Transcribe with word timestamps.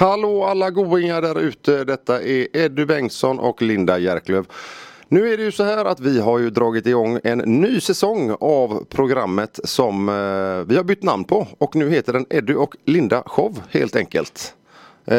Hallå 0.00 0.44
alla 0.44 0.70
goingar 0.70 1.22
där 1.22 1.40
ute. 1.40 1.84
Detta 1.84 2.22
är 2.22 2.56
Eddie 2.56 2.86
Bengtsson 2.86 3.38
och 3.38 3.62
Linda 3.62 3.98
Järklöv. 3.98 4.46
Nu 5.08 5.32
är 5.32 5.36
det 5.36 5.42
ju 5.42 5.52
så 5.52 5.64
här 5.64 5.84
att 5.84 6.00
vi 6.00 6.20
har 6.20 6.38
ju 6.38 6.50
dragit 6.50 6.86
igång 6.86 7.20
en 7.24 7.38
ny 7.38 7.80
säsong 7.80 8.36
av 8.40 8.84
programmet 8.84 9.60
som 9.64 10.08
eh, 10.08 10.68
vi 10.68 10.76
har 10.76 10.84
bytt 10.84 11.02
namn 11.02 11.24
på 11.24 11.46
och 11.58 11.76
nu 11.76 11.90
heter 11.90 12.12
den 12.12 12.26
Eddie 12.30 12.54
och 12.54 12.76
Linda 12.84 13.22
Show 13.26 13.62
helt 13.70 13.96
enkelt. 13.96 14.54
Eh, 15.04 15.16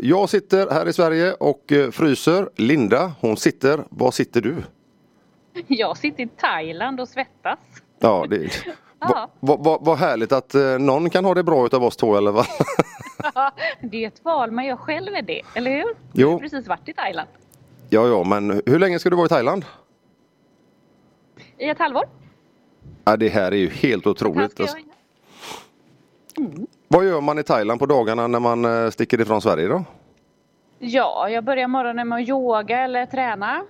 jag 0.00 0.28
sitter 0.28 0.70
här 0.70 0.88
i 0.88 0.92
Sverige 0.92 1.32
och 1.32 1.72
eh, 1.72 1.90
fryser. 1.90 2.48
Linda, 2.56 3.12
hon 3.20 3.36
sitter. 3.36 3.84
Var 3.88 4.10
sitter 4.10 4.40
du? 4.40 4.56
Jag 5.66 5.96
sitter 5.96 6.22
i 6.22 6.28
Thailand 6.28 7.00
och 7.00 7.08
svettas. 7.08 7.58
Ja, 8.00 8.26
det, 8.30 8.50
Ja. 9.08 9.28
Vad 9.40 9.64
va, 9.64 9.78
va 9.80 9.94
härligt 9.94 10.32
att 10.32 10.54
eh, 10.54 10.78
någon 10.78 11.10
kan 11.10 11.24
ha 11.24 11.34
det 11.34 11.42
bra 11.42 11.66
utav 11.66 11.84
oss 11.84 11.96
två 11.96 12.16
eller 12.16 12.32
vad? 12.32 12.46
Det 13.80 14.04
är 14.04 14.08
ett 14.08 14.24
val 14.24 14.50
man 14.50 14.64
gör 14.64 14.76
själv 14.76 15.14
är 15.14 15.22
det, 15.22 15.42
eller 15.54 15.70
hur? 15.70 15.84
Jo. 16.12 16.26
Du 16.28 16.32
har 16.32 16.38
precis 16.38 16.68
varit 16.68 16.88
i 16.88 16.92
Thailand. 16.92 17.28
ja, 17.90 18.06
ja, 18.08 18.24
men 18.24 18.62
hur 18.66 18.78
länge 18.78 18.98
ska 18.98 19.10
du 19.10 19.16
vara 19.16 19.26
i 19.26 19.28
Thailand? 19.28 19.64
I 21.58 21.68
ett 21.68 21.78
halvår. 21.78 22.04
Ja, 23.04 23.16
det 23.16 23.28
här 23.28 23.52
är 23.52 23.56
ju 23.56 23.68
helt 23.68 24.06
otroligt. 24.06 24.50
ska 24.52 24.62
Alltså, 24.62 24.76
jag- 24.78 26.66
vad 26.88 27.04
gör 27.04 27.20
man 27.20 27.38
i 27.38 27.42
Thailand 27.42 27.80
på 27.80 27.86
dagarna 27.86 28.26
när 28.26 28.40
man 28.40 28.64
eh, 28.64 28.90
sticker 28.90 29.20
ifrån 29.20 29.42
Sverige 29.42 29.68
då? 29.68 29.84
Ja, 30.78 31.28
jag 31.28 31.44
börjar 31.44 31.68
morgonen 31.68 32.08
med 32.08 32.22
att 32.22 32.28
yoga 32.28 32.78
eller 32.80 33.06
träna. 33.06 33.62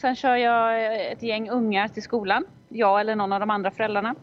Sen 0.00 0.16
kör 0.16 0.36
jag 0.36 0.96
ett 1.12 1.22
gäng 1.22 1.50
ungar 1.50 1.88
till 1.88 2.02
skolan. 2.02 2.44
Jag 2.68 3.00
eller 3.00 3.16
någon 3.16 3.32
av 3.32 3.40
de 3.40 3.50
andra 3.50 3.70
föräldrarna. 3.70 4.14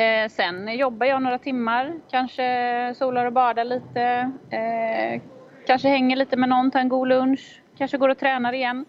Eh, 0.00 0.28
sen 0.28 0.78
jobbar 0.78 1.06
jag 1.06 1.22
några 1.22 1.38
timmar. 1.38 1.94
Kanske 2.10 2.94
solar 2.98 3.26
och 3.26 3.32
badar 3.32 3.64
lite. 3.64 4.02
Eh, 4.50 5.22
kanske 5.66 5.88
hänger 5.88 6.16
lite 6.16 6.36
med 6.36 6.48
någon, 6.48 6.70
tar 6.70 6.80
en 6.80 6.88
god 6.88 7.08
lunch. 7.08 7.62
Kanske 7.78 7.98
går 7.98 8.08
och 8.08 8.18
tränar 8.18 8.52
igen. 8.52 8.84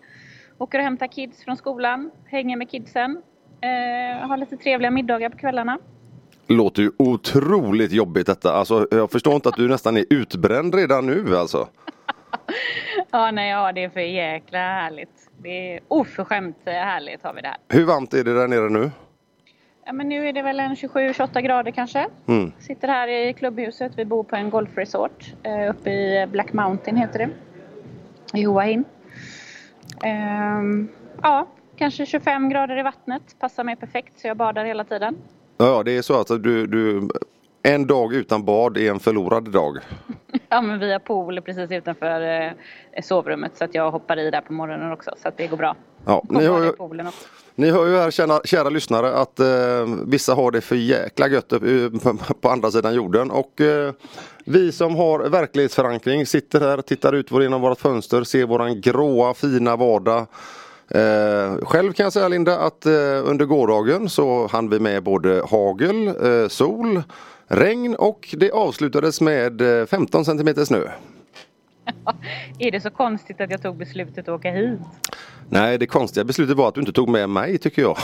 Åker 0.58 0.78
och 0.78 0.84
hämtar 0.84 1.08
kids 1.08 1.44
från 1.44 1.58
skolan. 1.58 2.12
Hänger 2.26 2.58
med 2.58 2.70
kidsen. 2.70 3.22
Eh, 3.62 4.28
har 4.28 4.38
lite 4.38 4.58
trevliga 4.58 4.92
middagar 4.92 5.30
på 5.30 5.38
kvällarna. 5.38 5.78
Låter 6.48 6.82
ju 6.82 6.92
otroligt 6.98 7.92
jobbigt 7.92 8.28
detta. 8.28 8.54
Alltså, 8.54 8.88
jag 8.92 9.12
förstår 9.12 9.36
inte 9.36 9.50
att 9.50 9.56
du 9.56 9.68
nästan 9.68 9.98
är 9.98 10.06
utbränd 10.10 10.76
redan 10.76 11.06
nu 11.06 11.38
alltså. 11.38 11.68
Ja, 13.12 13.32
nej, 13.32 13.50
ja, 13.50 13.72
det 13.72 13.84
är 13.84 13.90
för 13.90 14.00
jäkla 14.00 14.58
härligt. 14.58 15.30
Det 15.38 15.76
är 15.76 15.80
oförskämt 15.88 16.58
härligt 16.66 17.24
har 17.24 17.34
vi 17.34 17.42
det 17.42 17.48
här. 17.48 17.58
Hur 17.70 17.86
varmt 17.86 18.14
är 18.14 18.24
det 18.24 18.34
där 18.34 18.48
nere 18.48 18.70
nu? 18.70 18.92
Ja, 19.86 19.94
men 19.94 20.10
nu 20.10 20.28
är 20.28 20.34
det 20.34 20.42
väl 20.42 20.60
en 20.60 20.76
27-28 20.76 21.42
grader 21.42 21.72
kanske. 21.72 22.08
Mm. 22.28 22.52
Sitter 22.60 22.88
här 22.88 23.08
i 23.08 23.34
klubbhuset. 23.34 23.92
Vi 23.96 24.06
bor 24.06 24.24
på 24.24 24.36
en 24.36 24.50
golfresort 24.50 25.34
eh, 25.44 25.70
uppe 25.70 25.90
i 25.90 26.28
Black 26.32 26.54
Mountain 26.54 26.98
heter 26.98 27.20
det. 27.20 27.30
I 28.40 28.46
Hua 28.46 28.62
Hin. 28.62 28.84
Ehm, 30.04 30.90
ja, 31.22 31.48
kanske 31.76 32.06
25 32.06 32.50
grader 32.50 32.80
i 32.80 32.84
vattnet. 32.84 33.36
Passar 33.40 33.64
mig 33.64 33.76
perfekt 33.76 34.20
så 34.20 34.28
jag 34.28 34.38
badar 34.38 34.66
hela 34.66 34.84
tiden. 34.84 35.18
Ja, 35.58 35.84
det 35.84 35.98
är 35.98 36.02
så 36.02 36.22
att 36.22 36.28
du, 36.28 36.68
du 36.68 37.10
en 37.64 37.88
dag 37.88 38.14
utan 38.14 38.46
bad 38.46 38.78
är 38.78 38.92
en 38.92 39.00
förlorad 39.00 39.52
dag. 39.52 39.78
Ja, 40.54 40.62
men 40.62 40.80
vi 40.80 40.92
har 40.92 41.00
pool 41.00 41.42
precis 41.42 41.72
utanför 41.72 42.22
eh, 42.22 43.04
sovrummet 43.04 43.52
så 43.58 43.64
att 43.64 43.76
jag 43.76 43.92
hoppar 43.92 44.20
i 44.20 44.32
där 44.32 44.42
på 44.42 44.54
morgonen 44.54 44.92
också 44.92 45.12
så 45.22 45.28
att 45.28 45.38
det 45.38 45.48
går 45.48 45.58
bra. 45.58 45.76
Ja, 46.06 46.24
ni, 46.30 46.46
hör 46.46 46.64
ju, 46.64 46.72
ni 47.56 47.72
hör 47.72 47.88
ju 47.88 47.98
här 47.98 48.12
kära, 48.12 48.40
kära 48.44 48.70
lyssnare 48.70 49.14
att 49.14 49.40
eh, 49.40 49.48
vissa 50.08 50.34
har 50.34 50.52
det 50.52 50.62
för 50.62 50.76
jäkla 50.76 51.28
gött 51.28 51.54
upp, 51.54 51.64
på 52.42 52.50
andra 52.50 52.72
sidan 52.72 52.94
jorden 52.94 53.32
och 53.32 53.62
eh, 53.62 53.94
vi 54.46 54.72
som 54.72 54.96
har 54.96 55.20
verklighetsförankring 55.20 56.26
sitter 56.26 56.60
här, 56.60 56.82
tittar 56.82 57.14
ut 57.14 57.32
genom 57.32 57.62
vårt 57.62 57.80
fönster, 57.80 58.24
ser 58.24 58.46
våran 58.46 58.82
gråa 58.82 59.34
fina 59.34 59.76
vardag. 59.76 60.28
Eh, 60.94 61.66
själv 61.66 61.94
kan 61.94 62.04
jag 62.04 62.14
säga 62.14 62.28
Linda 62.28 62.60
att 62.60 62.86
eh, 62.86 62.92
under 63.24 63.46
gårdagen 63.46 64.10
så 64.10 64.48
hann 64.48 64.70
vi 64.70 64.80
med 64.80 65.04
både 65.04 65.44
hagel, 65.50 66.08
eh, 66.08 66.48
sol, 66.48 67.04
regn 67.52 67.96
och 67.96 68.36
det 68.38 68.52
avslutades 68.52 69.22
med 69.22 69.80
eh, 69.82 69.86
15 69.86 70.26
centimeter 70.26 70.66
snö. 70.66 70.80
Är 72.60 72.72
det 72.72 72.82
så 72.82 72.90
konstigt 72.90 73.42
att 73.42 73.52
jag 73.52 73.62
tog 73.62 73.78
beslutet 73.78 74.18
att 74.18 74.30
åka 74.30 74.52
hit? 74.52 74.80
Nej, 75.50 75.78
det 75.78 75.88
konstiga 75.88 76.24
beslutet 76.24 76.58
var 76.58 76.68
att 76.68 76.76
du 76.76 76.82
inte 76.82 76.94
tog 76.94 77.10
med 77.10 77.30
mig 77.30 77.58
tycker 77.58 77.82
jag. 77.82 77.98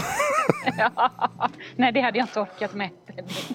Nej, 1.75 1.91
det 1.91 2.01
hade 2.01 2.17
jag 2.17 2.27
inte 2.27 2.39
orkat 2.39 2.75
med. 2.75 2.89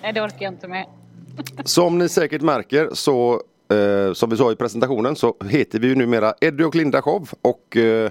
Nej, 0.03 0.13
det 0.13 0.21
orkar 0.21 0.43
jag 0.43 0.53
inte 0.53 0.69
med. 0.69 0.87
Som 1.65 1.99
ni 1.99 2.09
säkert 2.09 2.43
märker 2.43 2.91
så 2.93 3.43
eh, 3.73 4.13
som 4.13 4.31
vi 4.31 4.37
sa 4.37 4.53
i 4.53 4.57
presentationen 4.57 5.17
så 5.17 5.35
heter 5.49 5.79
vi 5.79 5.89
ju 5.89 5.95
numera 5.95 6.35
Eddie 6.41 6.65
och 6.65 6.75
Linda 6.75 7.03
Show 7.03 7.29
och 7.43 7.77
eh, 7.77 8.11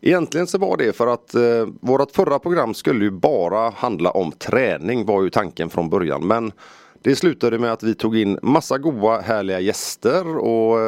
egentligen 0.00 0.46
så 0.46 0.58
var 0.58 0.76
det 0.76 0.96
för 0.96 1.06
att 1.06 1.34
eh, 1.34 1.66
vårt 1.80 2.10
förra 2.10 2.38
program 2.38 2.74
skulle 2.74 3.04
ju 3.04 3.10
bara 3.10 3.70
handla 3.70 4.10
om 4.10 4.32
träning 4.32 5.06
var 5.06 5.22
ju 5.22 5.30
tanken 5.30 5.70
från 5.70 5.90
början 5.90 6.26
men 6.26 6.52
det 7.06 7.16
slutade 7.16 7.58
med 7.58 7.72
att 7.72 7.82
vi 7.82 7.94
tog 7.94 8.16
in 8.16 8.38
massa 8.42 8.78
goa 8.78 9.20
härliga 9.20 9.60
gäster 9.60 10.36
och 10.36 10.80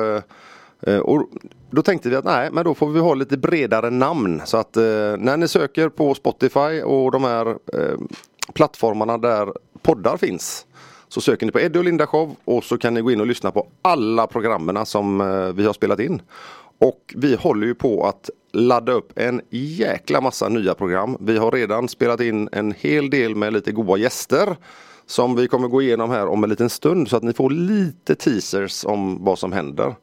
eh, 0.86 0.98
Och 0.98 1.28
då 1.70 1.82
tänkte 1.82 2.08
vi 2.08 2.16
att 2.16 2.24
nej, 2.24 2.48
men 2.52 2.64
då 2.64 2.74
får 2.74 2.88
vi 2.88 3.00
ha 3.00 3.14
lite 3.14 3.36
bredare 3.36 3.90
namn. 3.90 4.42
Så 4.44 4.56
att 4.56 4.76
eh, 4.76 4.82
när 5.18 5.36
ni 5.36 5.48
söker 5.48 5.88
på 5.88 6.14
Spotify 6.14 6.82
och 6.82 7.12
de 7.12 7.24
här 7.24 7.46
eh, 7.48 7.98
plattformarna 8.54 9.18
där 9.18 9.52
poddar 9.82 10.16
finns. 10.16 10.66
Så 11.08 11.20
söker 11.20 11.46
ni 11.46 11.52
på 11.52 11.60
Eddie 11.60 11.78
och 11.78 11.84
Linda 11.84 12.06
Show 12.06 12.36
och 12.44 12.64
så 12.64 12.78
kan 12.78 12.94
ni 12.94 13.00
gå 13.00 13.10
in 13.10 13.20
och 13.20 13.26
lyssna 13.26 13.50
på 13.50 13.66
alla 13.82 14.26
programmen 14.26 14.86
som 14.86 15.20
eh, 15.20 15.52
vi 15.52 15.66
har 15.66 15.72
spelat 15.72 16.00
in. 16.00 16.22
Och 16.78 17.14
vi 17.16 17.34
håller 17.34 17.66
ju 17.66 17.74
på 17.74 18.06
att 18.06 18.30
ladda 18.52 18.92
upp 18.92 19.12
en 19.18 19.40
jäkla 19.50 20.20
massa 20.20 20.48
nya 20.48 20.74
program. 20.74 21.16
Vi 21.20 21.38
har 21.38 21.50
redan 21.50 21.88
spelat 21.88 22.20
in 22.20 22.48
en 22.52 22.74
hel 22.78 23.10
del 23.10 23.34
med 23.34 23.52
lite 23.52 23.72
goda 23.72 23.96
gäster. 23.96 24.56
Som 25.08 25.36
vi 25.36 25.48
kommer 25.48 25.68
gå 25.68 25.82
igenom 25.82 26.10
här 26.10 26.26
om 26.28 26.44
en 26.44 26.50
liten 26.50 26.70
stund 26.70 27.08
så 27.08 27.16
att 27.16 27.22
ni 27.22 27.32
får 27.32 27.50
lite 27.50 28.14
teasers 28.14 28.84
om 28.84 29.24
vad 29.24 29.38
som 29.38 29.52
händer. 29.52 29.94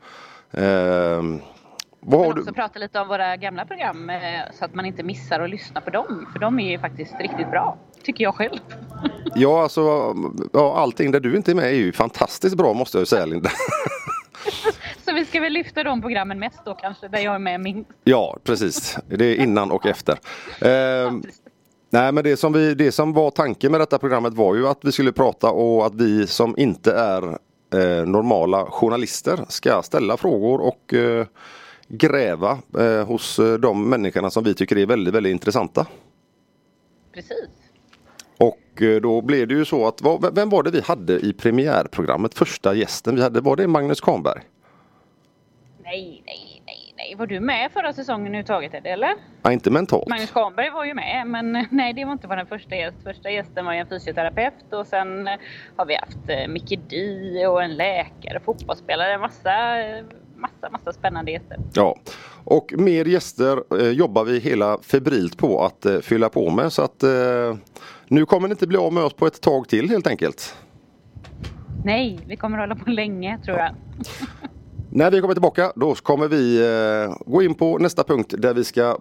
Ehm, 0.52 1.42
vad 2.00 2.20
har 2.20 2.28
Men 2.28 2.36
du? 2.36 2.42
också 2.42 2.54
prata 2.54 2.80
lite 2.80 3.00
om 3.00 3.08
våra 3.08 3.36
gamla 3.38 3.66
program 3.66 4.10
eh, 4.10 4.20
så 4.60 4.66
att 4.66 4.74
man 4.76 4.86
inte 4.86 5.04
missar 5.04 5.40
att 5.40 5.50
lyssna 5.50 5.82
på 5.82 5.90
dem. 5.90 6.28
För 6.34 6.40
de 6.40 6.60
är 6.60 6.72
ju 6.72 6.80
faktiskt 6.80 7.14
riktigt 7.20 7.52
bra. 7.52 7.78
Tycker 8.04 8.24
jag 8.24 8.36
själv. 8.36 8.60
Ja, 9.38 9.64
alltså 9.64 10.16
ja, 10.54 10.78
allting 10.78 11.12
där 11.12 11.20
du 11.20 11.36
inte 11.36 11.52
är 11.52 11.56
med 11.56 11.66
är 11.66 11.70
ju 11.76 11.92
fantastiskt 11.92 12.58
bra 12.58 12.74
måste 12.74 12.98
jag 12.98 13.02
ju 13.02 13.06
säga 13.06 13.26
Linda. 13.26 13.50
Så 15.06 15.14
vi 15.14 15.26
ska 15.26 15.40
väl 15.42 15.54
lyfta 15.54 15.84
de 15.84 16.02
programmen 16.02 16.40
mest 16.40 16.60
då 16.66 16.74
kanske, 16.74 17.08
där 17.08 17.20
jag 17.20 17.36
är 17.36 17.40
med 17.40 17.60
minst. 17.62 17.90
ja, 18.04 18.38
precis. 18.44 18.98
Det 19.08 19.26
är 19.26 19.36
innan 19.36 19.72
och 19.72 19.86
efter. 19.86 20.18
Ehm, 20.62 21.24
nej, 21.90 22.12
men 22.12 22.24
det 22.24 22.38
som, 22.38 22.54
vi, 22.54 22.74
det 22.74 22.92
som 22.92 23.14
var 23.14 23.32
tanken 23.32 23.72
med 23.72 23.82
detta 23.82 24.00
programmet 24.00 24.34
var 24.34 24.56
ju 24.56 24.68
att 24.68 24.80
vi 24.82 24.92
skulle 24.92 25.12
prata 25.12 25.52
och 25.52 25.86
att 25.86 25.96
vi 25.96 26.28
som 26.28 26.58
inte 26.58 26.92
är 26.92 27.24
eh, 27.74 28.06
normala 28.06 28.66
journalister 28.66 29.46
ska 29.50 29.82
ställa 29.82 30.18
frågor 30.18 30.62
och 30.62 30.94
eh, 30.94 31.26
gräva 31.88 32.58
eh, 32.80 33.08
hos 33.08 33.40
eh, 33.40 33.54
de 33.54 33.90
människorna 33.90 34.30
som 34.30 34.44
vi 34.44 34.54
tycker 34.54 34.78
är 34.78 34.86
väldigt, 34.86 35.14
väldigt 35.14 35.32
intressanta. 35.32 35.88
Precis. 37.14 37.48
Och 38.38 38.82
eh, 38.82 39.02
då 39.02 39.22
blev 39.22 39.48
det 39.48 39.54
ju 39.54 39.66
så 39.66 39.88
att, 39.88 40.02
vem 40.32 40.50
var 40.50 40.64
det 40.64 40.72
vi 40.72 40.82
hade 40.82 41.20
i 41.20 41.34
premiärprogrammet? 41.34 42.34
Första 42.34 42.74
gästen 42.74 43.16
vi 43.16 43.22
hade, 43.22 43.42
var 43.42 43.56
det 43.56 43.68
Magnus 43.68 44.02
Kahnberg? 44.02 44.42
Nej, 45.84 46.24
nej, 46.26 46.45
nej. 47.06 47.16
Var 47.16 47.28
du 47.28 47.40
med 47.40 47.72
förra 47.72 47.94
säsongen 47.94 48.28
överhuvudtaget 48.28 48.86
eller? 48.86 49.14
Nej, 49.42 49.54
inte 49.54 49.72
mentalt. 49.72 50.08
Magnus 50.08 50.32
Kahnberg 50.32 50.70
var 50.70 50.86
ju 50.86 50.94
med, 50.94 51.28
men 51.28 51.56
eh, 51.56 51.66
nej, 51.72 51.94
det 51.94 52.06
var 52.06 52.12
inte 52.12 52.28
vår 52.28 52.46
första 52.46 52.76
gäst. 52.76 52.98
Första 53.04 53.30
gästen 53.30 53.66
var 53.66 53.74
ju 53.74 53.80
en 53.80 53.88
fysioterapeut 53.88 54.74
och 54.74 54.88
sen 54.88 55.28
eh, 55.28 55.34
har 55.76 55.86
vi 55.86 55.96
haft 55.96 56.30
eh, 56.30 56.48
Micke 56.48 56.80
Di 56.90 57.46
och 57.46 57.64
en 57.64 57.76
läkare, 57.76 58.40
fotbollsspelare, 58.46 59.18
massa, 59.18 59.52
massa, 60.36 60.70
massa 60.70 60.94
spännande 60.94 61.32
gäster. 61.32 61.58
Ja, 61.74 61.96
och 62.44 62.74
mer 62.78 63.06
gäster 63.06 63.82
eh, 63.82 63.90
jobbar 63.90 64.24
vi 64.24 64.40
hela 64.40 64.78
febrilt 64.82 65.38
på 65.38 65.64
att 65.64 65.86
eh, 65.86 66.00
fylla 66.00 66.30
på 66.30 66.50
med 66.50 66.74
så 66.74 66.82
att 66.82 67.04
eh, 67.04 67.56
nu 68.08 68.26
kommer 68.26 68.48
ni 68.48 68.52
inte 68.52 68.68
bli 68.68 68.78
av 68.78 68.94
med 68.94 69.04
oss 69.04 69.14
på 69.14 69.28
ett 69.28 69.42
tag 69.42 69.68
till 69.68 69.90
helt 69.90 70.08
enkelt. 70.08 70.56
Nej, 71.86 72.20
vi 72.28 72.36
kommer 72.36 72.58
hålla 72.58 72.76
på 72.76 72.90
länge 72.90 73.40
tror 73.46 73.58
jag. 73.58 73.76
När 74.96 75.12
vi 75.12 75.22
kommer 75.22 75.34
tillbaka 75.34 75.74
då 75.76 75.96
kommer 75.96 76.28
vi 76.28 76.58
eh, 76.58 77.16
gå 77.26 77.42
in 77.44 77.56
på 77.56 77.78
nästa 77.78 78.04
punkt 78.04 78.34
där 78.38 78.54
vi 78.54 78.64
ska 78.64 78.98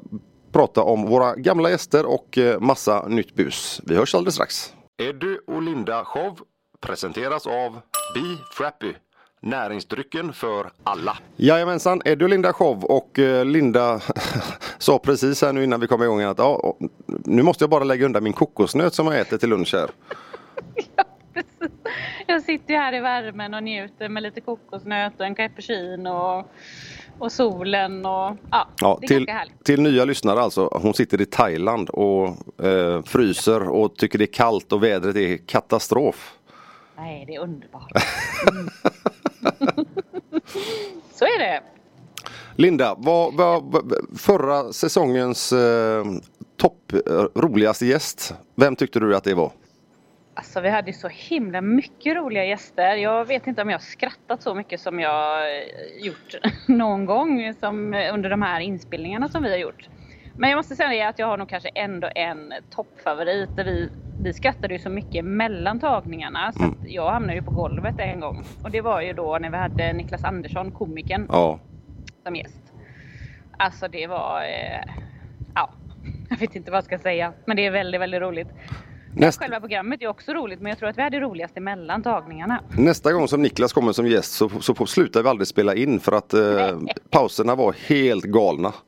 prata 0.52 0.82
om 0.82 1.06
våra 1.06 1.34
gamla 1.36 1.70
gäster 1.70 2.06
och 2.06 2.38
eh, 2.38 2.60
massa 2.60 3.08
nytt 3.08 3.34
bus. 3.34 3.80
Vi 3.84 3.96
hörs 3.96 4.14
alldeles 4.14 4.34
strax. 4.34 4.72
Eddie 5.02 5.38
och 5.46 5.62
Linda 5.62 6.04
Show 6.04 6.38
presenteras 6.80 7.46
av 7.46 7.72
Be 8.14 8.36
Frappy. 8.52 8.92
Näringsdrycken 9.42 10.32
för 10.32 10.70
alla. 10.82 11.18
Jajamensan, 11.36 12.02
Eddie 12.04 12.24
och 12.24 12.30
Linda 12.30 12.52
Show 12.52 12.84
och 12.84 13.18
eh, 13.18 13.44
Linda 13.44 14.00
sa 14.78 14.98
precis 14.98 15.42
här 15.42 15.52
nu 15.52 15.64
innan 15.64 15.80
vi 15.80 15.86
kom 15.86 16.02
igång 16.02 16.22
att 16.22 16.38
ja, 16.38 16.76
nu 17.06 17.42
måste 17.42 17.64
jag 17.64 17.70
bara 17.70 17.84
lägga 17.84 18.06
undan 18.06 18.24
min 18.24 18.32
kokosnöt 18.32 18.94
som 18.94 19.06
jag 19.06 19.20
äter 19.20 19.38
till 19.38 19.48
lunch 19.48 19.74
här. 19.74 19.90
Jag 22.26 22.42
sitter 22.42 22.54
sitter 22.58 22.74
här 22.74 22.94
i 22.94 23.00
värmen 23.00 23.54
och 23.54 23.62
njuter 23.62 24.08
med 24.08 24.22
lite 24.22 24.40
kokosnöt 24.40 25.12
och 25.20 25.26
en 25.26 25.34
cappuccino 25.34 26.08
och, 26.10 26.50
och 27.18 27.32
solen 27.32 28.06
och 28.06 28.36
ja, 28.50 28.68
Ja, 28.80 28.98
det 29.00 29.06
är 29.06 29.08
till, 29.08 29.28
härligt. 29.28 29.64
till 29.64 29.82
nya 29.82 30.04
lyssnare 30.04 30.40
alltså. 30.40 30.68
Hon 30.82 30.94
sitter 30.94 31.20
i 31.20 31.26
Thailand 31.26 31.90
och 31.90 32.26
eh, 32.64 33.02
fryser 33.02 33.68
och 33.68 33.96
tycker 33.96 34.18
det 34.18 34.24
är 34.24 34.32
kallt 34.32 34.72
och 34.72 34.82
vädret 34.82 35.16
är 35.16 35.36
katastrof. 35.36 36.34
Nej, 36.96 37.24
det 37.26 37.34
är 37.34 37.40
underbart. 37.40 37.92
Mm. 38.50 38.68
Så 41.14 41.24
är 41.24 41.38
det. 41.38 41.60
Linda, 42.56 42.94
vad 42.98 43.34
var 43.34 43.62
förra 44.18 44.72
säsongens 44.72 45.52
eh, 45.52 46.04
topp 46.56 46.92
eh, 47.06 47.24
roligaste 47.34 47.86
gäst? 47.86 48.34
Vem 48.54 48.76
tyckte 48.76 49.00
du 49.00 49.16
att 49.16 49.24
det 49.24 49.34
var? 49.34 49.52
Alltså 50.36 50.60
vi 50.60 50.68
hade 50.68 50.92
så 50.92 51.08
himla 51.08 51.60
mycket 51.60 52.16
roliga 52.16 52.44
gäster. 52.44 52.96
Jag 52.96 53.24
vet 53.24 53.46
inte 53.46 53.62
om 53.62 53.70
jag 53.70 53.78
har 53.78 53.82
skrattat 53.82 54.42
så 54.42 54.54
mycket 54.54 54.80
som 54.80 55.00
jag 55.00 55.56
eh, 55.56 56.06
gjort 56.06 56.34
någon 56.68 57.06
gång 57.06 57.54
som 57.54 57.94
eh, 57.94 58.14
under 58.14 58.30
de 58.30 58.42
här 58.42 58.60
inspelningarna 58.60 59.28
som 59.28 59.42
vi 59.42 59.50
har 59.50 59.58
gjort. 59.58 59.88
Men 60.36 60.50
jag 60.50 60.56
måste 60.56 60.76
säga 60.76 61.08
att 61.08 61.18
jag 61.18 61.26
har 61.26 61.36
nog 61.36 61.48
kanske 61.48 61.68
ändå 61.68 62.10
en 62.14 62.52
toppfavorit. 62.70 63.56
Där 63.56 63.64
vi, 63.64 63.90
vi 64.16 64.32
skrattade 64.32 64.74
ju 64.74 64.78
så 64.78 64.90
mycket 64.90 65.24
mellan 65.24 65.80
tagningarna 65.80 66.52
så 66.52 66.64
att 66.64 66.78
jag 66.82 67.10
hamnade 67.12 67.34
ju 67.34 67.42
på 67.42 67.50
golvet 67.50 67.94
en 67.98 68.20
gång. 68.20 68.42
Och 68.62 68.70
det 68.70 68.80
var 68.80 69.00
ju 69.00 69.12
då 69.12 69.38
när 69.38 69.50
vi 69.50 69.56
hade 69.56 69.92
Niklas 69.92 70.24
Andersson, 70.24 70.70
komikern, 70.70 71.26
Ja, 71.30 71.58
som 72.22 72.36
gäst. 72.36 72.72
Alltså 73.58 73.88
det 73.88 74.06
var... 74.06 74.42
Eh, 74.42 74.84
ja, 75.54 75.70
jag 76.28 76.36
vet 76.36 76.56
inte 76.56 76.70
vad 76.70 76.78
jag 76.78 76.84
ska 76.84 76.98
säga. 76.98 77.32
Men 77.44 77.56
det 77.56 77.66
är 77.66 77.70
väldigt, 77.70 78.00
väldigt 78.00 78.20
roligt. 78.20 78.48
Näst, 79.16 79.40
Själva 79.40 79.60
programmet 79.60 80.02
är 80.02 80.06
också 80.06 80.32
roligt 80.32 80.60
men 80.60 80.70
jag 80.70 80.78
tror 80.78 80.88
att 80.88 80.98
vi 80.98 81.02
hade 81.02 81.20
roligast 81.20 81.56
emellan 81.56 82.02
tagningarna. 82.02 82.60
nästa 82.78 83.12
gång 83.12 83.28
som 83.28 83.42
Niklas 83.42 83.72
kommer 83.72 83.92
som 83.92 84.06
gäst 84.06 84.32
så, 84.32 84.48
så 84.48 84.86
slutar 84.86 85.22
vi 85.22 85.28
aldrig 85.28 85.48
spela 85.48 85.74
in 85.74 86.00
för 86.00 86.12
att 86.12 86.34
eh, 86.34 86.78
pauserna 87.10 87.54
var 87.54 87.74
helt 87.88 88.24
galna. 88.24 88.72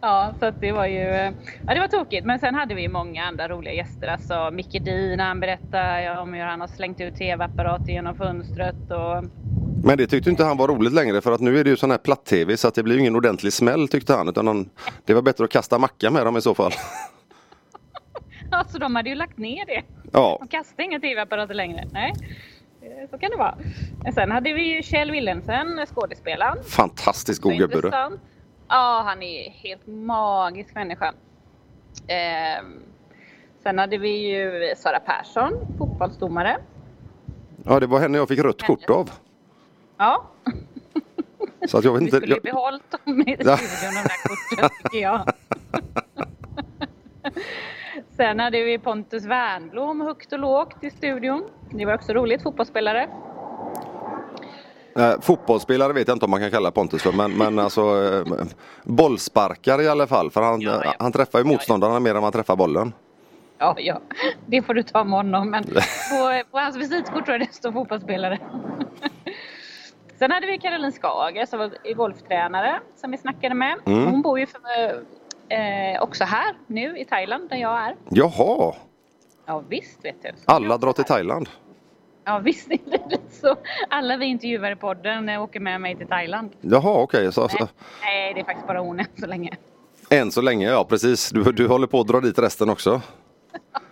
Ja, 0.00 0.34
så 0.38 0.46
att 0.46 0.60
det 0.60 0.72
var 0.72 0.86
ju... 0.86 1.32
Ja, 1.66 1.74
det 1.74 1.80
var 1.80 1.88
tokigt. 1.88 2.26
Men 2.26 2.38
sen 2.38 2.54
hade 2.54 2.74
vi 2.74 2.88
många 2.88 3.24
andra 3.24 3.48
roliga 3.48 3.72
gäster. 3.72 4.08
Alltså 4.08 4.50
Micke 4.52 4.84
Din, 4.84 5.20
han 5.20 5.40
berättade 5.40 6.18
om 6.20 6.32
hur 6.34 6.42
han 6.42 6.60
har 6.60 6.68
slängt 6.68 7.00
ut 7.00 7.16
tv-apparater 7.16 7.92
genom 7.92 8.14
fönstret 8.16 8.90
och... 8.90 9.24
Men 9.84 9.98
det 9.98 10.06
tyckte 10.06 10.30
inte 10.30 10.44
han 10.44 10.56
var 10.56 10.68
roligt 10.68 10.92
längre 10.92 11.20
för 11.20 11.32
att 11.32 11.40
nu 11.40 11.58
är 11.58 11.64
det 11.64 11.70
ju 11.70 11.76
sån 11.76 11.90
här 11.90 11.98
platt-tv 11.98 12.56
så 12.56 12.68
att 12.68 12.74
det 12.74 12.82
blir 12.82 12.98
ingen 12.98 13.16
ordentlig 13.16 13.52
smäll 13.52 13.88
tyckte 13.88 14.14
han. 14.14 14.28
Utan 14.28 14.46
han, 14.46 14.70
det 15.04 15.14
var 15.14 15.22
bättre 15.22 15.44
att 15.44 15.50
kasta 15.50 15.78
macka 15.78 16.10
med 16.10 16.26
dem 16.26 16.36
i 16.36 16.40
så 16.40 16.54
fall. 16.54 16.72
Alltså 18.56 18.78
de 18.78 18.96
hade 18.96 19.08
ju 19.08 19.14
lagt 19.14 19.38
ner 19.38 19.66
det. 19.66 19.82
Ja, 20.12 20.36
De 20.40 20.48
kastade 20.48 20.84
inga 20.84 21.00
tv-apparater 21.00 21.54
längre. 21.54 21.84
Nej, 21.92 22.12
Eh, 22.82 23.10
så 23.10 23.18
kan 23.18 23.30
det 23.30 23.36
vara. 23.36 23.54
Sen 24.14 24.30
hade 24.30 24.52
vi 24.52 24.74
ju 24.74 24.82
Kjell 24.82 25.10
Wilhelmsen, 25.10 25.86
skådespelaren. 25.86 26.64
fantastiskt 26.64 27.42
god 27.42 27.52
Så 27.52 27.58
gubbe 27.58 27.80
du. 27.80 27.90
Ja, 28.68 29.02
han 29.06 29.22
är 29.22 29.50
helt 29.50 29.86
magisk 29.86 30.74
människa. 30.74 31.12
Ehm, 32.06 32.82
sen 33.62 33.78
hade 33.78 33.98
vi 33.98 34.08
ju 34.10 34.74
Sara 34.76 35.00
Persson, 35.00 35.52
fotbollsdomare. 35.78 36.56
Ja, 37.64 37.80
det 37.80 37.86
var 37.86 38.00
henne 38.00 38.18
jag 38.18 38.28
fick 38.28 38.38
rött 38.40 38.62
kort 38.62 38.90
av. 38.90 39.10
Ja, 39.98 40.24
Så 41.68 41.78
att 41.78 41.84
jag 41.84 41.92
vet 41.92 42.02
inte. 42.02 42.16
skulle 42.16 42.34
Jag, 42.34 42.42
behållit 42.42 42.90
dem 43.04 43.20
i 43.20 43.36
Ja. 43.38 43.56
studion, 43.56 43.94
de 43.94 44.08
där 44.08 44.28
korten, 44.28 44.70
tycker 44.82 44.98
jag. 44.98 45.20
Sen 48.18 48.40
hade 48.40 48.62
vi 48.62 48.78
Pontus 48.78 49.24
Wernbloom 49.24 50.00
högt 50.00 50.32
och 50.32 50.38
lågt 50.38 50.84
i 50.84 50.90
studion. 50.90 51.44
Det 51.70 51.84
var 51.84 51.94
också 51.94 52.12
roligt, 52.12 52.42
fotbollsspelare. 52.42 53.08
eh, 54.96 55.20
fotbollsspelare 55.20 55.92
vet 55.92 56.08
jag 56.08 56.14
inte 56.14 56.24
om 56.24 56.30
man 56.30 56.40
kan 56.40 56.50
kalla 56.50 56.70
Pontus 56.70 57.02
för 57.02 57.12
men, 57.12 57.32
men 57.32 57.58
alltså 57.58 57.80
eh, 57.82 58.44
bollsparkare 58.84 59.82
i 59.82 59.88
alla 59.88 60.06
fall. 60.06 60.30
För 60.30 60.42
han, 60.42 60.60
Ja, 60.60 60.80
ja. 60.84 60.94
han 60.98 61.12
träffar 61.12 61.38
ju 61.38 61.44
motståndarna 61.44 62.00
mer 62.00 62.14
än 62.14 62.20
man 62.22 62.32
träffar 62.32 62.56
bollen. 62.56 62.92
Ja, 63.58 63.74
ja, 63.78 64.00
det 64.46 64.62
får 64.62 64.74
du 64.74 64.82
ta 64.82 65.04
med 65.04 65.12
honom. 65.18 65.50
Men 65.50 65.64
på, 66.10 66.42
på 66.50 66.58
hans 66.58 66.76
visitkort 66.76 67.24
tror 67.24 67.38
jag 67.38 67.40
det 67.48 67.54
står 67.54 67.72
fotbollsspelare. 67.72 68.38
Sen 70.18 70.30
hade 70.30 70.46
vi 70.46 70.58
Caroline 70.58 70.92
Skager 70.92 71.46
som 71.46 71.58
var 71.58 71.94
golftränare 71.94 72.80
som 72.96 73.10
vi 73.10 73.16
snackade 73.18 73.54
med. 73.54 73.76
Mm. 73.86 74.06
Hon 74.06 74.22
bor 74.22 74.38
ju 74.38 74.46
för, 74.46 74.60
eh, 75.48 76.02
också 76.02 76.24
här 76.24 76.54
nu 76.66 76.98
i 76.98 77.04
Thailand 77.04 77.50
där 77.50 77.56
jag 77.56 77.78
är. 77.80 77.96
Jaha, 78.08 78.74
Ja 79.46 79.62
visst 79.68 80.04
vet 80.04 80.22
du. 80.22 80.28
Så 80.36 80.50
alla 80.52 80.78
drar 80.78 80.92
till. 80.92 81.04
Thailand. 81.04 81.48
Ja 82.24 82.38
visst 82.38 82.68
så. 83.30 83.56
Alla 83.88 84.16
vi 84.16 84.26
intervjuar 84.26 84.70
i 84.70 84.76
podden 84.76 85.28
eh, 85.28 85.42
åker 85.42 85.60
med 85.60 85.80
mig 85.80 85.96
till 85.96 86.06
Thailand. 86.06 86.50
Jaha, 86.60 87.02
okej. 87.02 87.32
Så, 87.32 87.40
Nej, 87.40 87.50
så, 87.58 87.68
nej, 88.02 88.34
det 88.34 88.40
är 88.40 88.44
faktiskt 88.44 88.66
bara 88.66 88.80
hon 88.80 89.00
än 89.00 89.06
så 89.20 89.26
länge. 89.26 89.56
än 90.10 90.30
så 90.32 90.40
länge, 90.40 90.66
ja 90.70 90.84
precis. 90.84 91.30
Du, 91.30 91.42
du 91.52 91.68
håller 91.68 91.86
på 91.86 92.00
att 92.00 92.06
dra 92.06 92.20
dit 92.20 92.38
resten 92.38 92.68
också. 92.70 93.00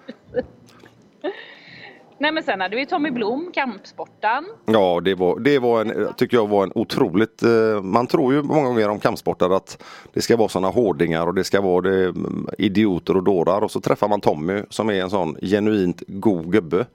Nej 2.19 2.33
men 2.33 2.43
sen 2.43 2.61
hade 2.61 2.77
vi 2.77 2.87
Tommy 2.87 3.11
Blom, 3.11 3.51
kampsportaren. 3.55 4.45
Ja, 4.67 5.01
det 5.05 5.15
var, 5.15 5.39
det 5.39 5.59
var 5.59 5.81
en, 5.81 6.15
tycker 6.17 6.37
jag 6.37 6.49
var 6.49 6.63
en 6.63 6.73
otroligt, 6.75 7.43
eh, 7.43 7.83
man 7.83 8.07
tror 8.07 8.35
ju 8.35 8.43
många 8.43 8.69
gånger 8.69 8.89
om 8.89 9.01
kampsportare 9.01 9.57
att 9.57 9.83
det 10.13 10.23
ska 10.23 10.37
vara 10.37 10.49
sådana 10.49 10.69
hårdingar 10.69 11.27
och 11.27 11.35
det 11.35 11.45
ska 11.45 11.61
vara 11.61 11.81
det, 11.81 12.05
mm, 12.05 12.49
idioter 12.59 13.17
och 13.17 13.23
dårar 13.23 13.61
och 13.61 13.71
så 13.71 13.81
träffar 13.81 14.09
man 14.09 14.21
Tommy 14.21 14.63
som 14.71 14.91
är 14.91 15.03
en 15.03 15.11
sån 15.11 15.37
genuint 15.43 16.03
god 16.07 16.53
gubbe. 16.53 16.87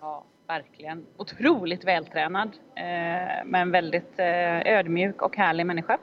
Ja, 0.00 0.24
verkligen. 0.48 1.04
Otroligt 1.16 1.84
vältränad. 1.84 2.48
Eh, 2.74 3.46
men 3.46 3.70
väldigt 3.70 4.18
eh, 4.18 4.78
ödmjuk 4.78 5.22
och 5.22 5.36
härlig 5.36 5.66
människa. 5.66 5.98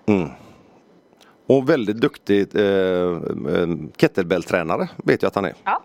Och 1.47 1.69
väldigt 1.69 2.01
duktig 2.01 2.55
eh, 2.55 3.21
kettlebelltränare 3.97 4.89
vet 5.03 5.21
jag 5.21 5.27
att 5.27 5.35
han 5.35 5.45
är. 5.45 5.53
Ja. 5.63 5.83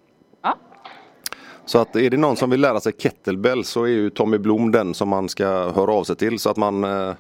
Så 1.68 1.78
att 1.78 1.96
är 1.96 2.10
det 2.10 2.16
någon 2.16 2.36
som 2.36 2.50
vill 2.50 2.60
lära 2.60 2.80
sig 2.80 2.92
kettlebell 2.92 3.64
så 3.64 3.84
är 3.84 3.88
ju 3.88 4.10
Tommy 4.10 4.38
Blom 4.38 4.72
den 4.72 4.94
som 4.94 5.08
man 5.08 5.28
ska 5.28 5.46
höra 5.72 5.92
av 5.92 6.04
sig 6.04 6.16
till 6.16 6.38
så 6.38 6.50
att 6.50 6.56
man 6.56 6.84
eh, 6.84 7.14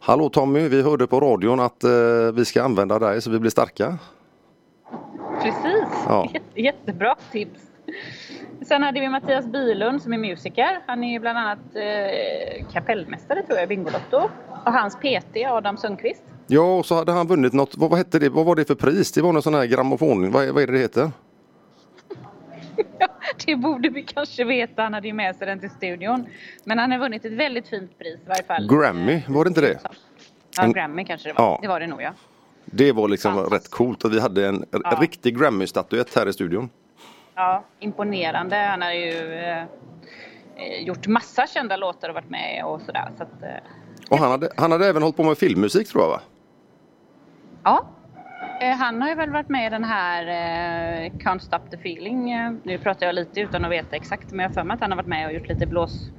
Hallå 0.00 0.28
Tommy, 0.28 0.68
vi 0.68 0.82
hörde 0.82 1.06
på 1.06 1.20
radion 1.20 1.60
att 1.60 1.84
eh, 1.84 1.90
vi 2.34 2.44
ska 2.44 2.62
använda 2.62 2.98
dig 2.98 3.22
så 3.22 3.30
vi 3.30 3.38
blir 3.38 3.50
starka. 3.50 3.98
Precis. 5.42 5.88
Ja. 6.06 6.30
Jätte, 6.34 6.46
jättebra 6.60 7.14
tips. 7.32 7.60
Sen 8.68 8.82
hade 8.82 9.00
vi 9.00 9.08
Mattias 9.08 9.46
Bilund 9.46 10.02
som 10.02 10.12
är 10.12 10.18
musiker. 10.18 10.80
Han 10.86 11.04
är 11.04 11.20
bland 11.20 11.38
annat 11.38 11.58
eh, 11.74 12.66
kapellmästare 12.72 13.42
tror 13.42 13.58
jag 13.58 13.64
i 13.64 13.66
Bingolotto. 13.66 14.30
Och 14.64 14.72
hans 14.72 14.96
PT 14.96 15.36
Adam 15.48 15.76
Sundqvist. 15.76 16.24
Ja, 16.46 16.78
och 16.78 16.86
så 16.86 16.94
hade 16.94 17.12
han 17.12 17.26
vunnit 17.26 17.52
något, 17.52 17.76
vad, 17.76 17.90
vad 17.90 17.98
hette 17.98 18.18
det, 18.18 18.28
vad 18.28 18.46
var 18.46 18.56
det 18.56 18.64
för 18.64 18.74
pris? 18.74 19.12
Det 19.12 19.22
var 19.22 19.32
någon 19.32 19.42
sån 19.42 19.54
här 19.54 19.66
grammofon, 19.66 20.32
vad, 20.32 20.48
vad 20.48 20.62
är 20.62 20.66
det 20.66 20.72
det 20.72 20.78
heter? 20.78 21.10
Ja, 23.38 23.44
det 23.46 23.56
borde 23.56 23.88
vi 23.88 24.02
kanske 24.02 24.44
veta. 24.44 24.82
Han 24.82 24.94
hade 24.94 25.06
ju 25.06 25.12
med 25.14 25.36
sig 25.36 25.46
den 25.46 25.60
till 25.60 25.70
studion. 25.70 26.26
Men 26.64 26.78
han 26.78 26.90
har 26.92 26.98
vunnit 26.98 27.24
ett 27.24 27.32
väldigt 27.32 27.68
fint 27.68 27.98
pris 27.98 28.18
i 28.24 28.28
varje 28.28 28.42
fall. 28.42 28.68
Grammy, 28.68 29.22
var 29.28 29.44
det 29.44 29.48
inte 29.48 29.60
det? 29.60 29.78
Ja, 30.56 30.62
En- 30.62 30.72
Grammy 30.72 31.04
kanske 31.04 31.28
det 31.28 31.32
var. 31.32 31.44
Ja. 31.44 31.58
Det 31.62 31.68
var 31.68 31.80
det 31.80 31.86
nog 31.86 32.02
ja. 32.02 32.10
Det 32.64 32.92
var 32.92 33.08
liksom 33.08 33.34
Fantastiskt. 33.34 33.64
rätt 33.64 33.70
coolt 33.70 34.04
att 34.04 34.12
vi 34.12 34.20
hade 34.20 34.46
en 34.48 34.64
Ja. 34.70 34.98
riktig 35.00 35.38
Grammy-statyett 35.38 36.16
här 36.16 36.28
i 36.28 36.32
studion. 36.32 36.70
Ja, 37.34 37.64
imponerande. 37.78 38.56
Han 38.56 38.82
har 38.82 38.92
ju 38.92 39.32
eh, 39.34 39.58
eh, 39.58 39.66
gjort 40.86 41.06
massa 41.06 41.46
kända 41.46 41.76
låtar 41.76 42.08
och 42.08 42.14
varit 42.14 42.30
med 42.30 42.64
och 42.64 42.80
sådär. 42.80 43.10
Så 43.16 43.22
att, 43.22 43.42
eh, 43.42 43.48
Och 44.10 44.18
han 44.18 44.30
hade, 44.30 44.48
han 44.56 44.72
hade 44.72 44.86
även 44.88 45.02
hållit 45.02 45.16
på 45.16 45.22
med 45.22 45.38
filmmusik 45.38 45.88
tror 45.88 46.02
jag 46.02 46.08
va? 46.10 46.20
ja. 47.64 47.86
Eh, 48.60 48.76
han 48.76 49.02
har 49.02 49.08
ju 49.08 49.14
väl 49.14 49.30
varit 49.30 49.48
med 49.48 49.66
i 49.66 49.70
den 49.70 49.84
här 49.84 50.26
eh, 50.26 51.10
Can't 51.10 51.38
Stop 51.38 51.70
The 51.70 51.76
Feeling. 51.76 52.30
Eh, 52.30 52.52
nu 52.62 52.78
pratar 52.78 53.06
jag 53.06 53.14
lite 53.14 53.40
utan 53.40 53.64
att 53.64 53.70
veta 53.70 53.96
exakt 53.96 54.30
men 54.30 54.38
jag 54.38 54.48
har 54.48 54.54
för 54.54 54.64
mig 54.64 54.74
att 54.74 54.80
han 54.80 54.90
har 54.90 54.96
varit 54.96 55.06
med 55.06 55.26
och 55.26 55.32
gjort 55.32 55.48
lite 55.48 55.66
blås, 55.66 56.10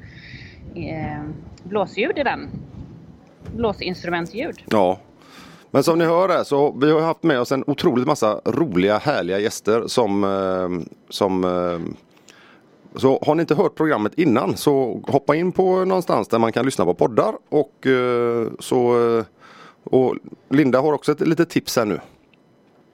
eh, 0.75 1.23
blåsljud 1.63 2.17
i 2.17 2.23
den. 2.23 2.49
Blåsinstrumentljud. 3.55 4.63
Ja. 4.65 4.99
Men 5.71 5.83
som 5.83 5.99
ni 5.99 6.05
hör 6.05 6.29
här 6.29 6.43
så 6.43 6.71
vi 6.71 6.91
har 6.91 7.01
haft 7.01 7.23
med 7.23 7.39
oss 7.39 7.51
en 7.51 7.63
otroligt 7.67 8.07
massa 8.07 8.41
roliga 8.45 8.97
härliga 8.97 9.39
gäster 9.39 9.83
som, 9.87 10.23
eh, 10.23 10.87
som 11.09 11.43
eh, 11.43 11.93
så 12.95 13.23
har 13.25 13.35
ni 13.35 13.41
inte 13.41 13.55
hört 13.55 13.75
programmet 13.75 14.13
innan 14.13 14.57
så 14.57 15.01
hoppa 15.07 15.35
in 15.35 15.51
på 15.51 15.85
någonstans 15.85 16.27
där 16.27 16.39
man 16.39 16.51
kan 16.51 16.65
lyssna 16.65 16.85
på 16.85 16.93
poddar 16.93 17.33
och 17.49 17.87
eh, 17.87 18.47
så 18.59 18.97
och 19.83 20.15
Linda 20.49 20.81
har 20.81 20.93
också 20.93 21.11
ett 21.11 21.27
litet 21.27 21.49
tips 21.49 21.77
här 21.77 21.85
nu. 21.85 21.99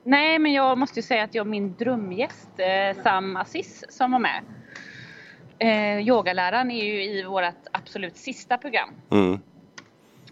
Nej, 0.03 0.39
men 0.39 0.53
jag 0.53 0.77
måste 0.77 0.99
ju 0.99 1.03
säga 1.03 1.23
att 1.23 1.35
jag 1.35 1.47
min 1.47 1.75
drömgäst 1.79 2.49
eh, 2.57 3.03
Sam 3.03 3.37
Assis 3.37 3.83
som 3.89 4.11
var 4.11 4.19
med. 4.19 4.41
Eh, 5.59 6.07
yogaläraren 6.07 6.71
är 6.71 6.83
ju 6.83 7.03
i 7.03 7.23
vårt 7.23 7.43
absolut 7.71 8.17
sista 8.17 8.57
program. 8.57 8.89
Mm. 9.11 9.39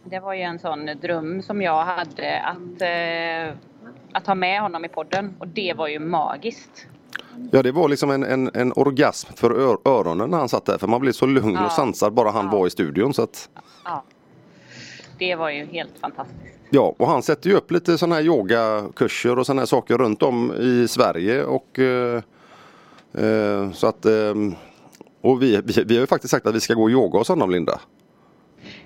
Det 0.03 0.19
var 0.19 0.33
ju 0.33 0.41
en 0.41 0.59
sån 0.59 0.85
dröm 0.85 1.41
som 1.41 1.61
jag 1.61 1.83
hade 1.85 2.39
att, 2.41 2.81
eh, 2.81 3.57
att 4.13 4.27
ha 4.27 4.35
med 4.35 4.61
honom 4.61 4.85
i 4.85 4.87
podden 4.89 5.35
och 5.39 5.47
det 5.47 5.73
var 5.77 5.87
ju 5.87 5.99
magiskt. 5.99 6.87
Ja 7.51 7.63
det 7.63 7.71
var 7.71 7.89
liksom 7.89 8.11
en, 8.11 8.23
en, 8.23 8.51
en 8.53 8.73
orgasm 8.75 9.33
för 9.35 9.51
ör, 9.51 9.77
öronen 9.85 10.29
när 10.29 10.37
han 10.37 10.49
satt 10.49 10.65
där 10.65 10.77
för 10.77 10.87
man 10.87 11.01
blev 11.01 11.11
så 11.11 11.25
lugn 11.25 11.53
Ja. 11.55 11.65
och 11.65 11.71
sansad 11.71 12.13
bara 12.13 12.31
han 12.31 12.45
Ja. 12.45 12.51
var 12.51 12.67
i 12.67 12.69
studion. 12.69 13.13
Så 13.13 13.21
att, 13.23 13.49
Ja. 13.85 14.03
Det 15.21 15.35
var 15.35 15.49
ju 15.49 15.65
helt 15.65 15.99
fantastiskt. 15.99 16.59
ja, 16.69 16.95
och 16.97 17.07
han 17.07 17.23
sätter 17.23 17.49
ju 17.49 17.55
upp 17.55 17.71
lite 17.71 17.97
sådana 17.97 18.15
här 18.15 18.21
yogakurser 18.21 19.39
och 19.39 19.45
sådana 19.45 19.61
här 19.61 19.65
saker 19.65 19.97
runt 19.97 20.23
om 20.23 20.53
i 20.53 20.87
Sverige. 20.87 21.43
Och, 21.43 21.79
eh, 21.79 22.23
eh, 23.13 23.71
så 23.71 23.87
att, 23.87 24.05
eh, 24.05 24.33
och 25.21 25.41
vi, 25.41 25.61
vi, 25.63 25.83
vi 25.83 25.95
har 25.95 26.01
ju 26.01 26.07
faktiskt 26.07 26.31
sagt 26.31 26.45
att 26.45 26.55
vi 26.55 26.59
ska 26.59 26.73
gå 26.73 26.83
och 26.83 26.89
yoga 26.89 27.17
hos 27.19 27.27
honom 27.29 27.51
Linda. 27.51 27.79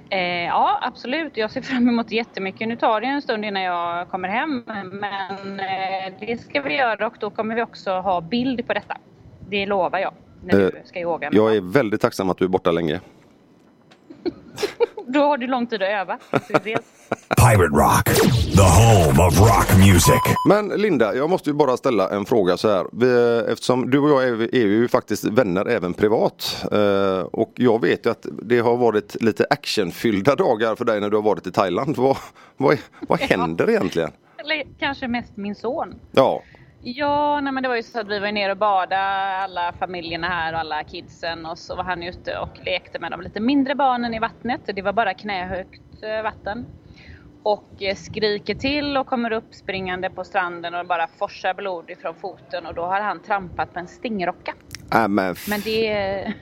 Eh, 0.10 0.20
ja, 0.46 0.80
absolut. 0.82 1.38
Jag 1.38 1.52
ser 1.52 1.62
fram 1.62 1.90
emot 1.90 2.10
det 2.10 2.16
jättemycket. 2.16 2.68
Nu 2.68 2.76
tar 2.76 3.02
det 3.02 3.08
en 3.08 3.22
stund 3.22 3.46
innan 3.46 3.62
jag 3.64 4.10
kommer 4.10 4.28
hem, 4.30 4.64
men 4.92 5.60
eh, 5.60 6.14
det 6.20 6.42
ska 6.42 6.62
vi 6.62 6.78
göra 6.78 7.08
och 7.08 7.16
då 7.20 7.30
kommer 7.30 7.56
vi 7.56 7.62
också 7.62 7.92
ha 7.92 8.22
bild 8.22 8.68
på 8.68 8.74
detta. 8.74 8.98
Det 9.50 9.66
lovar 9.66 10.00
jag. 10.00 10.14
När 10.44 10.60
Eh, 10.60 10.70
du 10.70 10.82
ska 10.86 11.00
yoga 11.00 11.30
Jag 11.32 11.56
är 11.56 11.62
väldigt 11.62 12.02
tacksam 12.02 12.30
att 12.30 12.38
du 12.38 12.46
är 12.46 12.50
borta 12.50 12.72
länge. 12.72 13.00
Då 15.08 15.20
har 15.20 15.38
du 15.38 15.48
lång 15.48 15.68
tid 15.68 15.84
att 15.84 15.90
öva. 15.90 16.18
Pirate 17.38 17.76
Rock, 17.76 18.06
the 18.56 18.62
home 18.62 19.28
of 19.28 19.40
rock 19.40 19.78
music. 19.78 20.22
Men 20.48 20.68
Linda, 20.68 21.16
jag 21.16 21.30
måste 21.30 21.50
ju 21.50 21.54
bara 21.54 21.78
ställa 21.78 22.10
en 22.10 22.26
fråga 22.26 22.58
så 22.58 22.70
här. 22.70 22.86
Vi, 22.92 23.44
eftersom 23.52 23.90
du 23.90 24.00
och 24.00 24.10
jag 24.10 24.24
är, 24.24 24.56
är 24.56 24.66
ju 24.66 24.88
faktiskt 24.88 25.24
vänner 25.24 25.66
även 25.66 25.94
privat. 25.94 26.66
Eh, 26.72 27.20
och 27.20 27.52
jag 27.56 27.82
vet 27.82 28.06
ju 28.06 28.10
att 28.10 28.26
det 28.44 28.60
har 28.60 28.78
varit 28.78 29.22
lite 29.22 29.46
actionfyllda 29.50 30.36
dagar 30.36 30.76
för 30.76 30.86
dig 30.86 31.02
när 31.02 31.10
du 31.10 31.16
har 31.18 31.24
varit 31.24 31.48
i 31.48 31.52
Thailand. 31.52 31.98
Vad, 31.98 32.18
vad, 32.58 32.78
vad 33.08 33.20
händer 33.20 33.70
egentligen? 33.70 34.12
Eller 34.38 34.64
kanske 34.80 35.08
mest 35.08 35.38
min 35.38 35.56
son. 35.56 35.96
Ja, 36.12 36.42
Ja, 36.88 37.42
nej 37.42 37.54
men 37.54 37.64
det 37.64 37.70
var 37.70 37.76
ju 37.76 37.84
så 37.84 38.00
att 38.00 38.08
vi 38.08 38.20
var 38.20 38.32
nere 38.32 38.52
och 38.52 38.58
badade, 38.58 39.02
alla 39.38 39.74
familjerna 39.74 40.28
här 40.28 40.54
och 40.54 40.60
alla 40.60 40.84
kidsen 40.84 41.46
och 41.46 41.58
så 41.58 41.76
var 41.76 41.84
han 41.84 42.04
ute 42.04 42.38
och 42.38 42.60
lekte 42.66 43.00
med 43.00 43.12
de 43.12 43.22
lite 43.22 43.40
mindre 43.40 43.76
barnen 43.76 44.14
i 44.14 44.20
vattnet. 44.20 44.62
Det 44.66 44.82
var 44.82 44.94
bara 44.94 45.14
knähögt 45.14 46.04
eh, 46.04 46.22
vatten. 46.24 46.66
Och 47.44 47.82
eh, 47.82 47.96
skriker 47.96 48.56
till 48.56 48.98
och 48.98 49.08
kommer 49.08 49.32
upp 49.32 49.54
springande 49.54 50.10
på 50.10 50.24
stranden 50.24 50.76
och 50.76 50.88
bara 50.88 51.08
forsar 51.08 51.54
blod 51.54 51.90
ifrån 51.90 52.16
foten 52.16 52.66
och 52.66 52.76
då 52.76 52.86
har 52.86 53.02
han 53.02 53.22
trampat 53.22 53.74
på 53.74 53.80
en 53.80 53.88
stingrocka 53.88 54.54
äh, 54.94 55.08
men, 55.08 55.36
Men 55.50 55.62
det, 55.62 55.88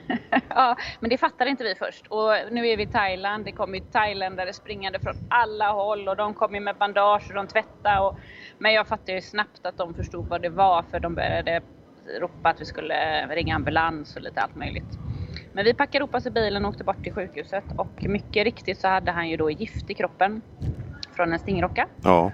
ja, 0.48 0.76
men 1.00 1.10
det 1.10 1.18
fattade 1.18 1.50
inte 1.50 1.64
vi 1.64 1.74
först. 1.74 2.06
Och 2.06 2.32
nu 2.50 2.68
är 2.68 2.76
vi 2.76 2.82
i 2.82 2.86
Thailand. 2.86 3.44
Det 3.44 3.52
kommer 3.52 3.78
thailändare 3.80 4.52
springande 4.52 4.98
från 5.00 5.14
alla 5.30 5.72
håll 5.72 6.08
och 6.08 6.16
de 6.16 6.34
kom 6.34 6.54
ju 6.54 6.60
med 6.60 6.76
bandage 6.76 7.24
och 7.28 7.34
de 7.34 7.46
tvättade. 7.46 8.00
Och, 8.00 8.18
men 8.58 8.72
jag 8.72 8.86
fattade 8.86 9.12
ju 9.12 9.20
snabbt 9.20 9.66
att 9.66 9.76
de 9.76 9.94
förstod 9.94 10.28
vad 10.28 10.42
det 10.42 10.48
var 10.48 10.82
för 10.90 11.00
de 11.00 11.14
började 11.14 11.60
ropa 12.20 12.48
att 12.48 12.60
vi 12.60 12.64
skulle 12.64 13.26
ringa 13.26 13.54
ambulans 13.54 14.16
och 14.16 14.22
lite 14.22 14.40
allt 14.40 14.54
möjligt. 14.54 14.98
Men 15.52 15.64
vi 15.64 15.74
packade 15.74 15.98
ihop 15.98 16.14
oss 16.14 16.26
i 16.26 16.30
bilen 16.30 16.64
och 16.64 16.70
åkte 16.70 16.84
bort 16.84 17.02
till 17.02 17.12
sjukhuset 17.12 17.64
och 17.76 18.02
mycket 18.02 18.44
riktigt 18.44 18.80
så 18.80 18.88
hade 18.88 19.12
han 19.12 19.28
ju 19.28 19.36
då 19.36 19.50
gift 19.50 19.90
i 19.90 19.94
kroppen 19.94 20.42
från 21.16 21.32
en 21.32 21.38
stingrocka. 21.38 21.86
ja. 22.02 22.32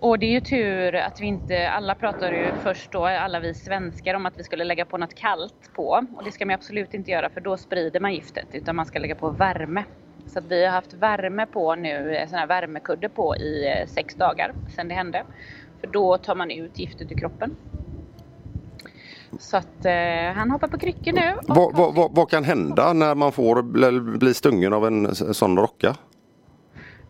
Och 0.00 0.18
det 0.18 0.26
är 0.26 0.30
ju 0.30 0.40
tur 0.40 0.94
att 0.94 1.20
vi 1.20 1.26
inte, 1.26 1.70
alla 1.70 1.94
pratade 1.94 2.36
ju 2.36 2.52
först 2.62 2.92
då, 2.92 3.04
alla 3.06 3.40
vi 3.40 3.54
svenskar, 3.54 4.14
om 4.14 4.26
att 4.26 4.38
vi 4.38 4.44
skulle 4.44 4.64
lägga 4.64 4.84
på 4.84 4.98
något 4.98 5.14
kallt 5.14 5.70
på. 5.74 6.06
Och 6.16 6.24
det 6.24 6.32
ska 6.32 6.46
man 6.46 6.54
absolut 6.54 6.94
inte 6.94 7.10
göra 7.10 7.30
för 7.30 7.40
då 7.40 7.56
sprider 7.56 8.00
man 8.00 8.14
giftet, 8.14 8.46
utan 8.52 8.76
man 8.76 8.86
ska 8.86 8.98
lägga 8.98 9.14
på 9.14 9.30
värme. 9.30 9.84
Så 10.26 10.38
att 10.38 10.44
vi 10.44 10.64
har 10.64 10.72
haft 10.72 10.94
värme 10.94 11.46
på 11.46 11.74
nu, 11.74 12.16
eh, 12.16 12.28
sån 12.28 12.38
här 12.38 12.46
värmekudde 12.46 13.08
på 13.08 13.36
i 13.36 13.66
eh, 13.66 13.86
sex 13.86 14.14
dagar 14.14 14.54
sedan 14.76 14.88
det 14.88 14.94
hände. 14.94 15.24
För 15.80 15.86
då 15.86 16.18
tar 16.18 16.34
man 16.34 16.50
ut 16.50 16.78
giftet 16.78 17.12
ur 17.12 17.16
kroppen. 17.16 17.56
Så 19.38 19.56
att 19.56 19.84
eh, 19.84 20.34
han 20.34 20.50
hoppar 20.50 20.68
på 20.68 20.78
kryckor 20.78 21.12
nu. 21.12 21.34
Vad, 21.46 21.76
vad, 21.76 21.94
vad, 21.94 22.14
vad 22.14 22.30
kan 22.30 22.44
hända 22.44 22.92
när 22.92 23.14
man 23.14 23.32
får 23.32 23.62
bli, 24.18 24.34
stungen 24.34 24.72
av 24.72 24.86
en 24.86 25.14
sån 25.14 25.58
rocka? 25.58 25.96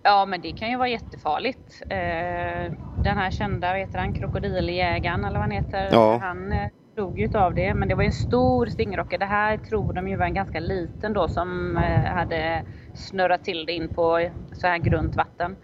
Ja 0.08 0.26
men 0.26 0.40
det 0.40 0.52
kan 0.52 0.70
ju 0.70 0.76
vara 0.76 0.88
jättefarligt. 0.88 1.82
Eh, 1.90 2.72
den 3.02 3.18
här 3.18 3.30
kända, 3.30 3.68
vad 3.72 3.78
heter 3.80 3.98
han, 3.98 4.12
krokodiljägaren 4.12 5.24
eller 5.24 5.38
vad 5.38 5.42
han 5.42 5.50
heter. 5.50 5.88
Ja. 5.92 6.18
Han 6.22 6.52
eh, 6.52 6.68
dog 6.96 7.18
ju 7.18 7.24
utav 7.24 7.54
det. 7.54 7.74
Men 7.74 7.88
det 7.88 7.94
var 7.94 8.04
en 8.04 8.12
stor 8.12 8.66
stingrocka. 8.66 9.18
Det 9.18 9.24
här 9.26 9.56
tror 9.56 9.92
de 9.92 10.08
ju 10.08 10.16
var 10.16 10.24
en 10.26 10.34
ganska 10.34 10.60
liten 10.60 11.12
då 11.12 11.28
som 11.28 11.76
eh, 11.76 12.12
hade 12.12 12.62
snurrat 12.94 13.44
till 13.44 13.66
det 13.66 13.72
in 13.72 13.88
på 13.88 14.30
så 14.52 14.66
här 14.66 14.78
grunt 14.78 15.16
vatten. 15.16 15.56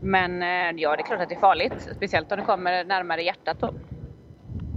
Men 0.00 0.42
ja 0.78 0.96
det 0.96 1.02
är 1.02 1.06
klart 1.06 1.20
att 1.20 1.28
det 1.28 1.34
är 1.34 1.40
farligt. 1.40 1.88
Speciellt 1.96 2.32
om 2.32 2.38
det 2.38 2.44
kommer 2.44 2.84
närmare 2.84 3.22
hjärtat 3.22 3.60
då. 3.60 3.72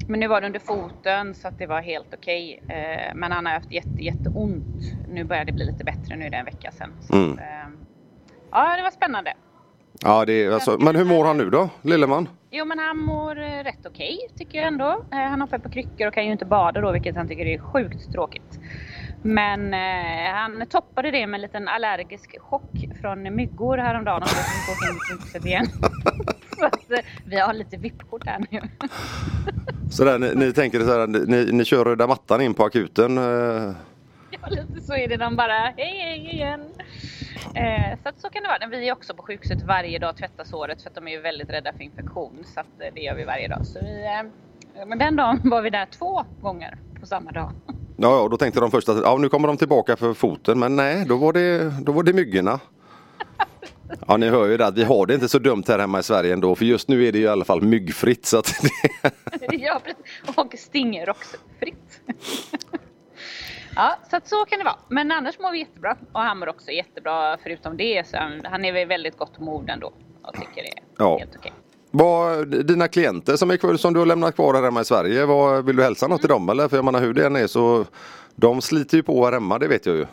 Men 0.08 0.20
nu 0.20 0.28
var 0.28 0.42
det 0.42 0.48
under 0.48 0.60
foten 0.60 1.36
så 1.36 1.48
att 1.48 1.58
det 1.58 1.66
var 1.66 1.82
helt 1.82 2.14
okej. 2.14 2.64
Eh, 2.68 3.16
men 3.16 3.32
han 3.32 3.46
har 3.46 3.54
haft 3.54 3.72
jätte, 3.72 4.04
jätteont. 4.04 4.96
Nu 5.08 5.24
börjar 5.24 5.46
det 5.46 5.52
bli 5.52 5.66
lite 5.66 5.84
bättre. 5.84 6.16
Nu 6.16 6.26
är 6.26 6.30
det 6.30 6.38
en 6.38 6.46
vecka 6.46 6.72
sedan. 6.72 6.94
Så 7.02 7.16
Mm. 7.16 7.87
Ja, 8.52 8.76
det 8.78 8.84
var 8.84 8.92
spännande. 8.92 9.34
Ja, 10.04 10.26
det 10.26 10.34
är, 10.34 10.52
alltså, 10.52 10.78
men 10.78 10.96
hur 10.96 11.06
mår 11.06 11.26
han 11.26 11.38
nu 11.38 11.50
då, 11.50 11.70
Lilleman? 11.82 12.30
Jo 12.52 12.66
men 12.66 12.80
han 12.80 12.98
mår 12.98 13.40
eh, 13.40 13.64
rätt 13.64 13.86
okej 13.86 14.18
tycker 14.38 14.58
jag 14.58 14.68
ändå. 14.68 15.06
Eh, 15.12 15.18
han 15.18 15.42
hoppar 15.42 15.58
på 15.58 15.70
kryckor 15.70 16.08
och 16.08 16.14
kan 16.14 16.26
ju 16.26 16.32
inte 16.32 16.46
bada 16.46 16.82
då 16.82 16.92
vilket 16.92 17.16
han 17.16 17.28
tycker 17.28 17.46
är 17.46 17.60
sjukt 17.60 18.12
tråkigt. 18.12 18.60
Men 19.22 19.74
eh, 19.74 20.34
han 20.34 20.68
toppade 20.70 21.12
det 21.12 21.28
med 21.28 21.38
en 21.38 21.42
liten 21.42 21.68
allergisk 21.68 22.40
chock 22.40 22.72
från 23.02 23.36
myggor 23.36 23.78
häromdagen 23.78 24.22
och 24.22 24.28
då 24.28 24.74
fick 24.74 24.88
han 24.88 25.20
gå 25.32 25.38
in 25.40 25.48
igen. 25.48 25.68
Så 26.60 26.66
att, 26.66 26.92
eh, 26.92 27.00
vi 27.26 27.40
har 27.40 27.54
lite 27.54 27.78
VIP-kort 27.78 28.26
här 28.26 28.46
nu. 28.52 28.62
Så 29.92 30.04
där, 30.04 30.20
ni, 30.20 30.36
ni 30.36 30.54
tänker 30.54 30.80
så 30.80 31.00
här, 31.00 31.08
ni, 31.08 31.52
ni 31.52 31.66
kör 31.66 31.86
röda 31.86 32.08
mattan 32.08 32.42
in 32.42 32.54
på 32.54 32.64
akuten? 32.64 33.18
Ja, 34.30 34.48
lite 34.50 34.82
så 34.82 34.94
är 34.94 35.08
det. 35.08 35.18
De 35.18 35.36
bara 35.36 35.54
hej 35.78 36.00
hej 36.00 36.30
igen. 36.34 36.62
Eh, 37.56 37.98
så 38.04 38.10
att 38.10 38.20
så 38.22 38.30
kan 38.30 38.44
det 38.44 38.50
vara. 38.50 38.68
Vi 38.80 38.90
är 38.90 38.94
också 38.94 39.14
på 39.14 39.24
sjukhuset 39.24 39.62
varje 39.62 40.00
dag 40.00 40.10
och 40.10 40.18
tvättar 40.18 40.44
såret 40.44 40.82
för 40.82 40.90
att 40.90 40.96
de 40.96 41.08
är 41.08 41.12
ju 41.12 41.22
väldigt 41.22 41.50
rädda 41.50 41.74
för 41.74 41.84
infektion. 41.84 42.44
Så 42.54 42.60
att 42.60 42.82
eh, 42.82 42.88
det 42.96 43.02
gör 43.02 43.16
vi 43.16 43.24
varje 43.24 43.48
dag. 43.48 43.66
Så 43.66 43.80
vi, 43.80 44.06
eh, 44.76 44.86
men 44.88 45.00
den 45.00 45.16
dagen 45.16 45.42
var 45.44 45.62
vi 45.62 45.70
där 45.70 45.86
två 45.86 46.26
gånger 46.42 46.78
på 47.00 47.06
samma 47.06 47.32
dag. 47.32 47.52
Ja, 48.00 48.22
ja, 48.22 48.28
då 48.28 48.38
tänkte 48.38 48.60
de 48.60 48.72
först 48.72 48.90
att 48.90 48.98
ja, 49.04 49.18
nu 49.18 49.30
kommer 49.30 49.48
de 49.48 49.58
tillbaka 49.58 49.96
för 49.96 50.14
foten, 50.14 50.60
men 50.60 50.76
nej, 50.76 51.06
då 51.08 51.18
var 51.18 51.34
det, 51.34 51.74
då 51.84 51.92
var 51.92 52.04
det 52.04 52.14
myggorna. 52.14 52.60
Ja, 54.08 54.18
ni 54.18 54.30
hör 54.30 54.48
ju 54.48 54.58
det 54.58 54.66
att 54.66 54.78
vi 54.78 54.84
har 54.84 55.06
det 55.06 55.14
inte 55.14 55.30
så 55.30 55.40
dumt 55.40 55.64
här 55.68 55.80
hemma 55.80 56.00
i 56.00 56.04
Sverige 56.04 56.34
ändå, 56.34 56.56
för 56.56 56.66
just 56.66 56.88
nu 56.88 57.06
är 57.06 57.12
det 57.12 57.18
ju 57.18 57.24
i 57.24 57.28
alla 57.28 57.46
fall 57.46 57.62
myggfritt. 57.62 58.26
Så 58.26 58.38
att 58.38 58.46
det, 59.40 59.56
ja, 59.56 59.82
precis. 59.84 60.38
Och 60.38 60.54
stingeroxfritt. 60.58 62.02
ja, 63.78 63.98
så 64.10 64.16
att 64.18 64.28
så 64.28 64.46
kan 64.46 64.60
det 64.60 64.66
vara. 64.66 64.76
Men 64.90 65.12
annars 65.12 65.40
mår 65.40 65.52
vi 65.52 65.60
jättebra. 65.60 65.96
Och 66.12 66.20
han 66.22 66.38
mår 66.40 66.50
också 66.50 66.72
jättebra 66.72 67.38
förutom 67.44 67.78
det. 67.78 68.08
Så 68.08 68.18
han, 68.18 68.42
han 68.46 68.66
är 68.66 68.74
väl 68.74 68.88
väldigt 68.88 69.18
gott 69.18 69.40
mod 69.40 69.70
ändå. 69.70 69.94
Och 70.24 70.34
tycker 70.34 70.56
det 70.64 70.68
är 70.68 70.84
Ja. 70.98 71.18
helt 71.18 71.36
okej. 71.38 71.54
vad, 71.92 72.48
dina 72.66 72.88
klienter 72.88 73.36
som, 73.36 73.52
är 73.52 73.58
kvar, 73.58 73.76
som 73.78 73.94
du 73.94 74.00
har 74.00 74.06
lämnat 74.06 74.36
kvar 74.36 74.54
här 74.54 74.64
hemma 74.64 74.82
i 74.82 74.86
Sverige, 74.86 75.26
vad, 75.26 75.66
vill 75.66 75.76
du 75.76 75.84
hälsa 75.84 76.08
något 76.08 76.20
till 76.22 76.30
dem 76.30 76.50
eller? 76.50 76.68
För 76.68 76.78
jag 76.78 76.86
menar 76.86 77.00
hur 77.00 77.14
det 77.14 77.26
än 77.26 77.36
är 77.36 77.48
så 77.48 77.86
de 78.36 78.62
sliter 78.62 78.98
ju 78.98 79.04
på 79.04 79.26
här 79.26 79.32
hemma, 79.32 79.60
det 79.60 79.68
vet 79.68 79.86
jag 79.86 79.96
ju. 79.96 80.06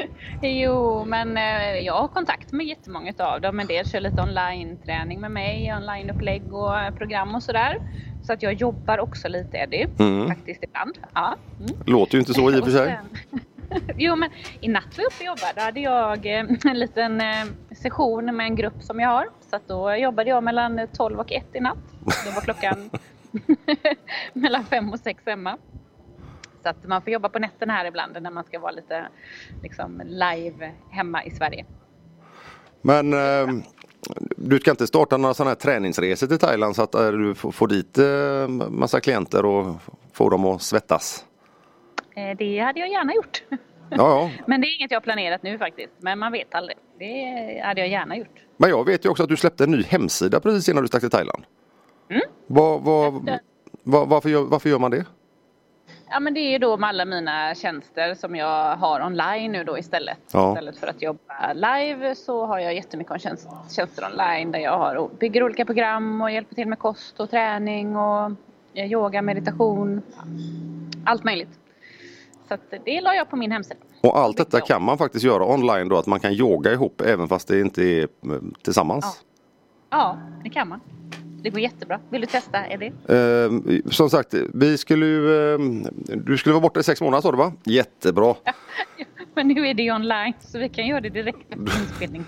Jo, 0.42 1.04
men 1.04 1.36
eh, 1.36 1.78
jag 1.78 1.94
har 1.94 2.08
kontakt 2.08 2.52
med 2.52 2.66
jättemånga 2.66 3.12
av 3.18 3.40
dem. 3.40 3.60
En 3.60 3.66
del 3.66 3.86
kör 3.88 4.00
lite 4.00 4.22
online-träning 4.22 5.20
med 5.20 5.30
mig, 5.30 5.74
online-upplägg 5.76 6.54
och 6.54 6.78
eh, 6.78 6.94
program 6.94 7.34
och 7.34 7.42
sådär. 7.42 7.80
Så 8.22 8.32
att 8.32 8.42
jag 8.42 8.52
jobbar 8.52 8.98
också 8.98 9.28
lite 9.28 9.56
Eddie, 9.56 9.86
Mm. 9.98 10.28
faktiskt 10.28 10.64
ibland. 10.64 10.98
Ja. 11.14 11.34
Mm. 11.60 11.72
Låter 11.86 12.14
ju 12.14 12.20
inte 12.20 12.34
så 12.34 12.50
i 12.50 12.60
och 12.60 12.64
för 12.64 12.70
sig. 12.70 12.98
jo, 13.96 14.16
men 14.16 14.30
i 14.60 14.68
natt 14.68 14.98
var 14.98 15.04
jag 15.04 15.12
uppe 15.12 15.20
och 15.20 15.26
jobbade. 15.26 15.52
Då 15.56 15.60
hade 15.60 15.80
jag 15.80 16.26
eh, 16.26 16.46
en 16.70 16.78
liten 16.78 17.22
session 17.82 18.36
med 18.36 18.46
en 18.46 18.56
grupp 18.56 18.82
som 18.82 19.00
jag 19.00 19.08
har. 19.08 19.26
Så 19.50 19.56
att 19.56 19.68
då 19.68 19.94
jobbade 19.96 20.30
jag 20.30 20.44
mellan 20.44 20.88
12 20.96 21.20
och 21.20 21.32
1 21.32 21.44
i 21.52 21.60
natt. 21.60 21.78
Då 22.24 22.30
var 22.34 22.40
klockan 22.40 22.90
mellan 24.32 24.64
5 24.64 24.92
och 24.92 24.98
6 24.98 25.22
hemma. 25.26 25.56
Så 26.66 26.70
att 26.70 26.84
man 26.84 27.02
får 27.02 27.12
jobba 27.12 27.28
på 27.28 27.38
nätterna 27.38 27.72
här 27.72 27.84
ibland 27.84 28.22
när 28.22 28.30
man 28.30 28.44
ska 28.44 28.58
vara 28.58 28.72
lite 28.72 29.08
liksom, 29.62 30.02
live 30.04 30.72
hemma 30.90 31.24
i 31.24 31.30
Sverige. 31.30 31.64
Men 32.82 33.12
eh, 33.12 33.62
du 34.36 34.58
ska 34.58 34.70
inte 34.70 34.86
starta 34.86 35.16
några 35.16 35.34
sådana 35.34 35.50
här 35.50 35.56
träningsresor 35.56 36.26
till 36.26 36.38
Thailand 36.38 36.76
så 36.76 36.82
att 36.82 36.94
eh, 36.94 37.10
du 37.10 37.34
får, 37.34 37.68
dit 37.68 37.98
eh, 37.98 38.68
massa 38.70 39.00
klienter 39.00 39.44
och 39.44 39.76
får 40.12 40.30
dem 40.30 40.44
att 40.44 40.62
svettas? 40.62 41.24
Eh, 42.16 42.36
Det 42.36 42.58
hade 42.58 42.80
jag 42.80 42.88
gärna 42.88 43.14
gjort. 43.14 43.42
Ja. 43.90 44.30
Men 44.46 44.60
det 44.60 44.66
är 44.66 44.76
inget 44.76 44.90
jag 44.90 44.96
har 45.00 45.04
planerat 45.04 45.42
nu 45.42 45.58
faktiskt. 45.58 45.92
Men 45.98 46.18
man 46.18 46.32
vet 46.32 46.54
aldrig. 46.54 46.78
Det 46.98 47.60
hade 47.64 47.80
jag 47.80 47.88
gärna 47.88 48.16
gjort. 48.16 48.40
Men 48.56 48.70
jag 48.70 48.86
vet 48.86 49.04
ju 49.04 49.08
också 49.08 49.22
att 49.22 49.28
du 49.28 49.36
släppte 49.36 49.64
en 49.64 49.70
ny 49.70 49.82
hemsida 49.82 50.40
precis 50.40 50.68
innan 50.68 50.82
du 50.82 50.88
stack 50.88 51.00
till 51.00 51.10
Thailand. 51.10 51.44
Mm. 52.10 52.22
Vad, 52.46 52.82
vad, 52.82 53.30
vad, 53.82 54.08
varför, 54.08 54.28
gör, 54.28 54.42
varför 54.42 54.68
gör 54.68 54.78
man 54.78 54.90
det? 54.90 55.04
Ja 56.10 56.20
men 56.20 56.34
det 56.34 56.40
är 56.40 56.50
ju 56.50 56.58
då 56.58 56.76
med 56.76 56.88
alla 56.88 57.04
mina 57.04 57.54
tjänster 57.54 58.14
som 58.14 58.36
jag 58.36 58.76
har 58.76 59.00
online 59.00 59.52
nu 59.52 59.64
då 59.64 59.78
istället. 59.78 60.18
Ja. 60.32 60.52
Istället 60.52 60.78
för 60.78 60.86
att 60.86 61.02
jobba 61.02 61.52
live 61.52 62.14
så 62.14 62.46
har 62.46 62.58
jag 62.58 62.74
jättemycket 62.74 63.12
om 63.12 63.18
tjänst, 63.18 63.48
tjänster 63.70 64.06
online 64.12 64.52
där 64.52 64.58
jag 64.58 64.78
har 64.78 64.94
och 64.94 65.10
bygger 65.10 65.42
olika 65.42 65.64
program 65.64 66.20
och 66.20 66.30
hjälper 66.30 66.54
till 66.54 66.68
med 66.68 66.78
kost 66.78 67.20
och 67.20 67.30
träning 67.30 67.96
och 67.96 68.32
yoga, 68.74 69.22
meditation, 69.22 70.02
allt 71.04 71.24
möjligt. 71.24 71.58
Så 72.48 72.54
att 72.54 72.74
det 72.84 73.00
la 73.00 73.14
jag 73.14 73.30
på 73.30 73.36
min 73.36 73.52
hemsida. 73.52 73.80
Och 74.02 74.18
allt 74.18 74.36
detta 74.36 74.60
kan 74.60 74.82
man 74.82 74.98
faktiskt 74.98 75.24
göra 75.24 75.44
online 75.54 75.88
då, 75.88 75.98
att 75.98 76.06
man 76.06 76.20
kan 76.20 76.32
yoga 76.32 76.72
ihop 76.72 77.00
även 77.00 77.28
fast 77.28 77.48
det 77.48 77.60
inte 77.60 77.82
är 77.82 78.02
eh, 78.02 78.08
tillsammans. 78.62 79.24
Ja, 79.90 80.18
det 80.44 80.50
kan 80.50 80.68
man. 80.68 80.80
Det 81.46 81.50
går 81.50 81.60
jättebra. 81.60 82.00
Vill 82.10 82.20
du 82.20 82.26
testa 82.26 82.66
Eddie? 82.66 82.92
Eh, 83.08 83.90
som 83.90 84.10
sagt, 84.10 84.34
vi 84.54 84.78
skulle 84.78 85.06
ju, 85.06 85.52
eh, 85.54 85.58
du 86.06 86.38
skulle 86.38 86.52
vara 86.52 86.60
borta 86.60 86.80
i 86.80 86.82
sex 86.82 87.00
månader 87.00 87.22
sa 87.22 87.30
du 87.30 87.36
va? 87.36 87.52
Jättebra. 87.64 88.34
Men 89.34 89.48
nu 89.48 89.68
är 89.68 89.74
det 89.74 89.82
ju 89.82 89.94
online 89.94 90.32
så 90.40 90.58
vi 90.58 90.68
kan 90.68 90.86
göra 90.86 91.00
det 91.00 91.08
direkt 91.08 91.50
efter 91.50 91.80
inspelningen. 91.80 92.26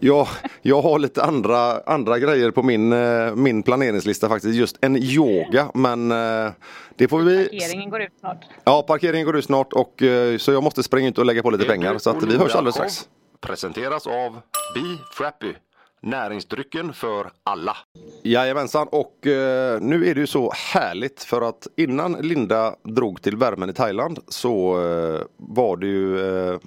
Ja, 0.00 0.28
jag 0.62 0.82
har 0.82 0.98
lite 0.98 1.22
andra, 1.22 1.80
andra 1.86 2.18
grejer 2.18 2.50
på 2.50 2.62
min, 2.62 2.92
eh, 2.92 3.34
min 3.34 3.62
planeringslista 3.62 4.28
faktiskt. 4.28 4.54
Just 4.54 4.76
en 4.80 4.96
yoga 4.96 5.70
men 5.74 6.10
eh, 6.12 6.52
det 6.96 7.08
får 7.08 7.20
vi... 7.20 7.48
Parkeringen 7.48 7.90
går 7.90 8.02
ut 8.02 8.12
snart. 8.20 8.44
Ja, 8.64 8.82
parkeringen 8.82 9.26
går 9.26 9.36
ut 9.36 9.44
snart 9.44 9.72
och 9.72 10.02
eh, 10.02 10.38
så 10.38 10.52
jag 10.52 10.62
måste 10.62 10.82
springa 10.82 11.08
ut 11.08 11.18
och 11.18 11.26
lägga 11.26 11.42
på 11.42 11.50
lite 11.50 11.64
pengar 11.64 11.98
så 11.98 12.10
att 12.10 12.22
vi 12.22 12.36
hörs 12.36 12.54
alldeles 12.54 12.74
strax. 12.74 13.08
Presenteras 13.40 14.06
av 14.06 14.32
Be 14.74 14.98
Frappy. 15.12 15.52
Näringsdrycken 16.00 16.92
för 16.92 17.30
alla. 17.44 17.76
Jajamensan 18.22 18.88
och 18.88 19.26
eh, 19.26 19.80
nu 19.80 20.08
är 20.08 20.14
det 20.14 20.20
ju 20.20 20.26
så 20.26 20.52
härligt 20.52 21.22
för 21.22 21.42
att 21.42 21.66
innan 21.76 22.12
Linda 22.12 22.76
drog 22.82 23.22
till 23.22 23.36
värmen 23.36 23.70
i 23.70 23.72
Thailand 23.72 24.18
så 24.28 24.82
eh, 24.82 25.22
var 25.36 25.76
det 25.76 25.86
ju 25.86 26.20
eh, 26.50 26.58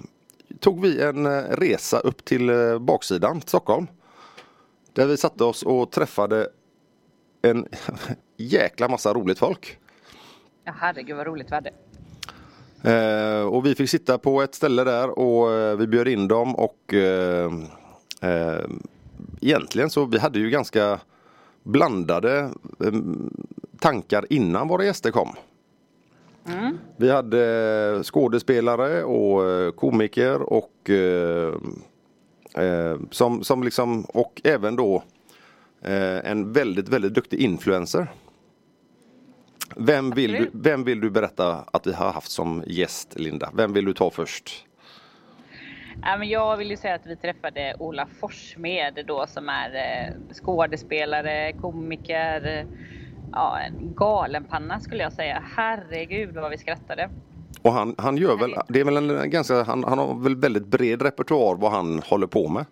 tog 0.60 0.82
vi 0.82 1.02
en 1.02 1.42
resa 1.42 1.98
upp 1.98 2.24
till 2.24 2.50
baksidan 2.80 3.40
Stockholm. 3.40 3.86
Där 4.92 5.06
vi 5.06 5.16
satte 5.16 5.44
oss 5.44 5.62
och 5.62 5.90
träffade 5.90 6.48
en 7.42 7.68
jäkla 8.36 8.88
massa 8.88 9.14
roligt 9.14 9.38
folk. 9.38 9.78
Ja, 10.64 10.72
herregud 10.78 11.16
vad 11.16 11.26
roligt 11.26 11.46
vi 11.50 11.54
hade. 11.54 11.72
Eh, 12.82 13.42
och 13.42 13.66
vi 13.66 13.74
fick 13.74 13.90
sitta 13.90 14.18
på 14.18 14.42
ett 14.42 14.54
ställe 14.54 14.84
där 14.84 15.18
och 15.18 15.52
eh, 15.52 15.76
vi 15.76 15.86
bjöd 15.86 16.08
in 16.08 16.28
dem 16.28 16.56
och 16.56 16.94
eh, 16.94 17.52
egentligen 19.40 19.90
så 19.90 20.04
vi 20.04 20.18
hade 20.18 20.38
ju 20.38 20.50
ganska 20.50 21.00
blandade 21.62 22.50
eh, 22.84 22.92
tankar 23.78 24.26
innan 24.30 24.68
våra 24.68 24.84
gäster 24.84 25.10
kom. 25.10 25.28
Mm. 26.46 26.78
Vi 26.96 27.10
hade 27.10 28.00
skådespelare 28.04 29.04
och 29.04 29.50
eh, 29.50 29.70
komiker 29.70 30.42
och 30.42 30.90
eh, 30.90 31.54
eh, 32.64 32.98
som, 33.10 33.44
som 33.44 33.62
liksom 33.62 34.04
och 34.04 34.40
även 34.44 34.76
då 34.76 35.02
eh, 35.82 36.30
en 36.30 36.52
väldigt, 36.52 36.88
väldigt 36.88 37.14
duktig 37.14 37.40
influencer. 37.40 38.06
Vem 39.76 40.10
vill, 40.10 40.32
du, 40.32 40.50
vem 40.52 40.84
vill 40.84 41.00
du 41.00 41.10
berätta 41.10 41.64
att 41.72 41.86
vi 41.86 41.92
har 41.92 42.12
haft 42.12 42.30
som 42.30 42.62
gäst 42.66 43.18
Linda? 43.18 43.50
Vem 43.54 43.72
vill 43.72 43.84
du 43.84 43.94
ta 43.94 44.10
först? 44.10 44.66
Ja, 46.02 46.16
men 46.16 46.28
jag 46.28 46.56
vill 46.56 46.70
ju 46.70 46.76
säga 46.76 46.94
att 46.94 47.06
vi 47.06 47.16
träffade 47.16 47.74
Ola 47.78 48.06
Forssmed 48.06 49.04
då 49.06 49.26
som 49.26 49.48
är 49.48 49.74
eh, 49.74 50.34
skådespelare, 50.34 51.52
komiker, 51.52 52.66
ja, 53.32 53.58
en 53.60 53.94
galenpanna 53.94 54.80
skulle 54.80 55.02
jag 55.02 55.12
säga. 55.12 55.42
Herregud 55.56 56.34
vad 56.34 56.50
vi 56.50 56.58
skrattade. 56.58 57.10
Och 57.62 57.72
han, 57.72 57.94
han 57.98 58.16
gör 58.16 58.36
väl, 58.36 58.54
det 58.68 58.80
är 58.80 58.84
väl 58.84 58.96
en 58.96 59.30
ganska, 59.30 59.62
han, 59.62 59.84
han 59.84 59.98
har 59.98 60.22
väl 60.22 60.36
väldigt 60.36 60.66
bred 60.66 61.02
repertoar 61.02 61.56
vad 61.56 61.72
han 61.72 61.98
håller 61.98 62.26
på 62.26 62.48
med. 62.48 62.66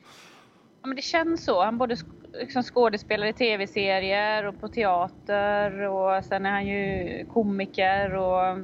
Ja, 0.82 0.88
men 0.88 0.96
det 0.96 1.02
känns 1.02 1.44
så. 1.44 1.64
Han 1.64 1.78
både 1.78 1.96
liksom 2.40 2.62
skådespelar 2.62 3.26
i 3.26 3.32
tv-serier 3.32 4.44
och 4.44 4.60
på 4.60 4.68
teater 4.68 5.80
och 5.80 6.24
sen 6.24 6.46
är 6.46 6.50
han 6.50 6.66
ju 6.66 7.24
komiker 7.26 8.14
och 8.14 8.58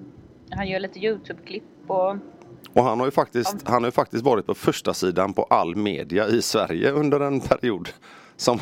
han 0.51 0.69
gör 0.69 0.81
lite 0.81 0.99
Youtube-klipp 0.99 1.65
och 1.87 2.17
Och 2.75 2.85
han 2.85 2.99
har 2.99 3.07
ju 3.07 3.11
faktiskt, 3.11 3.69
han 3.69 3.83
har 3.83 3.89
ju 3.89 3.93
faktiskt 3.93 4.25
varit 4.25 4.47
på 4.47 4.55
första 4.55 4.95
sidan 4.95 5.33
på 5.33 5.43
all 5.43 5.77
media 5.77 6.27
i 6.29 6.43
Sverige 6.43 6.91
under 6.91 7.21
en 7.21 7.41
period. 7.41 7.89
Som, 8.37 8.61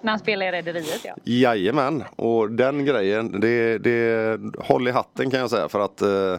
när 0.00 0.10
han 0.10 0.18
spelar 0.18 0.46
i 0.46 0.50
Rederiet 0.50 1.04
ja. 1.04 1.14
jajamän, 1.24 2.04
och 2.16 2.50
den 2.50 2.84
grejen, 2.84 3.40
det, 3.40 3.78
det 3.78 4.38
håll 4.58 4.88
i 4.88 4.90
hatten 4.90 5.30
kan 5.30 5.40
jag 5.40 5.50
säga 5.50 5.68
för 5.68 5.80
att 5.80 6.02
eh, 6.02 6.32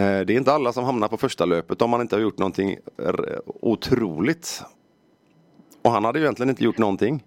eh, 0.00 0.20
det 0.20 0.32
är 0.32 0.36
inte 0.36 0.52
alla 0.52 0.72
som 0.72 0.84
hamnar 0.84 1.08
på 1.08 1.16
första 1.16 1.44
löpet 1.44 1.82
om 1.82 1.90
man 1.90 2.00
inte 2.00 2.16
har 2.16 2.20
gjort 2.20 2.38
någonting 2.38 2.76
otroligt. 3.46 4.62
Och 5.82 5.90
han 5.90 6.04
hade 6.04 6.18
ju 6.18 6.24
egentligen 6.24 6.50
inte 6.50 6.64
gjort 6.64 6.78
någonting. 6.78 7.24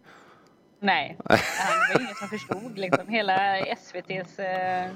Nej, 0.79 1.17
det 1.23 1.93
var 1.93 2.01
ingen 2.01 2.15
som 2.15 2.27
förstod 2.27 2.77
liksom. 2.77 3.07
Hela 3.07 3.57
SVTs, 3.57 4.39
eh, 4.39 4.91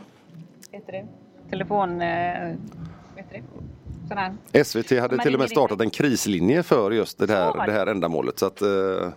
heter 0.72 0.92
det, 0.92 1.06
telefon, 1.50 2.02
eh, 2.02 2.56
här. 4.10 4.64
SVT 4.64 5.00
hade 5.00 5.18
till 5.18 5.34
och 5.34 5.40
med 5.40 5.50
startat 5.50 5.82
en 5.82 5.90
krislinje 5.90 6.64
för 6.64 6.92
just 6.92 7.18
det 7.18 7.30
här, 7.30 7.66
det. 7.66 7.72
här 7.72 7.88
ändamålet. 7.88 8.40
Så 8.40 8.46
att, 8.46 8.62
eh, 8.62 8.68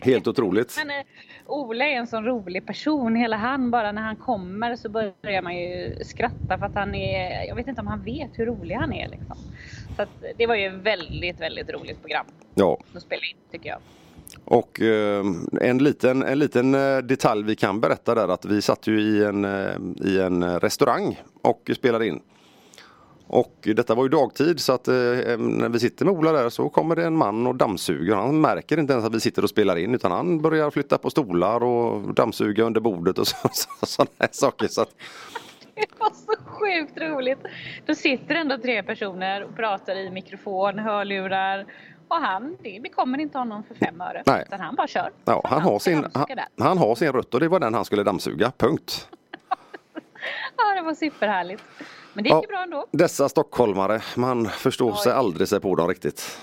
helt 0.00 0.26
otroligt. 0.26 0.74
Men 0.76 0.90
eh, 0.90 1.06
Ola 1.46 1.84
är 1.84 1.94
en 1.96 2.06
sån 2.06 2.24
rolig 2.24 2.66
person. 2.66 3.16
Hela 3.16 3.36
han 3.36 3.70
bara 3.70 3.92
när 3.92 4.02
han 4.02 4.16
kommer 4.16 4.76
så 4.76 4.88
börjar 4.88 5.42
man 5.42 5.56
ju 5.56 5.98
skratta 6.04 6.58
för 6.58 6.66
att 6.66 6.74
han 6.74 6.94
är, 6.94 7.46
jag 7.48 7.54
vet 7.54 7.66
inte 7.66 7.80
om 7.80 7.86
han 7.86 8.02
vet 8.02 8.30
hur 8.38 8.46
rolig 8.46 8.74
han 8.74 8.92
är 8.92 9.08
liksom. 9.08 9.36
Så 9.96 10.02
att 10.02 10.08
det 10.36 10.46
var 10.46 10.54
ju 10.54 10.66
ett 10.66 10.86
väldigt, 10.86 11.40
väldigt 11.40 11.70
roligt 11.70 12.00
program 12.00 12.26
Ja, 12.54 12.78
att 12.94 13.02
spela 13.02 13.22
in 13.22 13.36
tycker 13.52 13.68
jag 13.68 13.78
och 14.44 14.80
eh, 14.80 15.24
en 15.60 15.78
liten, 15.78 16.22
en 16.22 16.38
liten 16.38 16.74
eh, 16.74 16.98
detalj 16.98 17.42
vi 17.42 17.56
kan 17.56 17.80
berätta 17.80 18.14
där 18.14 18.28
att 18.28 18.44
vi 18.44 18.62
satt 18.62 18.86
ju 18.86 19.00
i 19.00 19.24
en, 19.24 19.44
eh, 19.44 19.76
i 20.04 20.20
en 20.20 20.60
restaurang 20.60 21.20
och 21.42 21.70
spelade 21.74 22.06
in. 22.06 22.20
Och 23.28 23.68
detta 23.76 23.94
var 23.94 24.04
ju 24.04 24.08
dagtid 24.08 24.60
så 24.60 24.72
att 24.72 24.88
eh, 24.88 24.94
när 25.38 25.68
vi 25.68 25.80
sitter 25.80 26.04
med 26.04 26.14
Ola 26.14 26.32
där 26.32 26.48
så 26.48 26.68
kommer 26.68 26.96
det 26.96 27.04
en 27.04 27.16
man 27.16 27.46
och 27.46 27.54
dammsuger. 27.54 28.14
Han 28.14 28.40
märker 28.40 28.78
inte 28.78 28.92
ens 28.92 29.06
att 29.06 29.14
vi 29.14 29.20
sitter 29.20 29.42
och 29.42 29.50
spelar 29.50 29.76
in 29.76 29.94
utan 29.94 30.12
han 30.12 30.42
börjar 30.42 30.70
flytta 30.70 30.98
på 30.98 31.10
stolar 31.10 31.62
och 31.62 32.14
dammsuga 32.14 32.64
under 32.64 32.80
bordet 32.80 33.18
och 33.18 33.26
så, 33.28 33.36
så, 33.52 33.86
sådana 33.86 34.10
här 34.18 34.28
saker. 34.32 34.68
Så 34.68 34.82
att, 34.82 34.94
Det 35.74 35.86
var 35.98 36.10
så 36.10 36.42
sjukt 36.44 37.00
roligt. 37.00 37.38
Då 37.86 37.94
sitter 37.94 38.34
ändå 38.34 38.58
tre 38.58 38.82
personer 38.82 39.44
och 39.44 39.56
pratar 39.56 39.96
i 39.96 40.10
mikrofon, 40.10 40.78
hörlurar. 40.78 41.66
Och 42.08 42.16
han, 42.16 42.56
det 42.62 42.80
bekommer 42.82 43.18
inte 43.18 43.38
honom 43.38 43.62
för 43.64 43.74
fem 43.74 44.00
öre. 44.00 44.22
Nej. 44.26 44.44
Utan 44.46 44.60
han 44.60 44.74
bara 44.74 44.86
kör. 44.86 45.10
ja, 45.24 45.42
han, 45.44 45.62
har 45.62 45.78
sin, 45.78 46.06
han, 46.14 46.26
han 46.58 46.78
har 46.78 46.94
sin 46.94 47.12
rött 47.12 47.34
och 47.34 47.40
det 47.40 47.48
var 47.48 47.60
den 47.60 47.74
han 47.74 47.84
skulle 47.84 48.02
dammsuga, 48.02 48.52
punkt. 48.56 49.08
Ja, 50.56 50.74
det 50.74 50.82
var 50.82 50.94
superhärligt. 50.94 51.62
Men 52.14 52.24
det 52.24 52.28
gick 52.28 52.34
Ja. 52.34 52.42
ju 52.42 52.46
bra 52.48 52.62
ändå. 52.62 52.86
Dessa 52.90 53.28
stockholmare, 53.28 54.00
man 54.16 54.46
förstår 54.46 54.92
sig 54.94 55.12
aldrig 55.12 55.48
sig 55.48 55.60
på 55.60 55.74
dem 55.74 55.88
riktigt. 55.88 56.38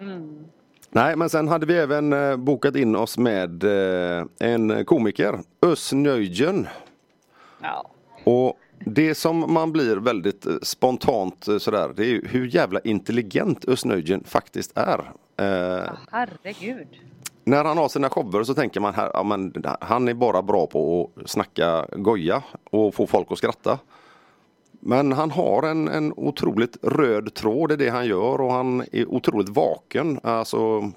Mm. 0.00 0.44
Nej, 0.90 1.16
men 1.16 1.30
sen 1.30 1.48
hade 1.48 1.66
vi 1.66 1.76
även 1.78 2.12
eh, 2.12 2.36
bokat 2.36 2.76
in 2.76 2.96
oss 2.96 3.18
med 3.18 3.64
eh, 3.64 4.24
en 4.40 4.84
komiker, 4.84 5.38
Özz 5.66 5.92
Nöjen. 5.92 6.68
Ja. 7.62 7.90
Och 8.24 8.58
det 8.86 9.14
som 9.14 9.52
man 9.52 9.72
blir 9.72 9.96
väldigt 9.96 10.46
eh, 10.46 10.52
spontant 10.62 11.48
eh, 11.48 11.58
sådär, 11.58 11.92
det 11.96 12.02
är 12.02 12.08
ju 12.08 12.26
hur 12.28 12.46
jävla 12.46 12.80
intelligent 12.80 13.68
Özz 13.68 13.84
faktiskt 14.24 14.72
är. 14.78 15.12
Eh, 15.36 15.46
Ja, 15.46 15.96
herregud. 16.10 16.88
när 17.44 17.64
han 17.64 17.78
har 17.78 17.88
sina 17.88 18.10
shower 18.10 18.44
så 18.44 18.54
tänker 18.54 18.80
man 18.80 18.94
här, 18.94 19.10
ja, 19.14 19.22
men, 19.22 19.54
han 19.80 20.08
är 20.08 20.14
bara 20.14 20.42
bra 20.42 20.66
på 20.66 21.10
att 21.16 21.30
snacka 21.30 21.86
goja 21.96 22.42
och 22.70 22.94
få 22.94 23.06
folk 23.06 23.32
att 23.32 23.38
skratta. 23.38 23.78
Men 24.80 25.12
han 25.12 25.30
har 25.30 25.62
en, 25.62 25.88
en 25.88 26.12
otroligt 26.16 26.76
röd 26.82 27.34
tråd 27.34 27.72
i 27.72 27.76
det 27.76 27.88
han 27.88 28.06
gör 28.06 28.40
och 28.40 28.52
han 28.52 28.84
är 28.92 29.06
otroligt 29.08 29.48
vaken. 29.48 30.20
Alltså, 30.22 30.90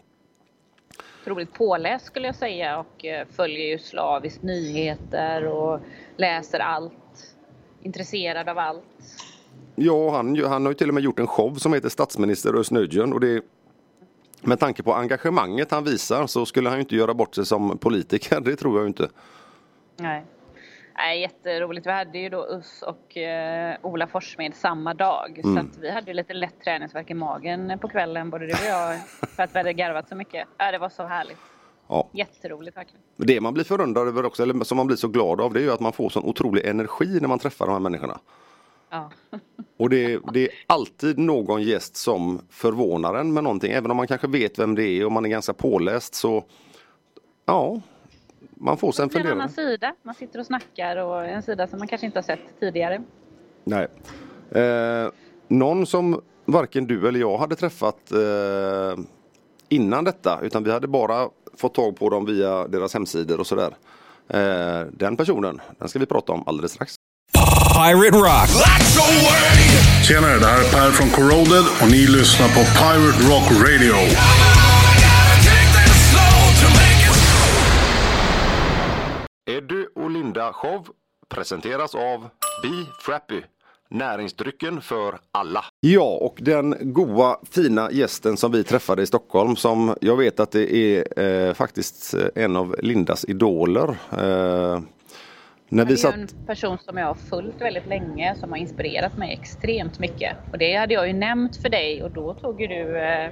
Otroligt 1.21 1.53
påläst 1.53 2.05
skulle 2.05 2.25
jag 2.25 2.35
säga 2.35 2.79
och 2.79 3.05
följer 3.35 3.67
ju 3.67 3.77
slaviskt 3.79 4.43
nyheter 4.43 5.47
och 5.47 5.79
läser 6.17 6.59
allt. 6.59 6.93
Intresserad 7.85 8.49
av 8.49 8.57
allt. 8.57 8.83
ja, 9.75 10.11
han, 10.11 10.43
han 10.43 10.65
har 10.65 10.71
ju 10.71 10.75
till 10.75 10.87
och 10.87 10.93
med 10.93 11.03
gjort 11.03 11.19
en 11.19 11.27
show 11.27 11.55
som 11.55 11.73
heter 11.73 11.89
Statsminister 11.89 12.53
Özz 12.53 12.71
och 13.13 13.19
det 13.19 13.43
med 14.41 14.59
tanke 14.59 14.83
på 14.83 14.93
engagemanget 14.93 15.71
han 15.71 15.83
visar 15.83 16.27
så 16.27 16.45
skulle 16.45 16.69
han 16.69 16.77
ju 16.77 16.81
inte 16.81 16.95
göra 16.95 17.13
bort 17.13 17.35
sig 17.35 17.45
som 17.45 17.77
politiker, 17.77 18.39
det 18.41 18.55
tror 18.55 18.79
jag 18.79 18.89
inte. 18.89 19.09
Nej. 19.97 20.25
Nej, 20.97 21.21
jätteroligt. 21.21 21.87
Vi 21.87 21.91
hade 21.91 22.17
ju 22.17 22.29
då 22.29 22.47
Us 22.49 22.81
och 22.81 23.17
eh, 23.17 23.77
Ola 23.81 24.07
Forssmed 24.07 24.55
samma 24.55 24.93
dag. 24.93 25.39
Så 25.43 25.59
att 25.59 25.77
vi 25.77 25.91
hade 25.91 26.07
ju 26.07 26.13
lite 26.13 26.33
lätt 26.33 26.63
träningsvärk 26.63 27.09
i 27.09 27.13
magen 27.13 27.79
på 27.81 27.87
kvällen, 27.87 28.29
både 28.29 28.47
du 28.47 28.53
och 28.53 28.67
jag. 28.67 28.99
För 29.35 29.43
att 29.43 29.55
vi 29.55 29.57
hade 29.57 29.73
garvat 29.73 30.09
så 30.09 30.15
mycket. 30.15 30.47
Ja, 30.57 30.71
det 30.71 30.77
var 30.77 30.89
så 30.89 31.03
härligt. 31.03 31.37
Ja. 31.87 32.09
Jätteroligt 32.11 32.77
verkligen. 32.77 33.01
Det 33.17 33.41
man 33.41 33.53
blir 33.53 33.63
förundrad 33.63 34.07
över 34.07 34.25
också, 34.25 34.43
eller 34.43 34.63
som 34.63 34.77
man 34.77 34.87
blir 34.87 34.97
så 34.97 35.07
glad 35.07 35.41
av, 35.41 35.53
det 35.53 35.59
är 35.59 35.63
ju 35.63 35.71
att 35.71 35.79
man 35.79 35.93
får 35.93 36.09
sån 36.09 36.23
otrolig 36.23 36.65
energi 36.65 37.19
när 37.21 37.27
man 37.27 37.39
träffar 37.39 37.65
de 37.65 37.71
här 37.71 37.79
människorna. 37.79 38.19
Ja. 38.89 39.11
Och 39.77 39.89
det, 39.89 40.19
det 40.33 40.39
är 40.43 40.49
alltid 40.67 41.17
någon 41.17 41.63
gäst 41.63 41.95
som 41.95 42.41
förvånar 42.49 43.15
en 43.15 43.33
med 43.33 43.43
någonting. 43.43 43.71
Även 43.71 43.91
om 43.91 43.97
man 43.97 44.07
kanske 44.07 44.27
vet 44.27 44.59
vem 44.59 44.75
det 44.75 44.83
är 44.83 45.05
och 45.05 45.11
man 45.11 45.25
är 45.25 45.29
ganska 45.29 45.53
påläst 45.53 46.15
så 46.15 46.43
Ja, 47.45 47.81
man 48.55 48.77
får 48.77 48.91
sig 48.91 49.03
en 49.03 49.09
Det 49.09 49.19
blir 49.19 49.25
en 49.25 49.31
annan 49.31 49.49
sida. 49.49 49.95
Man 50.03 50.15
sitter 50.15 50.39
och 50.39 50.45
snackar 50.45 50.97
och 50.97 51.25
en 51.25 51.43
sida 51.43 51.67
som 51.67 51.79
man 51.79 51.87
kanske 51.87 52.05
inte 52.05 52.17
har 52.17 52.23
sett 52.23 52.59
tidigare. 52.59 53.03
Nej. 53.63 53.87
Eh, 54.51 55.11
någon 55.47 55.85
som 55.85 56.21
varken 56.45 56.87
du 56.87 57.07
eller 57.07 57.19
jag 57.19 57.37
hade 57.37 57.55
träffat 57.55 58.11
eh, 58.11 59.03
innan 59.69 60.03
detta 60.03 60.39
utan 60.41 60.63
vi 60.63 60.71
hade 60.71 60.87
bara 60.87 61.29
fått 61.57 61.73
tag 61.73 61.97
på 61.97 62.09
dem 62.09 62.25
via 62.25 62.67
deras 62.67 62.93
hemsidor 62.93 63.39
och 63.39 63.47
sådär. 63.47 63.75
Eh, 64.29 64.87
den 64.91 65.17
personen, 65.17 65.61
den 65.79 65.89
ska 65.89 65.99
vi 65.99 66.05
prata 66.05 66.31
om 66.33 66.43
alldeles 66.47 66.71
strax. 66.71 66.95
Pirate 67.73 68.17
Rock. 68.17 68.49
Tjenare, 70.07 70.39
det 70.39 70.45
här 70.45 70.59
är 70.59 70.71
Per 70.71 70.91
från 70.91 71.09
Corroded 71.09 71.65
och 71.81 71.91
ni 71.91 72.07
lyssnar 72.07 72.47
på 72.47 72.63
Pirate 72.79 73.29
Rock 73.29 73.51
Radio. 73.51 73.95
Eddie 79.49 79.87
och 79.95 80.11
Linda 80.11 80.53
show 80.53 80.87
presenteras 81.29 81.95
av 81.95 82.21
Be 82.63 82.85
Frappy. 82.99 83.41
Näringsdrycken 83.89 84.81
för 84.81 85.15
alla. 85.31 85.65
Ja, 85.79 86.17
och 86.21 86.37
den 86.41 86.75
goa 86.81 87.39
fina 87.51 87.91
gästen 87.91 88.37
som 88.37 88.51
vi 88.51 88.63
träffade 88.63 89.01
i 89.01 89.05
Stockholm 89.05 89.55
som 89.55 89.95
jag 90.01 90.17
vet 90.17 90.39
att 90.39 90.51
det 90.51 90.75
är 90.75 91.19
eh, 91.47 91.53
faktiskt 91.53 92.13
en 92.35 92.55
av 92.55 92.75
Lindas 92.79 93.25
idoler. 93.25 93.89
Eh, 94.11 94.79
när 95.69 95.83
Det 95.83 95.85
vi 95.85 95.93
är 95.93 95.97
satt... 95.97 96.13
en 96.13 96.27
person 96.47 96.77
som 96.85 96.97
jag 96.97 97.05
har 97.07 97.13
följt 97.29 97.61
väldigt 97.61 97.87
länge 97.87 98.35
som 98.39 98.49
har 98.51 98.57
inspirerat 98.57 99.17
mig 99.17 99.33
extremt 99.41 99.99
mycket. 99.99 100.37
Och 100.51 100.57
det 100.57 100.75
hade 100.75 100.93
jag 100.93 101.07
ju 101.07 101.13
nämnt 101.13 101.57
för 101.57 101.69
dig 101.69 102.03
och 102.03 102.11
då 102.11 102.33
tog 102.33 102.61
ju 102.61 102.67
du 102.67 102.97
eh, 102.97 103.31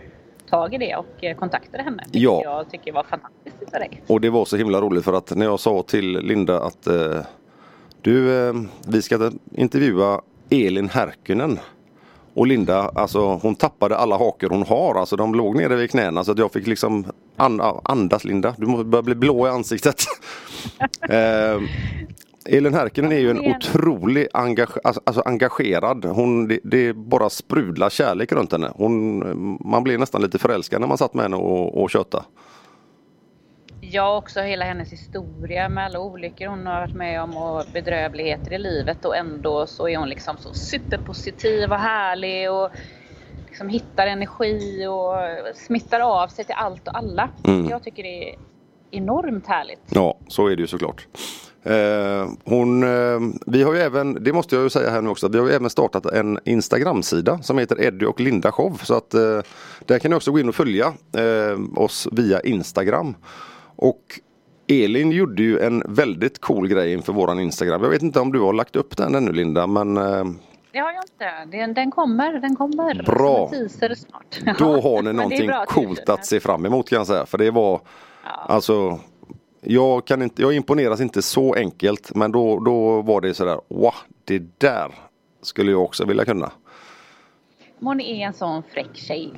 tag 0.50 0.74
i 0.74 0.78
det 0.78 0.96
och 0.96 1.24
eh, 1.24 1.36
kontaktade 1.38 1.84
henne. 1.84 2.04
Vilket 2.06 2.22
Ja. 2.22 2.42
jag 2.44 2.70
tycker 2.72 2.92
var 2.94 3.04
fantastiskt 3.04 3.56
utav 3.62 3.80
dig. 3.80 4.04
Och 4.08 4.22
det 4.22 4.30
var 4.30 4.46
så 4.46 4.58
himla 4.58 4.82
roligt 4.82 5.04
för 5.06 5.14
att 5.14 5.36
när 5.36 5.46
jag 5.46 5.60
sa 5.60 5.84
till 5.84 6.20
Linda 6.20 6.60
att 6.64 6.88
eh, 6.88 7.18
du, 8.02 8.48
eh, 8.48 8.54
vi 8.88 9.02
ska 9.02 9.32
intervjua 9.52 10.22
Elin 10.54 10.90
Härkynen. 10.90 11.60
Och 12.34 12.48
Linda, 12.48 12.92
alltså 12.96 13.40
hon 13.42 13.56
tappade 13.56 13.98
alla 13.98 14.18
hakor 14.18 14.50
hon 14.50 14.64
har. 14.64 14.96
Alltså 14.96 15.16
de 15.16 15.36
låg 15.36 15.56
nere 15.56 15.76
vid 15.76 15.92
knäna 15.92 16.24
så 16.24 16.32
att 16.32 16.38
jag 16.38 16.52
fick 16.52 16.68
liksom 16.68 17.06
an 17.36 17.62
andas 17.84 18.24
Linda. 18.24 18.56
Du 18.58 18.66
måste 18.66 18.86
börja 18.86 19.02
bli 19.02 19.16
blå 19.16 19.48
i 19.48 19.50
ansiktet. 19.50 19.96
eh, 21.10 21.62
Elin 22.46 22.74
Härkynen 22.74 23.12
är 23.12 23.20
ju 23.20 23.30
en 23.30 23.56
otrolig 23.56 24.28
engage 24.34 24.78
alltså, 24.84 25.02
alltså 25.06 25.22
engagerad. 25.26 26.06
Hon, 26.06 26.48
det, 26.48 26.60
det 26.64 26.94
bara 26.94 27.30
sprudlar 27.30 27.90
kärlek 27.90 28.32
runt 28.32 28.52
henne. 28.52 28.72
Hon, 28.76 29.58
man 29.66 29.84
blir 29.84 29.98
nästan 29.98 30.22
lite 30.22 30.40
förälskad 30.40 30.82
när 30.82 30.88
man 30.88 30.98
satt 30.98 31.14
med 31.14 31.24
henne 31.24 31.36
och, 31.36 31.84
och 31.84 31.90
köta. 31.90 32.26
Ja, 33.92 34.18
också 34.18 34.42
hela 34.42 34.66
hennes 34.66 34.92
historia 34.92 35.70
med 35.70 35.86
alla 35.86 36.00
olyckor 36.00 36.48
hon 36.48 36.66
har 36.66 36.82
varit 36.82 36.96
med 36.96 37.22
om 37.22 37.38
och 37.38 37.66
bedrövligheter 37.74 38.54
i 38.54 38.58
livet 38.58 39.06
och 39.06 39.18
ändå 39.18 39.68
så 39.68 39.88
är 39.88 39.98
hon 39.98 40.10
liksom 40.10 40.38
så 40.38 40.54
superpositiv 40.54 41.72
och 41.72 41.80
härlig 41.80 42.52
och 42.52 42.70
liksom 43.48 43.70
hittar 43.70 44.08
energi 44.08 44.88
och 44.88 45.16
smittar 45.56 46.00
av 46.00 46.28
sig 46.28 46.46
till 46.46 46.56
allt 46.58 46.88
och 46.88 46.98
alla. 46.98 47.30
Mm. 47.44 47.70
Jag 47.70 47.84
tycker 47.84 48.04
det 48.04 48.30
är 48.30 48.36
enormt 48.92 49.48
härligt. 49.48 49.80
Ja, 49.90 50.18
så 50.28 50.48
är 50.48 50.56
det 50.56 50.62
ju 50.62 50.68
såklart. 50.68 51.08
Eh, 51.64 52.30
hon, 52.44 52.84
eh, 52.84 53.20
vi 53.46 53.64
har 53.64 53.74
ju 53.74 53.80
även, 53.80 54.24
det 54.24 54.34
måste 54.34 54.56
jag 54.56 54.64
ju 54.64 54.70
säga 54.70 54.90
här 54.90 55.02
nu 55.02 55.10
också, 55.10 55.28
vi 55.28 55.38
har 55.38 55.48
ju 55.48 55.54
även 55.54 55.70
startat 55.70 56.06
en 56.06 56.40
Instagram-sida 56.46 57.40
som 57.42 57.58
heter 57.58 57.82
Eddie 57.82 58.06
och 58.06 58.20
Linda 58.20 58.52
Show. 58.52 58.82
Så 58.84 58.94
att 58.94 59.14
eh, 59.14 59.40
där 59.86 60.00
kan 60.00 60.12
ni 60.12 60.18
också 60.18 60.32
gå 60.32 60.40
in 60.40 60.50
och 60.50 60.56
följa 60.56 60.94
eh, 61.18 61.60
oss 61.76 62.08
via 62.12 62.42
Instagram. 62.42 63.16
Och 63.76 64.20
Elin 64.68 65.12
gjorde 65.12 65.44
ju 65.44 65.60
en 65.60 65.84
väldigt 65.88 66.40
cool 66.42 66.68
grej 66.68 66.94
inför 66.94 67.14
våran 67.14 67.40
Instagram. 67.40 67.84
Jag 67.84 67.90
vet 67.90 68.02
inte 68.02 68.20
om 68.20 68.32
du 68.32 68.40
har 68.40 68.54
lagt 68.54 68.76
upp 68.76 68.98
den 68.98 69.16
ännu 69.16 69.32
Linda, 69.32 69.68
men 69.68 69.98
eh, 69.98 70.26
Det 70.72 70.80
har 70.80 70.92
jag 70.92 71.04
inte. 71.04 71.58
Den, 71.58 71.74
den 71.74 71.92
kommer, 71.92 72.34
den 72.34 72.56
kommer. 72.56 73.04
Bra. 73.04 73.50
Teaser 73.50 73.96
snart. 73.96 74.58
då 74.60 74.82
har 74.82 75.02
ni 75.02 75.14
någonting 75.14 75.52
coolt 75.68 76.10
att 76.10 76.26
se 76.26 76.40
fram 76.40 76.66
emot 76.66 76.90
kan 76.90 76.98
jag 76.98 77.08
säga. 77.08 77.26
För 77.26 77.38
det 77.38 77.52
var, 77.52 77.82
Ja. 78.26 78.30
alltså 78.32 79.00
jag, 79.62 80.06
kan 80.06 80.22
inte, 80.22 80.42
jag 80.42 80.54
imponeras 80.54 81.02
inte 81.02 81.22
så 81.22 81.54
enkelt 81.54 82.16
men 82.16 82.32
då, 82.32 82.60
då 82.60 83.02
var 83.02 83.22
det 83.22 83.34
sådär, 83.34 83.62
wow, 83.68 83.94
det 84.26 84.60
där 84.60 84.92
skulle 85.42 85.72
jag 85.72 85.82
också 85.84 86.06
vilja 86.06 86.26
kunna. 86.26 86.52
Hon 87.80 88.02
är 88.02 88.26
en 88.28 88.34
sån 88.34 88.64
fräck 88.74 88.90
tjej. 88.94 89.34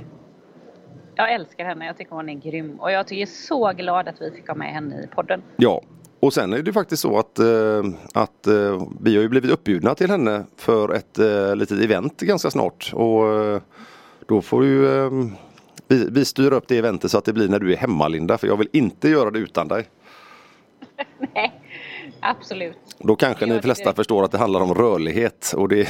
Jag 1.16 1.34
älskar 1.34 1.66
henne, 1.66 1.86
jag 1.86 1.98
tycker 1.98 2.16
hon 2.16 2.30
är 2.30 2.34
grym. 2.34 2.80
Och 2.80 2.92
jag 2.92 3.12
är 3.12 3.26
så 3.26 3.72
glad 3.72 4.08
att 4.08 4.22
vi 4.22 4.32
fick 4.32 4.48
ha 4.48 4.56
med 4.56 4.74
henne 4.74 5.04
i 5.04 5.08
podden. 5.08 5.42
Ja, 5.56 5.82
och 6.20 6.34
sen 6.34 6.54
är 6.54 6.62
det 6.62 6.74
faktiskt 6.74 7.02
så 7.02 7.20
att, 7.20 7.40
eh, 7.40 7.84
att 8.14 8.48
eh, 8.48 8.88
vi 9.02 9.16
har 9.16 9.22
ju 9.24 9.30
blivit 9.30 9.52
uppbjudna 9.52 9.96
till 9.96 10.10
henne 10.10 10.44
för 10.56 10.94
ett 10.94 11.20
eh, 11.20 11.56
litet 11.56 11.84
event 11.84 12.22
ganska 12.22 12.52
snart. 12.52 12.92
Och 12.94 13.34
eh, 13.34 13.62
då 14.28 14.42
får 14.42 14.66
ju 14.66 15.10
vi, 15.88 16.10
vi 16.12 16.26
styra 16.26 16.56
upp 16.56 16.68
det 16.68 16.78
eventet 16.78 17.12
så 17.12 17.18
att 17.18 17.26
det 17.26 17.34
blir 17.34 17.50
när 17.50 17.60
du 17.60 17.74
är 17.74 17.78
hemma 17.78 18.08
Linda, 18.08 18.38
för 18.38 18.48
jag 18.48 18.58
vill 18.58 18.70
inte 18.72 19.10
göra 19.10 19.32
det 19.32 19.40
utan 19.40 19.68
dig. 19.68 19.88
Nej, 21.34 21.62
absolut. 22.30 22.78
Då 23.00 23.16
kanske 23.16 23.46
ni 23.46 23.56
det 23.56 23.62
flesta 23.62 23.84
direkt. 23.84 23.96
förstår 23.96 24.24
att 24.24 24.32
det 24.32 24.38
handlar 24.38 24.62
om 24.62 24.74
rörlighet. 24.74 25.54
Och 25.58 25.70
det, 25.70 25.88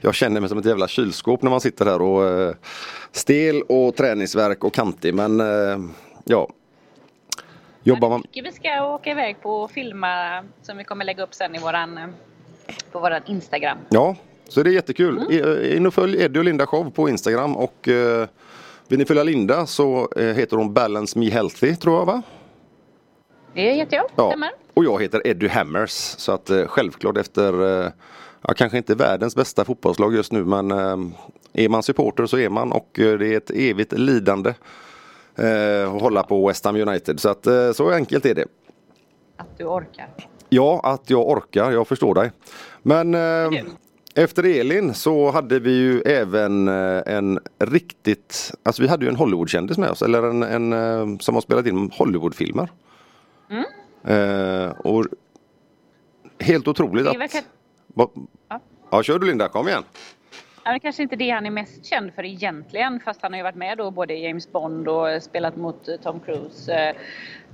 jag 0.00 0.14
känner 0.14 0.40
mig 0.40 0.48
som 0.48 0.58
ett 0.58 0.64
jävla 0.64 0.88
kylskåp 0.88 1.42
när 1.42 1.50
man 1.50 1.60
sitter 1.60 1.84
här 1.86 2.02
och 2.02 2.26
eh, 2.26 2.54
stel 3.12 3.62
och 3.62 3.96
träningsverk 3.96 4.64
och 4.64 4.74
kantig. 4.74 5.14
Men 5.14 5.40
eh, 5.40 5.78
ja. 6.24 6.48
Jobbar 7.82 8.08
man... 8.08 8.22
Jag 8.32 8.42
vi 8.44 8.52
ska 8.52 8.84
åka 8.94 9.10
iväg 9.10 9.40
på 9.42 9.50
och 9.62 9.70
filma 9.70 10.42
som 10.62 10.76
vi 10.78 10.84
kommer 10.84 11.04
lägga 11.04 11.22
upp 11.22 11.34
sen 11.34 11.54
i 11.54 11.58
våran, 11.58 11.98
eh, 11.98 12.04
på 12.92 12.98
våran 13.00 13.20
Instagram. 13.26 13.78
Ja, 13.88 14.16
så 14.48 14.62
det 14.62 14.70
är 14.70 14.74
jättekul. 14.74 15.32
I- 15.32 15.76
In 15.76 15.86
och 15.86 15.94
följ 15.94 16.22
Eddie 16.22 16.38
och 16.38 16.44
Linda 16.44 16.66
show 16.66 16.90
på 16.90 17.08
Instagram. 17.08 17.56
Och 17.56 17.88
vill 18.88 18.98
ni 18.98 19.04
följa 19.04 19.22
Linda 19.22 19.66
så 19.66 20.08
heter 20.16 20.56
hon 20.56 20.74
Balance 20.74 21.18
Me 21.18 21.30
Healthy 21.30 21.76
tror 21.76 21.96
jag 21.98 22.06
va? 22.06 22.22
Det 23.54 23.72
heter 23.74 23.96
jag, 23.96 24.06
Ja. 24.16 24.28
stämmer. 24.30 24.50
Och 24.78 24.84
jag 24.84 25.02
heter 25.02 25.26
Eddie 25.26 25.48
Hammers. 25.48 25.90
Så 25.90 26.32
att 26.32 26.50
eh, 26.50 26.66
självklart 26.66 27.16
efter, 27.16 27.82
eh, 27.84 27.90
ja, 28.42 28.54
kanske 28.54 28.78
inte 28.78 28.94
världens 28.94 29.36
bästa 29.36 29.64
fotbollslag 29.64 30.14
just 30.14 30.32
nu 30.32 30.44
men 30.44 30.70
eh, 30.70 30.96
är 31.52 31.68
man 31.68 31.82
supporter 31.82 32.26
så 32.26 32.38
är 32.38 32.48
man 32.48 32.72
och 32.72 32.88
det 32.94 33.34
är 33.34 33.36
ett 33.36 33.50
evigt 33.50 33.92
lidande 33.92 34.54
att 35.86 36.02
hålla 36.02 36.22
på 36.22 36.48
West 36.48 36.64
Ham 36.64 36.76
United. 36.76 37.20
Så 37.20 37.28
att 37.28 37.46
så 37.74 37.90
enkelt 37.90 38.26
är 38.26 38.34
det. 38.34 38.46
Att 39.36 39.58
du 39.58 39.64
orkar. 39.64 40.08
Ja, 40.48 40.80
att 40.84 41.10
jag 41.10 41.28
orkar, 41.28 41.70
jag 41.70 41.88
förstår 41.88 42.14
dig. 42.14 42.32
Men 42.82 43.14
eh, 43.14 43.62
efter 44.14 44.60
Elin 44.60 44.94
så 44.94 45.30
hade 45.30 45.58
vi 45.58 45.70
ju 45.70 46.00
även 46.00 46.68
eh, 46.68 47.02
en 47.06 47.38
riktigt, 47.58 48.54
alltså 48.62 48.82
vi 48.82 48.88
hade 48.88 49.04
ju 49.04 49.08
en 49.08 49.16
Hollywoodkändis 49.16 49.78
med 49.78 49.90
oss, 49.90 50.02
eller 50.02 50.22
en, 50.22 50.42
en 50.42 50.72
eh, 50.72 51.18
som 51.18 51.34
har 51.34 51.42
spelat 51.42 51.66
in 51.66 51.90
Hollywoodfilmer. 51.90 52.68
Mm. 53.50 53.64
Eh, 54.08 54.70
och 54.70 55.06
helt 56.40 56.68
otroligt 56.68 57.06
att... 57.06 57.44
Va- 57.86 58.10
Ja. 58.48 58.60
Ja, 58.90 59.02
kör 59.02 59.18
du 59.18 59.26
Linda, 59.26 59.48
kom 59.48 59.68
igen. 59.68 59.82
Ja, 60.64 60.72
det 60.72 60.80
kanske 60.80 61.02
inte 61.02 61.16
det 61.16 61.30
han 61.30 61.46
är 61.46 61.50
mest 61.50 61.84
känd 61.86 62.12
för 62.14 62.24
egentligen 62.24 63.00
fast 63.00 63.22
han 63.22 63.32
har 63.32 63.36
ju 63.38 63.42
varit 63.42 63.54
med 63.56 63.78
då 63.78 63.90
både 63.90 64.14
i 64.14 64.24
James 64.26 64.52
Bond 64.52 64.88
och 64.88 65.22
spelat 65.22 65.56
mot 65.56 65.88
eh, 65.88 65.96
Tom 66.02 66.20
Cruise. 66.20 66.72
eh, 66.74 66.96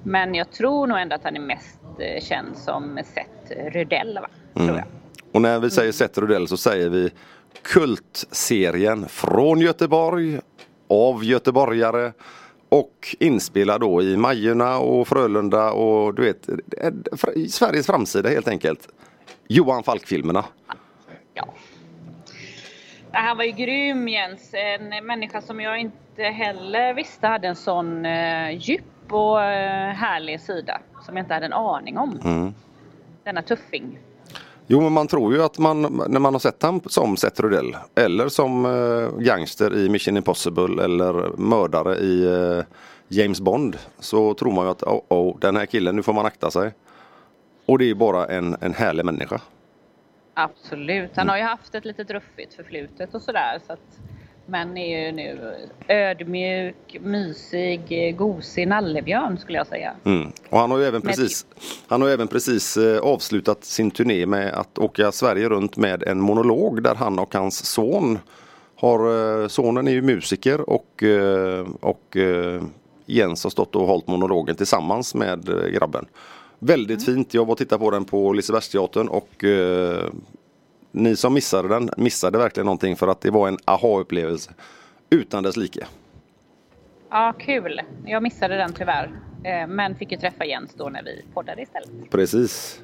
Men 0.03 0.35
jag 0.35 0.51
tror 0.51 0.87
nog 0.87 0.99
ändå 0.99 1.15
att 1.15 1.25
han 1.25 1.37
är 1.37 1.41
mest 1.41 1.79
eh, 1.99 2.23
känd 2.23 2.57
som 2.57 2.99
Seth 3.15 3.71
Rydell 3.73 4.19
va? 4.23 4.29
Mm. 4.55 4.69
Tror 4.69 4.79
jag. 4.79 4.87
Och 5.33 5.43
när 5.43 5.59
vi 5.61 5.71
säger 5.71 5.93
Seth 5.93 6.21
Rudell 6.21 6.49
så 6.49 6.57
säger 6.57 6.89
vi 6.89 7.11
Kultserien 7.63 9.09
från 9.09 9.61
Göteborg, 9.61 10.41
av 10.89 11.25
göteborgare 11.25 12.13
och 12.75 13.17
inspelad 13.21 13.81
då 13.81 14.03
i 14.03 14.17
Majorna 14.17 14.79
och 14.79 15.09
Frölunda 15.09 15.73
och 15.73 16.15
du 16.15 16.23
vet 16.23 16.49
eh, 16.49 16.93
Sveriges 17.49 17.87
framsida 17.87 18.29
helt 18.29 18.49
enkelt. 18.49 18.89
Johan 19.49 19.83
Falk-filmerna. 19.83 20.45
Ja. 21.35 21.47
Ja, 23.13 23.19
Han 23.19 23.37
var 23.37 23.45
ju 23.45 23.51
grym 23.51 24.09
Jens. 24.09 24.51
En 24.55 25.07
människa 25.07 25.41
som 25.41 25.61
jag 25.61 25.79
inte 25.79 26.23
heller 26.23 26.95
visste 26.95 27.27
hade 27.27 27.49
en 27.49 27.57
sån 27.57 28.07
eh, 28.07 28.51
djup 28.51 29.13
och 29.13 29.43
eh, 29.43 29.95
härlig 29.95 30.41
sida. 30.41 30.81
Som 31.07 31.17
jag 31.17 31.25
inte 31.25 31.35
hade 31.35 31.47
en 31.47 31.53
aning 31.53 31.99
om. 31.99 32.21
Mm. 32.25 32.55
Denna 33.25 33.43
tuffing. 33.43 33.99
Jo 34.67 34.81
men 34.81 34.93
man 34.93 35.07
tror 35.07 35.35
ju 35.35 35.43
att 35.43 35.59
man 35.59 35.83
när 36.09 36.21
man 36.21 36.35
har 36.35 36.39
sett 36.39 36.63
honom 36.63 36.81
som 36.87 37.17
Seth 37.17 37.43
Rudell 37.43 37.77
eller 37.95 38.29
som 38.29 38.65
eh, 38.65 39.19
gangster 39.19 39.77
i 39.77 39.89
Mission 39.89 40.17
Impossible 40.17 40.85
eller 40.85 41.37
mördare 41.37 41.97
i 41.97 42.25
eh, 42.25 42.65
James 43.09 43.41
Bond 43.41 43.77
så 43.99 44.35
tror 44.35 44.53
man 44.53 44.65
ju 44.65 44.71
att 44.71 44.83
oh, 44.83 45.01
oh, 45.09 45.39
den 45.39 45.57
här 45.57 45.67
killen 45.67 45.97
nu 45.97 46.03
får 46.03 46.13
man 46.13 46.27
akta 46.27 46.51
sig. 46.51 46.73
Och 47.67 47.79
det 47.79 47.91
är 47.91 47.95
bara 47.95 48.27
en, 48.27 48.57
en 48.61 48.75
härlig 48.75 49.05
människa. 49.05 49.41
Absolut. 50.35 51.11
Han 51.17 51.29
har 51.29 51.37
ju 51.37 51.43
haft 51.43 51.75
ett 51.75 51.85
litet 51.85 52.11
ruffigt 52.11 52.55
förflutet 52.55 53.15
och 53.15 53.23
sådär. 53.23 53.61
Så 53.67 53.73
att 53.73 54.01
Men 54.47 54.77
är 54.77 55.07
ju 55.07 55.13
nu 55.13 55.55
ödmjuk, 55.89 56.97
mysig, 57.01 58.15
gosig 58.17 58.69
nallebjörn 58.69 59.39
skulle 59.39 59.59
jag 59.59 59.67
säga. 59.67 59.93
Mm. 60.05 60.33
Och 60.51 60.59
han 60.59 60.71
har 60.71 60.79
ju 60.79 60.85
även 60.85 61.03
Med 61.05 61.17
precis, 61.17 61.47
han 61.87 62.03
har 62.03 62.09
även 62.09 62.29
precis 62.29 62.77
eh, 62.77 62.99
avslutat 62.99 63.65
sin 63.65 63.91
turné 63.91 64.27
med 64.27 64.55
att 64.55 64.79
åka 64.79 65.13
Sverige 65.13 65.49
runt 65.49 65.77
med 65.77 66.03
en 66.03 66.21
monolog 66.21 66.83
där 66.83 66.95
han 66.95 67.19
och 67.19 67.35
hans 67.35 67.67
son 67.67 68.19
har, 68.77 69.43
eh, 69.43 69.49
sonen 69.49 69.89
är 69.89 69.93
ju 69.93 70.03
musiker 70.03 70.71
och, 70.71 71.03
eh, 71.03 71.67
och 71.81 72.17
Jens 73.07 73.45
har 73.45 73.51
stått 73.51 73.77
och 73.77 73.87
hållit 73.87 74.07
monologen 74.07 74.57
tillsammans 74.57 75.15
med 75.15 75.49
grabben. 75.73 76.07
Väldigt 76.59 77.05
fint. 77.05 77.35
Jag 77.35 77.45
var 77.45 77.53
och 77.53 77.59
tittade 77.59 77.79
på 77.79 77.91
den 77.91 78.05
på 78.05 78.33
Lisebergsteatern 78.33 79.09
och 79.09 79.45
eh, 79.45 80.05
ni 80.95 81.17
som 81.17 81.35
missade 81.35 81.69
den 81.69 81.91
missade 81.97 82.39
verkligen 82.39 82.65
någonting 82.65 82.97
för 82.97 83.09
att 83.09 83.21
det 83.21 83.31
var 83.31 83.49
en 83.49 83.59
aha-upplevelse 83.65 84.51
utan 85.11 85.43
dess 85.43 85.57
like. 85.57 85.87
Ja, 87.11 87.35
kul. 87.39 87.81
Jag 88.07 88.23
missade 88.23 88.57
den 88.57 88.73
tyvärr. 88.73 89.11
Eh, 89.45 89.67
Men 89.67 89.95
fick 89.97 90.13
ju 90.13 90.19
träffa 90.19 90.45
Jens 90.45 90.75
då 90.75 90.89
när 90.89 91.03
vi 91.03 91.25
poddade 91.35 91.63
istället. 91.63 92.11
Precis. 92.11 92.81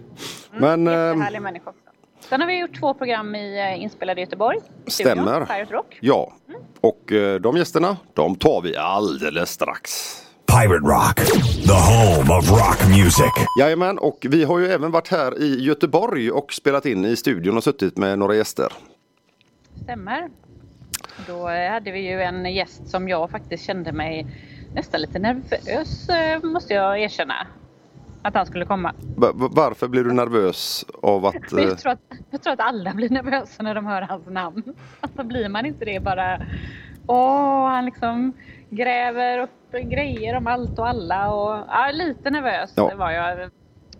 Men 0.52 0.86
eh, 0.86 0.92
Jättehärlig 0.92 1.42
människa 1.42 1.70
också. 1.70 1.82
Sen 2.28 2.40
har 2.40 2.48
vi 2.48 2.58
gjort 2.60 2.80
två 2.80 2.94
program 2.94 3.34
i 3.34 3.58
eh, 3.58 3.82
inspelade 3.82 4.20
i 4.20 4.24
Göteborg. 4.24 4.58
i 4.86 4.90
studion, 4.90 5.12
Stämmer. 5.12 5.46
Pirate 5.46 5.72
Rock. 5.74 5.98
Ja, 6.00 6.32
och 6.80 7.12
eh, 7.12 7.40
de 7.40 7.56
gästerna, 7.56 7.96
de 8.14 8.36
tar 8.36 8.60
vi 8.62 8.76
alldeles 8.76 9.50
strax. 9.50 9.90
Pirate 10.50 10.86
Rock, 10.88 11.16
the 11.66 11.72
home 11.72 12.38
of 12.38 12.50
rock 12.50 12.88
music. 12.88 13.32
Jajamän, 13.58 13.98
och 13.98 14.26
vi 14.30 14.44
har 14.44 14.58
ju 14.58 14.66
även 14.66 14.90
varit 14.90 15.08
här 15.08 15.42
i 15.42 15.60
Göteborg 15.64 16.30
och 16.30 16.52
spelat 16.52 16.86
in 16.86 17.04
i 17.04 17.16
studion 17.16 17.56
och 17.56 17.64
suttit 17.64 17.96
med 17.96 18.18
några 18.18 18.34
gäster. 18.34 18.72
Stämmer. 19.82 20.28
Då 21.26 21.48
hade 21.48 21.90
vi 21.92 22.00
ju 22.10 22.22
en 22.22 22.54
gäst 22.54 22.88
som 22.88 23.08
jag 23.08 23.30
faktiskt 23.30 23.64
kände 23.64 23.92
mig 23.92 24.26
nästan 24.74 25.00
lite 25.00 25.18
nervös 25.18 26.08
eh, 26.08 26.42
måste 26.42 26.74
jag 26.74 27.00
erkänna. 27.00 27.46
Att 28.22 28.34
han 28.34 28.46
skulle 28.46 28.66
komma. 28.66 28.94
Va- 29.16 29.32
va- 29.34 29.48
Varför 29.52 29.88
blir 29.88 30.04
du 30.04 30.12
nervös 30.12 30.84
av 31.02 31.26
att... 31.26 31.52
Men 31.52 31.62
eh, 31.64 31.68
jag, 31.68 31.78
tror 31.78 31.92
att, 31.92 32.00
jag 32.30 32.42
tror 32.42 32.52
att 32.52 32.60
alla 32.60 32.94
blir 32.94 33.10
nervösa 33.10 33.62
när 33.62 33.74
de 33.74 33.86
hör 33.86 34.02
hans 34.02 34.26
namn. 34.26 34.62
Alltså 35.00 35.22
blir 35.24 35.48
man 35.48 35.66
inte 35.66 35.84
det 35.84 36.00
bara... 36.00 36.40
Åh, 37.06 37.68
han 37.68 37.84
liksom 37.84 38.32
gräver 38.70 39.38
upp 39.38 39.72
grejer 39.90 40.37
om 40.37 40.46
allt 40.46 40.78
och 40.78 40.88
alla 40.88 41.33
och... 41.33 41.64
Ja, 41.68 41.90
lite 41.92 42.30
nervös 42.30 42.72
Ja. 42.76 42.92
var 42.96 43.11
jag 43.11 43.50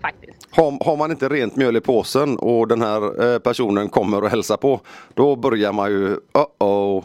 faktiskt. 0.00 0.48
Har, 0.50 0.85
har 0.85 0.96
man 0.96 1.11
inte 1.11 1.28
rent 1.28 1.56
mjöl 1.56 1.76
i 1.76 1.80
påsen 1.80 2.38
och 2.38 2.68
den 2.68 2.83
här 2.83 3.33
eh, 3.35 3.38
personen 3.38 3.88
kommer 3.88 4.24
och 4.24 4.30
hälsar 4.30 4.56
på, 4.56 4.80
då 5.14 5.37
börjar 5.37 5.72
man 5.72 5.90
ju, 5.90 6.16
uh-oh. 6.33 7.04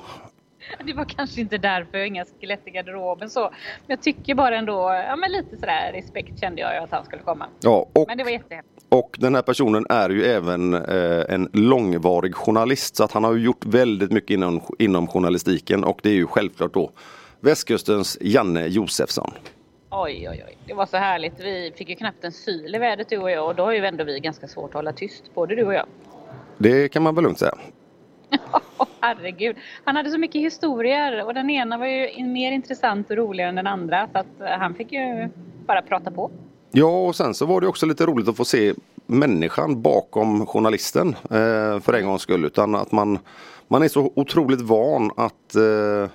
Det 0.86 0.94
var 0.94 1.06
kanske 1.06 1.42
inte 1.42 1.58
därför, 1.58 1.98
inga 1.98 2.26
skelett 2.40 2.62
i 2.66 2.70
garderoben 2.72 3.30
så. 3.30 3.42
Men 3.42 3.52
jag 3.88 4.02
tycker 4.02 4.36
bara 4.36 4.58
ändå, 4.58 5.04
ja 5.10 5.16
men 5.16 5.32
lite 5.32 5.58
sådär 5.58 5.92
respekt 5.94 6.40
kände 6.40 6.62
jag 6.62 6.84
att 6.84 6.92
han 6.92 7.06
skulle 7.06 7.22
komma. 7.22 7.46
Ja, 7.60 7.90
och, 7.94 8.06
Men 8.08 8.18
det 8.18 8.24
var 8.24 8.32
jättehäftigt. 8.32 8.86
och 8.90 9.16
den 9.20 9.36
här 9.36 9.42
personen 9.42 9.86
är 9.90 10.10
ju 10.10 10.24
även 10.26 10.74
eh, 10.74 11.24
en 11.30 11.50
långvarig 11.54 12.36
journalist 12.36 12.96
så 12.96 13.04
att 13.04 13.12
han 13.12 13.24
har 13.24 13.34
ju 13.34 13.44
gjort 13.44 13.66
väldigt 13.66 14.12
mycket 14.12 14.30
inom, 14.32 14.62
inom 14.80 15.08
journalistiken 15.08 15.84
och 15.84 16.00
det 16.04 16.10
är 16.10 16.14
ju 16.14 16.28
självklart 16.28 16.74
då 16.74 16.92
Västkustens 17.46 18.18
Janne 18.22 18.68
Josefsson. 18.68 19.32
Oj, 19.90 20.30
oj, 20.30 20.44
oj. 20.48 20.58
Det 20.68 20.74
var 20.74 20.86
så 20.86 20.98
härligt. 20.98 21.34
Vi 21.40 21.74
fick 21.78 21.90
ju 21.90 21.96
knappt 21.96 22.24
en 22.24 22.32
syl 22.32 22.76
i 22.76 22.78
vädret 22.78 23.10
du 23.10 23.18
och 23.18 23.32
jag 23.32 23.48
och 23.48 23.56
då 23.56 23.64
har 23.64 23.72
ju 23.72 23.86
ändå 23.86 24.04
vi 24.04 24.20
ganska 24.20 24.48
svårt 24.48 24.70
att 24.70 24.74
hålla 24.74 24.94
tyst, 24.94 25.24
både 25.34 25.56
du 25.56 25.66
och 25.66 25.74
jag. 25.74 25.86
Det 26.58 26.90
kan 26.90 27.04
man 27.04 27.16
väl 27.16 27.24
lugnt 27.24 27.40
säga. 27.40 27.58
Herregud. 29.00 29.56
Han 29.84 29.96
hade 29.96 30.12
så 30.12 30.18
mycket 30.18 30.42
historier 30.42 31.26
och 31.26 31.34
den 31.34 31.50
ena 31.50 31.78
var 31.78 31.86
ju 31.86 32.24
mer 32.24 32.52
intressant 32.52 33.10
och 33.10 33.18
roligare 33.18 33.50
än 33.50 33.56
den 33.56 33.68
andra 33.68 34.08
så 34.12 34.18
att 34.18 34.42
eh, 34.42 34.48
han 34.48 34.74
fick 34.74 34.92
ju 34.92 35.30
bara 35.68 35.82
prata 35.82 36.12
på. 36.12 36.32
Ja, 36.72 37.08
och 37.08 37.16
sen 37.16 37.34
så 37.34 37.46
var 37.46 37.62
det 37.62 37.68
också 37.68 37.86
lite 37.86 38.06
roligt 38.06 38.28
att 38.28 38.38
få 38.38 38.46
se 38.46 38.74
människan 39.06 39.82
bakom 39.82 40.46
journalisten 40.46 41.16
eh, 41.24 41.80
för 41.80 41.94
en 41.94 42.06
gångs 42.06 42.22
skull. 42.22 42.46
Utan 42.46 42.76
att 42.76 42.92
man, 42.92 43.20
man 43.68 43.84
är 43.84 43.88
så 43.88 44.12
otroligt 44.16 44.62
van 44.62 45.12
att, 45.18 45.56
eh, 45.56 46.10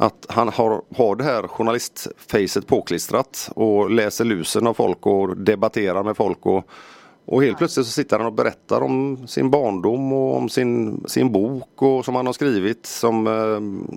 att 0.00 0.26
han 0.28 0.48
har, 0.48 0.82
har 0.96 1.16
det 1.16 1.24
här 1.24 1.42
journalistfacet 1.42 2.66
påklistrat 2.66 3.50
och 3.54 3.90
läser 3.90 4.24
lusen 4.24 4.66
av 4.66 4.74
folk 4.74 5.06
och 5.06 5.36
debatterar 5.36 6.02
med 6.02 6.16
folk. 6.16 6.46
Och, 6.46 6.64
och 7.24 7.42
helt 7.42 7.58
plötsligt 7.58 7.86
så 7.86 7.92
sitter 7.92 8.18
han 8.18 8.26
och 8.26 8.32
berättar 8.32 8.80
om 8.80 9.26
sin 9.26 9.50
barndom 9.50 10.12
och 10.12 10.36
om 10.36 10.48
sin, 10.48 11.02
sin 11.06 11.32
bok 11.32 11.82
och 11.82 12.04
som 12.04 12.14
han 12.14 12.26
har 12.26 12.32
skrivit. 12.32 12.86
Som, 12.86 13.26
eh, 13.26 13.92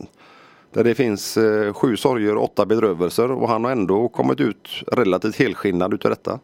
där 0.73 0.83
det 0.83 0.95
finns 0.95 1.37
eh, 1.37 1.73
sju 1.73 1.97
sorger 1.97 2.35
och 2.35 2.43
åtta 2.43 2.65
bedrövelser 2.65 3.31
och 3.31 3.49
han 3.49 3.63
har 3.63 3.71
ändå 3.71 4.07
kommit 4.07 4.39
ut 4.39 4.69
relativt 4.91 5.35
helskinnad 5.35 5.93
utav 5.93 6.11
detta. 6.11 6.39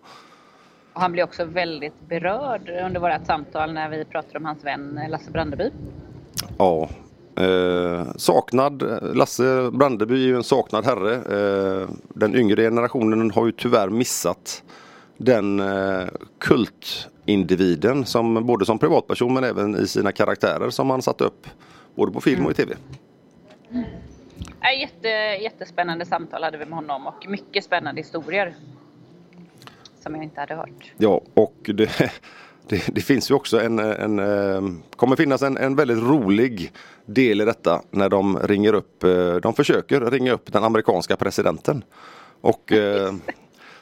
Han 0.93 1.11
blev 1.11 1.23
också 1.23 1.45
väldigt 1.45 2.07
berörd 2.07 2.69
under 2.85 2.99
vårt 2.99 3.25
samtal 3.25 3.73
när 3.73 3.89
vi 3.89 4.05
pratade 4.05 4.37
om 4.37 4.45
hans 4.45 4.65
vän 4.65 4.99
Lasse 5.09 5.31
Brandeby. 5.31 5.69
Ja. 6.57 6.89
Eh, 7.35 8.07
saknad, 8.15 8.99
Lasse 9.15 9.71
Brandeby 9.71 10.23
är 10.23 10.27
ju 10.27 10.35
en 10.35 10.43
saknad 10.43 10.85
herre. 10.85 11.15
Eh, 11.15 11.89
den 12.09 12.35
yngre 12.35 12.61
generationen 12.61 13.31
har 13.31 13.45
ju 13.45 13.51
tyvärr 13.51 13.89
missat 13.89 14.63
den 15.17 15.59
eh, 15.59 16.07
kultindividen 16.39 18.05
som 18.05 18.45
både 18.45 18.65
som 18.65 18.79
privatperson 18.79 19.33
men 19.33 19.43
även 19.43 19.75
i 19.75 19.87
sina 19.87 20.11
karaktärer 20.11 20.69
som 20.69 20.89
han 20.89 21.01
satte 21.01 21.23
upp 21.23 21.47
både 21.95 22.11
på 22.11 22.21
film 22.21 22.45
och 22.45 22.51
i 22.51 22.53
tv. 22.53 22.75
Äh, 24.61 24.79
jätte, 24.81 25.07
jättespännande 25.43 26.05
samtal 26.05 26.43
hade 26.43 26.57
vi 26.57 26.65
med 26.65 26.75
honom 26.75 27.07
och 27.07 27.27
mycket 27.29 27.63
spännande 27.63 28.01
historier. 28.01 28.55
Som 29.99 30.15
jag 30.15 30.23
inte 30.23 30.39
hade 30.39 30.55
hört. 30.55 30.93
Ja, 30.97 31.21
och 31.33 31.55
det, 31.73 32.11
det, 32.69 32.83
det 32.87 33.01
finns 33.01 33.31
ju 33.31 33.35
också 33.35 33.61
en, 33.61 33.79
en 33.79 34.19
eh, 34.19 34.61
kommer 34.95 35.15
finnas 35.15 35.41
en, 35.41 35.57
en 35.57 35.75
väldigt 35.75 35.97
rolig 35.97 36.71
del 37.05 37.41
i 37.41 37.45
detta 37.45 37.81
när 37.91 38.09
de 38.09 38.39
ringer 38.39 38.73
upp, 38.73 39.03
eh, 39.03 39.35
de 39.35 39.53
försöker 39.53 40.01
ringa 40.01 40.31
upp 40.31 40.53
den 40.53 40.63
amerikanska 40.63 41.15
presidenten. 41.15 41.83
Och 42.41 42.71
eh, 42.71 43.13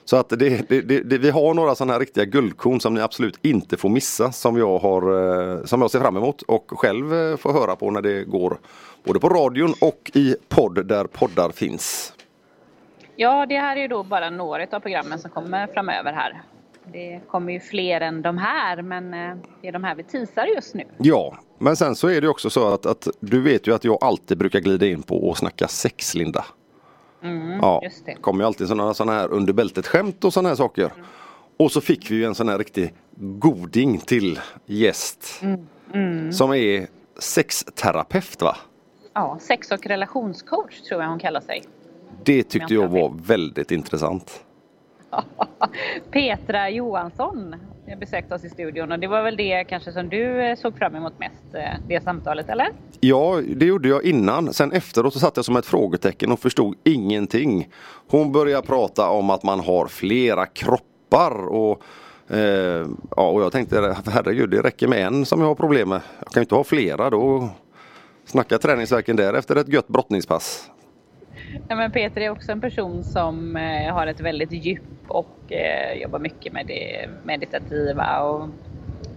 så 0.06 0.18
att 0.18 0.30
det, 0.30 0.70
det, 0.70 0.82
det, 0.82 1.00
det, 1.00 1.18
vi 1.18 1.30
har 1.30 1.54
några 1.54 1.76
sådana 1.76 1.94
här 1.94 2.00
riktiga 2.00 2.26
guldkorn 2.26 2.80
som 2.80 2.94
ni 2.94 3.02
absolut 3.02 3.46
inte 3.46 3.78
får 3.78 3.90
missa 3.90 4.32
som 4.32 4.58
jag, 4.58 4.80
har, 4.80 5.66
som 5.66 5.82
jag 5.82 5.92
ser 5.92 6.00
fram 6.00 6.18
emot 6.18 6.42
och 6.42 6.72
själv 6.80 7.38
får 7.38 7.54
höra 7.54 7.76
på 7.76 7.92
när 7.92 8.02
det 8.02 8.24
går 8.24 8.58
både 9.04 9.20
på 9.20 9.30
radion 9.30 9.74
och 9.82 10.12
i 10.14 10.36
podd 10.50 10.86
där 10.86 11.04
poddar 11.06 11.50
finns. 11.50 12.14
Ja, 13.16 13.46
det 13.46 13.58
här 13.58 13.78
är 13.78 13.82
ju 13.82 13.88
då 13.88 14.04
bara 14.04 14.30
några 14.30 14.68
av 14.72 14.80
programmen 14.80 15.20
som 15.20 15.32
kommer 15.32 15.68
framöver 15.68 16.14
här. 16.14 16.42
Det 16.92 17.22
kommer 17.30 17.54
ju 17.54 17.60
fler 17.60 18.02
än 18.02 18.22
de 18.22 18.38
här 18.38 18.82
men 18.82 19.14
eh, 19.14 19.36
det 19.62 19.68
är 19.68 19.72
de 19.72 19.84
här 19.84 19.96
vi 19.96 20.04
teasar 20.04 20.46
just 20.46 20.76
nu. 20.76 20.84
Ja, 20.98 21.38
men 21.60 21.76
sen 21.76 21.96
så 21.96 22.08
är 22.08 22.22
det 22.22 22.28
också 22.30 22.50
så 22.50 22.74
att, 22.74 22.86
att 22.86 23.08
du 23.20 23.42
vet 23.42 23.68
ju 23.68 23.76
att 23.76 23.84
jag 23.84 23.98
alltid 24.04 24.38
brukar 24.38 24.60
glida 24.60 24.86
in 24.88 25.04
på 25.04 25.32
att 25.32 25.38
snacka 25.38 25.68
sex 25.68 26.16
Linda. 26.16 26.46
Mm, 27.24 27.52
Ja, 27.62 27.80
just 27.84 28.06
det. 28.06 28.14
kommer 28.16 28.40
ju 28.44 28.48
alltid 28.48 28.68
sådana 28.68 28.94
såna 28.94 29.12
här 29.14 29.32
under 29.32 29.54
bältet 29.54 29.88
skämt 29.88 30.24
och 30.24 30.34
sådana 30.34 30.50
här 30.50 30.56
saker. 30.56 30.92
Och 31.58 31.72
så 31.72 31.82
fick 31.82 32.12
vi 32.12 32.16
ju 32.16 32.26
en 32.26 32.36
sån 32.36 32.50
här 32.50 32.58
riktig 32.58 32.94
goding 33.16 33.98
till 33.98 34.40
gäst. 34.66 35.42
Mm, 35.94 36.32
Som 36.34 36.54
är 36.54 36.88
sexterapeut 37.20 38.42
va? 38.42 38.56
Ja, 39.14 39.38
sex 39.42 39.72
och 39.72 39.86
relationscoach 39.86 40.82
tror 40.82 41.02
jag 41.02 41.10
hon 41.10 41.20
kallar 41.20 41.42
sig. 41.42 41.64
Det 42.24 42.44
tyckte 42.44 42.74
jag 42.74 42.84
jag 42.84 42.90
var 42.90 43.14
väldigt 43.26 43.72
intressant. 43.72 44.44
Petra 46.12 46.70
Johansson 46.70 47.56
jag 47.90 48.00
besökte 48.00 48.36
oss 48.36 48.44
i 48.44 48.50
studion 48.50 48.92
och 48.92 49.00
det 49.00 49.08
var 49.08 49.24
väl 49.24 49.38
det 49.38 49.64
kanske 49.64 49.92
som 49.92 50.10
du 50.10 50.42
eh, 50.42 50.56
såg 50.56 50.78
fram 50.78 50.96
emot 50.96 51.20
mest, 51.20 51.54
eh, 51.54 51.80
det 51.88 52.04
samtalet 52.04 52.50
eller? 52.50 52.68
Ja, 53.00 53.42
det 53.56 53.66
gjorde 53.66 53.90
jag 53.90 54.04
innan. 54.04 54.54
Sen 54.54 54.72
efteråt 54.72 55.14
så 55.14 55.20
satt 55.20 55.36
jag 55.36 55.46
som 55.46 55.56
ett 55.56 55.66
frågetecken 55.66 56.32
och 56.32 56.40
förstod 56.40 56.76
ingenting. 56.84 57.70
Hon 58.10 58.32
började 58.32 58.68
prata 58.68 59.10
om 59.10 59.30
att 59.30 59.44
man 59.44 59.60
har 59.60 59.88
flera 59.88 60.46
kroppar 60.46 61.48
och 61.48 61.82
eh, 62.36 62.88
ja, 63.16 63.30
och 63.30 63.42
jag 63.42 63.52
tänkte 63.52 63.96
herregud 64.06 64.50
det 64.50 64.62
räcker 64.62 64.88
med 64.88 65.08
en 65.08 65.26
som 65.26 65.42
jag 65.42 65.48
har 65.48 65.56
problem 65.56 65.90
med. 65.90 66.02
Jag 66.20 66.28
kan 66.28 66.42
ju 66.42 66.44
inte 66.44 66.56
ha 66.56 66.64
flera 66.64 67.10
då. 67.10 67.50
Snacka 68.26 68.58
träningsverken 68.58 69.16
där 69.16 69.34
efter 69.34 69.56
ett 69.56 69.68
gött 69.68 69.88
brottningspass. 69.88 70.70
Ja, 71.68 71.76
men 71.76 71.92
Peter 71.92 72.22
är 72.22 72.30
också 72.30 72.52
en 72.52 72.62
person 72.62 73.04
som 73.04 73.56
eh, 73.56 73.94
har 73.94 74.08
ett 74.08 74.20
väldigt 74.20 74.52
djup 74.52 74.82
och 75.08 75.52
eh, 75.52 76.02
jobbar 76.02 76.20
mycket 76.20 76.54
med 76.54 76.68
det 76.68 77.10
meditativa 77.24 78.22
och 78.22 78.50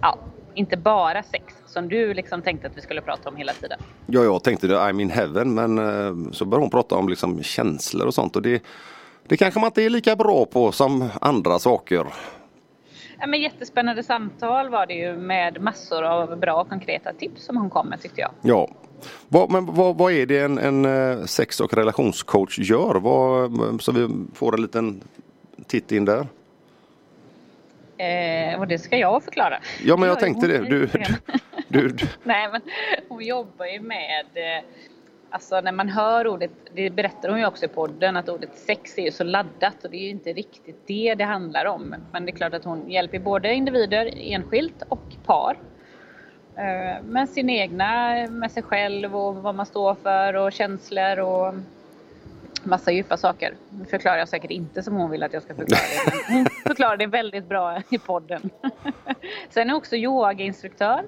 ja, 0.01 0.17
inte 0.53 0.77
bara 0.77 1.23
sex 1.23 1.53
som 1.65 1.89
du 1.89 2.13
liksom 2.13 2.41
tänkte 2.41 2.67
att 2.67 2.77
vi 2.77 2.81
skulle 2.81 3.01
prata 3.01 3.29
om 3.29 3.35
hela 3.35 3.53
tiden. 3.53 3.79
Ja, 4.05 4.23
jag 4.23 4.43
tänkte 4.43 4.67
det 4.67 4.75
I'm 4.75 5.01
in 5.01 5.09
heaven 5.09 5.53
men 5.53 5.77
eh, 5.77 6.31
så 6.31 6.45
började 6.45 6.63
hon 6.63 6.69
prata 6.69 6.95
om 6.95 7.09
liksom 7.09 7.43
känslor 7.43 8.07
och 8.07 8.13
sånt 8.13 8.35
och 8.35 8.41
det, 8.41 8.63
det 9.27 9.37
kanske 9.37 9.59
man 9.59 9.67
inte 9.67 9.83
är 9.83 9.89
lika 9.89 10.15
bra 10.15 10.45
på 10.45 10.71
som 10.71 11.09
andra 11.21 11.59
saker. 11.59 12.05
Ja, 13.21 13.27
men 13.27 13.41
jättespännande 13.41 14.03
samtal 14.03 14.69
var 14.69 14.85
det 14.85 14.93
ju 14.93 15.15
med 15.15 15.61
massor 15.61 16.03
av 16.03 16.37
bra 16.39 16.63
konkreta 16.63 17.13
tips 17.13 17.45
som 17.45 17.57
hon 17.57 17.69
kom 17.69 17.87
med 17.87 18.01
tyckte 18.01 18.21
jag. 18.21 18.31
Ja, 18.41 18.67
Vad, 19.27 19.51
men 19.51 19.65
vad, 19.65 19.97
vad 19.97 20.11
är 20.11 20.25
det 20.25 20.39
en, 20.39 20.57
en 20.57 20.85
eh, 20.85 21.25
sex 21.25 21.59
och 21.59 21.73
relationscoach 21.73 22.59
gör? 22.59 22.95
Vad, 22.95 23.81
så 23.81 23.91
vi 23.91 24.09
får 24.33 24.53
en 24.53 24.61
liten 24.61 25.03
titt 25.67 25.91
in 25.91 26.05
där. 26.05 26.27
Eh, 27.97 28.59
och 28.59 28.67
det 28.67 28.79
ska 28.79 28.97
jag 28.97 29.23
förklara. 29.23 29.59
Ja, 29.83 29.97
men 29.97 30.09
jag 30.09 30.19
tänkte 30.19 30.47
det. 30.47 30.57
Du, 30.57 30.89
du, 31.67 31.87
du, 31.89 32.07
Nej, 32.23 32.49
men 32.51 32.61
hon 33.09 33.25
jobbar 33.25 33.65
ju 33.65 33.79
med 33.79 34.25
eh, 34.33 34.63
Alltså 35.33 35.61
när 35.61 35.71
man 35.71 35.89
hör 35.89 36.27
ordet, 36.27 36.51
det 36.73 36.89
berättar 36.89 37.29
hon 37.29 37.39
ju 37.39 37.45
också 37.45 37.65
i 37.65 37.67
podden, 37.67 38.17
att 38.17 38.29
ordet 38.29 38.49
sex 38.55 38.97
är 38.97 39.01
ju 39.01 39.11
så 39.11 39.23
laddat 39.23 39.83
och 39.83 39.91
det 39.91 39.97
är 39.97 40.03
ju 40.03 40.09
inte 40.09 40.33
riktigt 40.33 40.87
det 40.87 41.15
det 41.15 41.23
handlar 41.23 41.65
om. 41.65 41.95
Men 42.11 42.25
det 42.25 42.31
är 42.31 42.35
klart 42.35 42.53
att 42.53 42.63
hon 42.65 42.89
hjälper 42.89 43.19
både 43.19 43.53
individer 43.53 44.13
enskilt 44.17 44.83
och 44.89 45.15
par. 45.25 45.57
Eh, 46.55 47.03
Med 47.03 47.29
sin 47.29 47.49
egna, 47.49 48.13
med 48.29 48.51
sig 48.51 48.63
själv 48.63 49.15
och 49.15 49.35
vad 49.35 49.55
man 49.55 49.65
står 49.65 49.95
för 49.95 50.33
och 50.33 50.51
känslor 50.51 51.19
och 51.19 51.53
massa 52.63 52.91
djupa 52.91 53.17
saker. 53.17 53.53
Nu 53.69 53.85
förklarar 53.85 54.17
jag 54.17 54.29
säkert 54.29 54.51
inte 54.51 54.83
som 54.83 54.95
hon 54.95 55.11
vill 55.11 55.23
att 55.23 55.33
jag 55.33 55.43
ska 55.43 55.55
förklara 55.55 55.81
det. 56.05 56.11
Men 56.29 56.37
hon 56.37 56.45
förklarar 56.67 56.97
det 56.97 57.07
väldigt 57.07 57.45
bra 57.45 57.81
i 57.89 57.97
podden. 57.97 58.49
Sen 59.49 59.67
är 59.67 59.71
hon 59.71 59.77
också 59.77 59.95
yogainstruktör. 59.95 61.03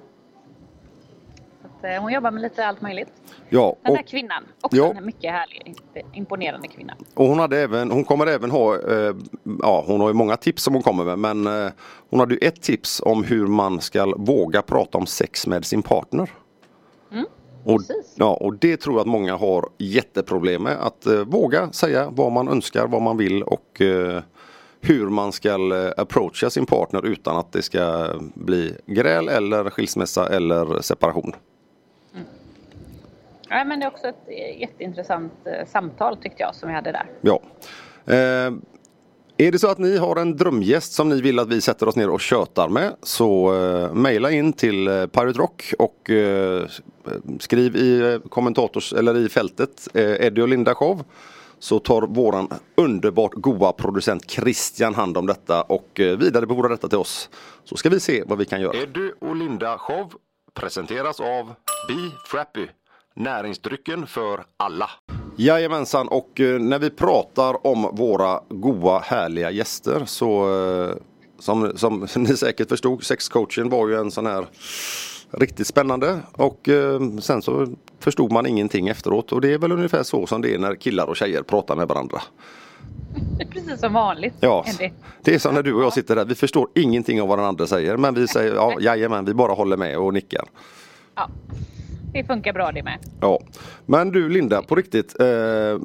Att, 1.84 1.90
eh, 1.90 2.02
hon 2.02 2.14
jobbar 2.14 2.32
med 2.32 2.42
lite 2.42 2.68
allt 2.68 2.82
möjligt. 2.82 3.08
ja, 3.50 3.76
Den 3.84 3.92
och, 3.92 3.98
här 3.98 4.04
kvinnan, 4.04 4.44
också 4.62 4.78
Ja. 4.78 4.94
en 4.98 5.06
mycket 5.06 5.32
härlig, 5.32 5.76
imponerande 6.14 6.68
kvinna. 6.68 6.94
och 7.14 7.28
hon, 7.28 7.40
hade 7.40 7.60
även, 7.60 7.92
hon 7.92 8.04
kommer 8.04 8.28
även 8.28 8.52
ha, 8.52 8.76
eh, 8.92 9.16
ja 9.62 9.84
hon 9.88 10.02
har 10.02 10.08
ju 10.08 10.14
många 10.14 10.38
tips 10.38 10.64
som 10.64 10.74
hon 10.74 10.84
kommer 10.84 11.04
med 11.16 11.20
men 11.20 11.66
eh, 11.66 11.72
hon 12.10 12.20
hade 12.20 12.34
ju 12.34 12.40
ett 12.48 12.62
tips 12.62 13.02
om 13.06 13.24
hur 13.24 13.48
man 13.48 13.82
ska 13.82 14.14
våga 14.18 14.62
prata 14.62 14.98
om 14.98 15.06
sex 15.06 15.48
med 15.48 15.66
sin 15.66 15.82
partner. 15.84 16.30
och, 17.66 17.70
Mm, 17.72 17.78
precis. 17.78 18.14
ja, 18.16 18.34
och 18.34 18.54
det 18.58 18.78
tror 18.78 18.96
jag 18.96 19.02
att 19.02 19.08
många 19.08 19.36
har 19.36 19.70
jätteproblem 19.78 20.64
med. 20.64 20.78
Att 20.82 21.06
eh, 21.06 21.20
våga 21.20 21.72
säga 21.72 22.10
vad 22.12 22.32
man 22.32 22.48
önskar, 22.48 22.88
vad 22.88 23.02
man 23.02 23.18
vill 23.18 23.44
och 23.44 23.82
eh, 23.82 24.22
hur 24.82 25.10
man 25.10 25.32
ska 25.32 25.50
eh, 25.50 25.92
approacha 25.98 26.50
sin 26.50 26.66
partner 26.66 27.06
utan 27.06 27.38
att 27.38 27.52
det 27.52 27.62
ska 27.62 28.08
bli 28.34 28.76
gräl 28.86 29.30
eller 29.30 29.70
skilsmässa 29.70 30.28
eller 30.30 30.82
separation. 30.82 31.34
Ja, 33.54 33.64
men 33.64 33.80
det 33.80 33.86
är 33.86 33.88
också 33.88 34.08
ett 34.08 34.28
eh, 34.28 34.62
jätteintressant 34.62 35.34
eh, 35.46 35.68
samtal 35.68 36.18
tyckte 36.18 36.44
jag 36.44 36.56
som 36.56 36.70
vi 36.70 36.76
hade 36.76 36.92
där. 36.92 37.06
Ja. 37.22 37.40
Eh, 38.06 38.54
är 39.38 39.52
det 39.52 39.60
så 39.60 39.68
att 39.68 39.78
ni 39.78 39.98
har 39.98 40.16
en 40.16 40.38
drömgäst 40.38 40.94
som 40.94 41.10
ni 41.10 41.22
vill 41.22 41.40
att 41.40 41.48
vi 41.48 41.62
sätter 41.62 41.88
oss 41.88 41.96
ner 41.96 42.10
och 42.10 42.22
tjötar 42.22 42.70
med 42.70 42.96
så 43.04 43.56
eh, 43.56 43.94
mejla 43.94 44.32
in 44.32 44.54
till 44.54 44.88
eh, 44.88 45.06
Pirate 45.06 45.40
Rock 45.40 45.74
och 45.80 46.10
eh, 46.10 46.66
skriv 47.40 47.76
i 47.76 48.14
eh, 48.14 48.30
kommentators 48.30 48.94
eller 48.94 49.18
i 49.18 49.30
fältet 49.30 49.88
eh, 49.94 50.26
Eddie 50.26 50.42
och 50.42 50.48
Linda 50.48 50.76
show 50.76 51.04
så 51.60 51.80
tar 51.80 52.02
våran 52.02 52.48
underbart 52.76 53.34
goa 53.34 53.72
producent 53.72 54.32
Christian 54.32 54.96
hand 54.96 55.18
om 55.18 55.26
detta 55.26 55.62
och 55.62 56.00
eh, 56.00 56.18
vidarebefordrar 56.18 56.70
detta 56.70 56.88
till 56.88 56.98
oss. 56.98 57.30
Så 57.64 57.78
ska 57.78 57.90
vi 57.90 58.00
se 58.00 58.24
vad 58.28 58.38
vi 58.38 58.46
kan 58.46 58.62
göra. 58.62 58.78
Eddie 58.78 59.12
och 59.20 59.36
Linda 59.36 59.78
show 59.78 60.14
presenteras 60.54 61.20
av 61.20 61.46
Be 61.88 62.12
Frappy. 62.26 62.68
Näringsdrycken 63.16 64.08
för 64.08 64.44
alla. 64.58 64.90
Jajamensan 65.36 66.08
och 66.08 66.40
eh, 66.40 66.60
när 66.60 66.80
vi 66.80 66.90
pratar 66.90 67.68
om 67.68 67.90
våra 67.96 68.40
goa 68.50 69.00
härliga 69.00 69.52
gäster 69.52 70.06
så 70.06 70.56
eh, 70.90 70.96
som, 71.40 71.78
som 71.78 72.08
ni 72.16 72.38
säkert 72.38 72.70
förstod 72.70 73.04
sexcoachen 73.04 73.70
var 73.70 73.88
ju 73.88 73.96
en 73.96 74.12
sån 74.12 74.26
här 74.26 74.46
riktigt 75.32 75.68
spännande 75.68 76.20
och 76.32 76.70
eh, 76.70 77.00
sen 77.22 77.42
så 77.42 77.68
förstod 78.00 78.32
man 78.32 78.46
ingenting 78.46 78.88
efteråt 78.88 79.32
och 79.32 79.42
det 79.42 79.54
är 79.54 79.58
väl 79.58 79.72
ungefär 79.72 80.04
så 80.04 80.28
som 80.28 80.42
det 80.42 80.54
är 80.54 80.58
när 80.60 80.76
killar 80.76 81.08
och 81.08 81.16
tjejer 81.16 81.42
pratar 81.42 81.76
med 81.76 81.88
varandra. 81.88 82.22
Precis 83.52 83.80
som 83.80 83.94
vanligt. 83.94 84.34
Ja, 84.40 84.66
det 85.22 85.36
är 85.36 85.40
som 85.40 85.56
när 85.56 85.64
du 85.64 85.74
och 85.74 85.84
jag 85.84 85.94
sitter 85.94 86.16
där. 86.16 86.26
Vi 86.26 86.36
förstår 86.36 86.68
ingenting 86.76 87.22
av 87.22 87.28
vad 87.28 87.38
den 87.40 87.46
andra 87.46 87.68
säger 87.68 87.98
men 87.98 88.14
vi 88.14 88.28
säger 88.28 88.56
ja, 88.56 88.78
jajamän, 88.80 89.26
vi 89.26 89.34
bara 89.34 89.54
håller 89.54 89.78
med 89.78 89.98
och 89.98 90.14
nickar. 90.14 90.46
Ja, 91.16 91.30
det 92.14 92.24
funkar 92.24 92.54
bra 92.54 92.72
det 92.72 92.84
med. 92.84 93.00
Ja, 93.22 93.40
men 93.86 94.12
du 94.12 94.30
Linda, 94.30 94.62
på 94.62 94.76
riktigt. 94.76 95.20
Eh, 95.20 95.80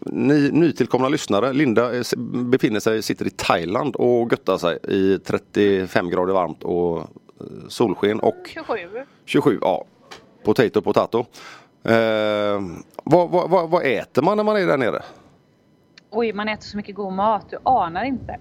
ni 0.00 0.50
nytillkomna 0.52 1.08
lyssnare. 1.08 1.52
Linda 1.52 1.96
eh, 1.96 2.02
befinner 2.44 2.80
sig, 2.80 3.02
sitter 3.02 3.26
i 3.26 3.30
Thailand 3.30 3.96
och 3.96 4.32
göttar 4.32 4.58
sig 4.58 4.78
i 4.88 5.18
35 5.18 6.10
grader 6.10 6.32
varmt 6.34 6.62
och 6.64 6.98
eh, 6.98 7.04
solsken 7.68 8.20
och 8.20 8.50
27. 8.54 8.74
27, 9.24 9.58
ja. 9.62 9.84
Potato 10.44 10.82
potato. 10.82 11.26
Eh, 11.82 12.60
vad, 13.04 13.30
vad, 13.30 13.50
vad, 13.50 13.70
vad 13.70 13.86
äter 13.86 14.22
man 14.22 14.36
när 14.36 14.44
man 14.44 14.56
är 14.56 14.66
där 14.66 14.76
nere? 14.76 15.02
Oj, 16.10 16.32
man 16.32 16.48
äter 16.48 16.64
så 16.64 16.76
mycket 16.76 16.94
god 16.94 17.12
mat. 17.12 17.46
Du 17.50 17.58
anar 17.62 18.04
inte. 18.04 18.38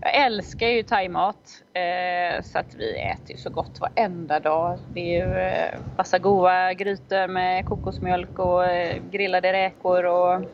Jag 0.00 0.14
älskar 0.14 0.66
ju 0.66 0.82
thaimat. 0.82 1.62
Eh, 1.72 2.42
så 2.42 2.58
att 2.58 2.74
vi 2.74 2.98
äter 2.98 3.30
ju 3.30 3.36
så 3.36 3.50
gott 3.50 3.80
varenda 3.80 4.40
dag. 4.40 4.78
Det 4.94 5.00
är 5.00 5.26
ju 5.26 5.38
eh, 5.38 5.80
massa 5.96 6.18
goda 6.18 6.72
grytor 6.72 7.28
med 7.28 7.66
kokosmjölk 7.66 8.38
och 8.38 8.64
eh, 8.64 8.96
grillade 9.10 9.52
räkor. 9.52 10.04
Och 10.04 10.44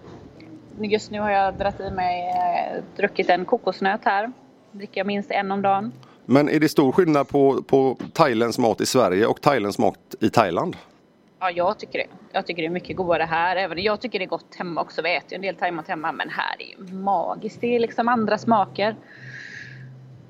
just 0.81 1.11
nu 1.11 1.21
har 1.21 1.31
jag 1.31 1.55
dratt 1.55 1.81
i 1.81 1.91
mig, 1.91 2.29
eh, 2.29 2.83
druckit 2.97 3.31
en 3.31 3.45
kokosnöt 3.45 4.01
här. 4.05 4.33
Dricker 4.73 5.01
jag 5.01 5.07
minst 5.07 5.31
en 5.31 5.53
om 5.53 5.63
dagen. 5.63 5.93
Men 6.27 6.49
är 6.49 6.61
det 6.61 6.69
stor 6.69 6.93
skillnad 6.93 7.29
på, 7.29 7.63
på 7.63 7.97
thailändsk 8.13 8.59
mat 8.59 8.81
i 8.81 8.87
Sverige 8.87 9.27
och 9.27 9.41
thailändsk 9.41 9.79
mat 9.79 10.15
i 10.21 10.31
Thailand? 10.31 10.77
Ja, 11.41 11.51
jag 11.51 11.79
tycker 11.79 11.99
det. 11.99 12.07
Jag 12.33 12.47
tycker 12.47 12.63
det 12.63 12.67
är 12.67 12.71
mycket 12.71 12.97
godare 12.97 13.23
här. 13.23 13.57
Även 13.57 13.83
jag 13.83 14.01
tycker 14.01 14.19
det 14.19 14.25
är 14.25 14.29
gott 14.29 14.55
hemma 14.55 14.81
också. 14.81 15.03
Vi 15.03 15.17
äter 15.17 15.33
ju 15.33 15.37
en 15.37 15.43
del 15.43 15.57
thaimat 15.57 15.89
hemma. 15.89 16.13
Men 16.13 16.29
här 16.29 16.57
är 16.59 16.67
ju 16.67 16.95
magiskt. 16.95 17.61
Det 17.61 17.77
är 17.77 17.81
liksom 17.81 18.09
andra 18.09 18.39
smaker. 18.39 18.97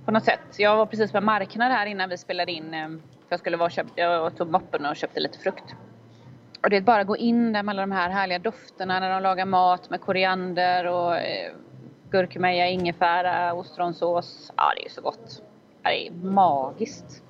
På 0.05 0.11
något 0.11 0.25
sätt. 0.25 0.41
Jag 0.57 0.77
var 0.77 0.87
precis 0.87 1.13
på 1.13 1.19
en 1.19 1.25
marknad 1.25 1.73
här 1.73 1.87
innan 1.87 2.09
vi 2.09 2.19
spelade 2.19 2.53
in. 2.53 2.75
Eh, 2.75 2.89
för 2.89 3.29
jag 3.29 3.41
skulle 3.41 3.57
vara 3.57 3.71
köpt, 3.71 3.93
jag 3.95 4.37
tog 4.37 4.51
moppen 4.51 4.87
och 4.87 4.97
köpte 4.97 5.21
lite 5.21 5.39
frukt. 5.39 5.65
Och 6.63 6.71
det 6.71 6.77
är 6.77 6.81
bara 6.81 7.01
att 7.01 7.07
gå 7.07 7.17
in 7.17 7.53
där 7.53 7.63
med 7.63 7.73
alla 7.73 7.83
de 7.83 7.93
här 7.93 8.11
härliga 8.11 8.39
dofterna 8.39 9.01
när 9.01 9.11
de 9.11 9.23
lagar 9.23 9.47
mat 9.47 9.91
med 9.91 10.01
koriander 10.01 10.87
och 10.87 11.17
eh, 11.17 11.53
gurkmeja, 12.11 12.69
ingefära, 12.69 13.55
ostronsås. 13.55 14.53
Ja, 14.57 14.73
det 14.77 14.87
är 14.87 14.91
så 14.91 15.01
gott. 15.01 15.43
Ja, 15.83 15.91
det 15.91 16.07
är 16.07 16.13
magiskt. 16.13 17.23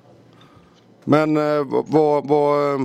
Men, 1.03 1.37
eh, 1.37 1.63
vad, 1.87 2.27
vad, 2.27 2.73
eh, 2.73 2.79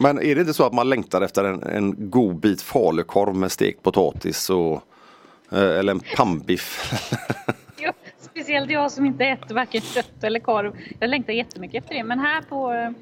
men 0.00 0.18
är 0.18 0.34
det 0.34 0.40
inte 0.40 0.54
så 0.54 0.66
att 0.66 0.72
man 0.72 0.88
längtar 0.88 1.22
efter 1.22 1.44
en, 1.44 1.62
en 1.62 2.10
god 2.10 2.36
bit 2.36 2.62
falukorv 2.62 3.34
med 3.34 3.52
stekt 3.52 3.82
potatis 3.82 4.50
och, 4.50 4.82
eh, 5.52 5.78
eller 5.78 5.92
en 5.92 6.00
pannbiff? 6.16 6.92
Speciellt 8.50 8.70
jag 8.70 8.90
som 8.92 9.06
inte 9.06 9.24
äter 9.24 9.54
varken 9.54 9.80
kött 9.80 10.24
eller 10.24 10.40
korv. 10.40 10.72
Jag 11.00 11.10
längtar 11.10 11.32
jättemycket 11.32 11.82
efter 11.84 11.94
det. 11.94 12.02
Men 12.04 12.18
här 12.18 12.42
på, 12.42 12.94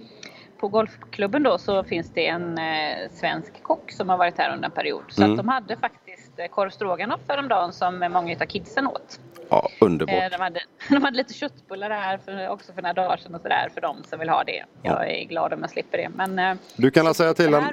på 0.61 0.69
golfklubben 0.69 1.43
då 1.43 1.59
så 1.59 1.85
finns 1.85 2.11
det 2.15 2.27
en 2.27 2.59
eh, 2.59 3.11
svensk 3.13 3.63
kock 3.63 3.91
som 3.93 4.09
har 4.09 4.17
varit 4.19 4.39
här 4.39 4.53
under 4.55 4.65
en 4.69 4.75
period. 4.75 5.03
Så 5.09 5.23
Mm. 5.23 5.33
att 5.33 5.37
de 5.37 5.49
hade 5.49 5.77
faktiskt 5.77 6.39
eh, 6.39 6.47
korv 6.47 6.71
stroganoff 6.71 7.21
häromdagen 7.29 7.73
som 7.73 7.99
många 8.13 8.33
utav 8.33 8.47
kidsen 8.47 8.87
åt. 8.87 9.21
Ja, 9.51 9.69
underbart. 9.81 10.15
Eh, 10.23 10.31
de, 10.31 10.37
hade, 10.43 10.61
de 10.89 11.03
hade 11.05 11.17
lite 11.17 11.35
köttbullar 11.35 11.91
här 11.91 12.19
för, 12.19 12.49
också 12.49 12.73
för 12.73 12.83
några 12.83 12.95
dagar 12.95 13.17
sedan 13.17 13.35
och 13.35 13.41
sådär 13.43 13.69
för 13.75 13.81
de 13.81 14.05
som 14.05 14.19
vill 14.19 14.29
ha 14.29 14.45
det. 14.45 14.65
Jag 14.83 15.11
är 15.11 15.25
glad 15.25 15.53
om 15.53 15.61
jag 15.61 15.71
slipper 15.71 15.99
det. 15.99 16.09
Men 16.15 16.39
eh, 16.39 16.55
Du 16.77 16.91
kan, 16.91 17.15
säga 17.15 17.35
till, 17.35 17.55
en, 17.55 17.65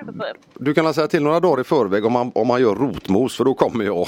du 0.53 0.73
kan 0.73 0.93
säga 0.93 1.07
till 1.07 1.23
några 1.23 1.39
dagar 1.39 1.61
i 1.61 1.63
förväg 1.63 2.05
om 2.05 2.13
man, 2.13 2.31
om 2.35 2.47
man 2.47 2.61
gör 2.61 2.75
rotmos 2.75 3.37
för 3.37 3.43
då 3.43 3.53
kommer 3.53 3.85
jag. 3.85 4.07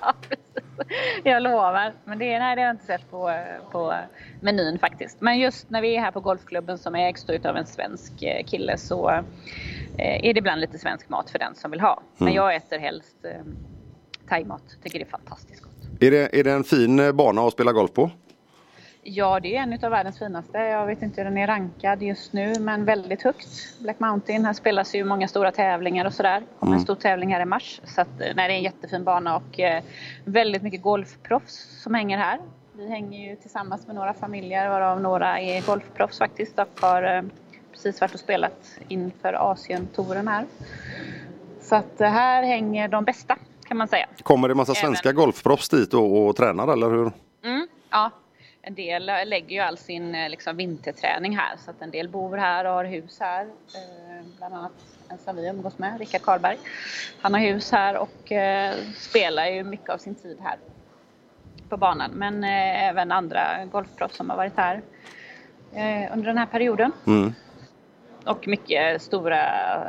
Jag 1.24 1.42
lovar. 1.42 1.92
Men 2.04 2.18
det, 2.18 2.38
nej, 2.38 2.56
det 2.56 2.62
har 2.62 2.66
jag 2.66 2.74
inte 2.74 2.86
sett 2.86 3.10
på, 3.10 3.32
på 3.72 3.94
menyn 4.40 4.78
faktiskt. 4.78 5.20
Men 5.20 5.38
just 5.38 5.70
när 5.70 5.82
vi 5.82 5.96
är 5.96 6.00
här 6.00 6.10
på 6.10 6.20
golfklubben 6.20 6.78
som 6.78 6.94
ägs 6.94 7.30
utav 7.30 7.56
en 7.56 7.66
svensk 7.66 8.22
eh, 8.22 8.44
kille 8.44 8.78
så 8.78 9.10
eh, 9.10 9.24
är 9.98 10.34
det 10.34 10.38
ibland 10.38 10.60
lite 10.60 10.78
svensk 10.78 11.08
mat 11.08 11.30
för 11.30 11.38
den 11.38 11.54
som 11.54 11.70
vill 11.70 11.80
ha. 11.80 12.02
Men 12.16 12.32
jag 12.32 12.54
äter 12.54 12.78
helst 12.78 13.24
eh, 13.24 13.30
thaimat. 14.28 14.62
Tycker 14.82 14.98
det 14.98 15.04
är 15.04 15.10
fantastiskt 15.10 15.62
gott. 15.62 16.02
Är 16.02 16.10
det, 16.10 16.38
är 16.38 16.44
det 16.44 16.52
en 16.52 16.64
fin 16.64 17.16
bana 17.16 17.42
att 17.42 17.52
spela 17.52 17.72
golf 17.72 17.92
på? 17.92 18.10
Ja, 19.02 19.40
det 19.40 19.56
är 19.56 19.62
en 19.62 19.72
utav 19.72 19.90
världens 19.90 20.18
finaste. 20.18 20.58
Jag 20.58 20.86
vet 20.86 21.02
inte 21.02 21.20
hur 21.20 21.24
den 21.24 21.38
är 21.38 21.46
rankad 21.46 22.02
just 22.02 22.32
nu, 22.32 22.54
men 22.60 22.84
väldigt 22.84 23.22
högt. 23.22 23.48
Black 23.80 24.00
Mountain, 24.00 24.44
här 24.44 24.52
spelas 24.52 24.94
ju 24.94 25.04
många 25.04 25.28
stora 25.28 25.52
tävlingar 25.52 26.04
och 26.04 26.12
sådär. 26.12 26.42
kommer 26.58 26.74
en 26.74 26.80
stor 26.80 26.94
tävling 26.94 27.32
här 27.34 27.40
i 27.40 27.44
mars. 27.44 27.80
Så 27.84 28.00
att, 28.00 28.20
eh, 28.20 28.26
nej, 28.36 28.48
det 28.48 28.54
är 28.54 28.56
en 28.56 28.62
jättefin 28.62 29.04
bana 29.04 29.36
och 29.36 29.60
eh, 29.60 29.82
väldigt 30.24 30.62
mycket 30.62 30.82
golfproffs 30.82 31.82
som 31.82 31.94
hänger 31.94 32.18
här. 32.18 32.38
Vi 32.72 32.88
hänger 32.88 33.30
ju 33.30 33.36
tillsammans 33.36 33.86
med 33.86 33.96
några 33.96 34.14
familjer, 34.14 34.68
varav 34.68 35.00
några 35.00 35.40
är 35.40 35.62
golfproffs 35.66 36.18
faktiskt 36.18 36.58
och 36.58 36.68
har 36.80 37.16
eh, 37.16 37.22
precis 37.72 38.00
varit 38.00 38.14
och 38.14 38.20
spelat 38.20 38.78
inför 38.88 39.32
Asien-touren 39.32 40.28
här. 40.28 40.46
Så 41.60 41.74
att 41.76 42.00
eh, 42.00 42.10
här 42.10 42.42
hänger 42.42 42.88
de 42.88 43.04
bästa, 43.04 43.36
kan 43.68 43.76
man 43.76 43.88
säga. 43.88 44.06
Kommer 44.22 44.48
det 44.48 44.54
massa 44.54 44.72
Även- 44.72 44.80
svenska 44.80 45.12
golfproffs 45.12 45.68
dit 45.68 45.94
och, 45.94 46.26
och 46.26 46.36
tränar 46.36 46.72
eller 46.72 46.90
hur? 46.90 47.12
Mm, 47.44 47.68
ja, 47.90 48.10
en 48.62 48.74
del 48.74 49.06
lägger 49.06 49.56
ju 49.56 49.58
all 49.58 49.78
sin 49.78 50.14
eh, 50.14 50.28
liksom, 50.28 50.56
vinterträning 50.56 51.36
här 51.36 51.56
så 51.64 51.70
att 51.70 51.82
en 51.82 51.90
del 51.90 52.08
bor 52.08 52.36
här 52.36 52.64
och 52.64 52.72
har 52.72 52.84
hus 52.84 53.20
här. 53.20 53.42
Eh, 53.44 54.26
bland 54.38 54.54
annat 54.54 54.72
en 55.08 55.18
som 55.18 55.36
vi 55.36 55.48
umgås 55.48 55.78
med, 55.78 55.98
Rickard 55.98 56.22
Karlberg. 56.22 56.58
Han 57.20 57.34
har 57.34 57.40
hus 57.40 57.72
här 57.72 57.96
och 57.96 58.32
eh, 58.32 58.74
spelar 58.96 59.46
ju 59.46 59.64
mycket 59.64 59.90
av 59.90 59.98
sin 59.98 60.14
tid 60.14 60.38
här 60.42 60.56
på 61.68 61.76
banan. 61.76 62.10
Men 62.10 62.44
eh, 62.44 62.88
även 62.88 63.12
andra 63.12 63.64
golfproffs 63.64 64.16
som 64.16 64.30
har 64.30 64.36
varit 64.36 64.56
här 64.56 64.82
under 66.12 66.26
den 66.26 66.38
här 66.38 66.46
perioden. 66.46 66.92
Mm. 67.06 67.34
Och 68.24 68.48
mycket 68.48 69.02
stora 69.02 69.42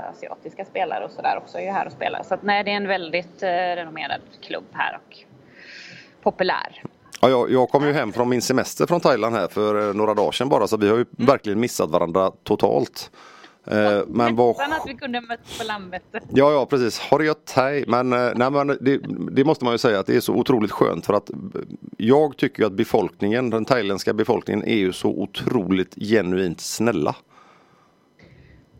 asiatiska 0.10 0.66
spelare 0.66 1.06
och 1.06 1.12
sådär 1.12 1.38
också 1.38 1.58
är 1.58 1.62
ju 1.62 1.72
här 1.72 1.86
och 1.86 1.92
spelar. 1.92 2.24
Så 2.24 2.34
att, 2.34 2.44
nej, 2.44 2.64
det 2.64 2.72
är 2.72 2.76
en 2.76 2.88
väldigt 2.88 3.44
renommerad 3.44 4.22
klubb 4.42 4.66
här 4.74 5.00
och 5.06 5.18
populär. 6.22 6.82
Ja, 7.22 7.30
jag, 7.30 7.52
jag 7.52 7.70
kom 7.70 7.86
ju 7.86 7.94
hem 7.94 8.12
från 8.12 8.30
min 8.30 8.42
semester 8.42 8.86
från 8.86 9.00
Thailand 9.00 9.36
här 9.36 9.48
för 9.48 9.90
eh, 9.90 9.94
några 9.94 10.14
dagar 10.14 10.32
sedan 10.32 10.50
bara 10.50 10.68
så 10.68 10.78
vi 10.78 10.90
har 10.90 10.98
ju 10.98 11.06
verkligen 11.10 11.60
missat 11.60 11.90
varandra 11.90 12.32
totalt. 12.44 13.12
Eh, 13.68 14.02
men 14.08 14.36
vad... 14.36 14.48
Nästan 14.48 14.74
att 14.74 14.84
vi 14.88 14.94
kunde 14.94 15.22
mötas 15.22 15.58
på 15.58 15.64
Landvetter. 15.64 16.22
Ja, 16.34 16.52
ja 16.52 16.66
precis. 16.66 17.00
Har 17.00 17.20
det 17.20 17.26
gött 17.26 17.46
thai. 17.46 17.86
Men, 17.88 18.14
eh, 18.14 18.32
nej, 18.36 18.52
men 18.52 18.68
det, 18.68 18.98
det 19.32 19.44
måste 19.44 19.66
man 19.66 19.74
ju 19.74 19.78
säga 19.78 20.00
att 20.00 20.08
det 20.08 20.16
är 20.16 20.20
så 20.20 20.34
otroligt 20.34 20.72
skönt 20.72 21.06
för 21.06 21.14
att 21.14 21.32
jag 21.98 22.38
tycker 22.38 22.66
att 22.66 22.74
befolkningen, 22.74 23.50
den 23.50 23.66
thailändska 23.66 24.14
befolkningen 24.14 24.64
är 24.64 24.78
ju 24.78 24.94
så 24.94 25.10
otroligt 25.10 25.96
genuint 25.96 26.62
snälla. 26.62 27.16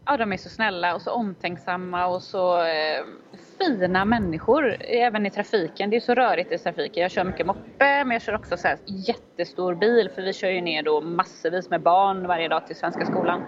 Ja, 0.10 0.18
de 0.18 0.34
är 0.34 0.38
så 0.38 0.50
snälla 0.50 0.96
och 0.96 1.02
så 1.02 1.12
omtänksamma 1.12 2.08
och 2.08 2.24
så 2.24 2.62
eh, 2.62 3.04
fina 3.58 4.06
människor. 4.06 4.76
Även 4.80 5.26
i 5.26 5.32
trafiken. 5.32 5.90
Det 5.90 5.96
är 5.96 6.00
så 6.00 6.14
rörigt 6.14 6.52
i 6.52 6.58
trafiken. 6.58 7.02
Jag 7.02 7.12
kör 7.12 7.24
mycket 7.24 7.46
moppe 7.46 8.04
men 8.04 8.12
jag 8.12 8.22
kör 8.22 8.36
också 8.36 8.58
så 8.58 8.68
här 8.68 8.78
jättestor 8.86 9.76
bil 9.76 10.10
för 10.16 10.22
vi 10.22 10.34
kör 10.34 10.50
ju 10.50 10.62
ner 10.62 10.84
då 10.84 11.02
massvis 11.02 11.70
med 11.70 11.82
barn 11.82 12.28
varje 12.28 12.48
dag 12.48 12.68
till 12.68 12.76
Svenska 12.76 13.06
skolan. 13.06 13.44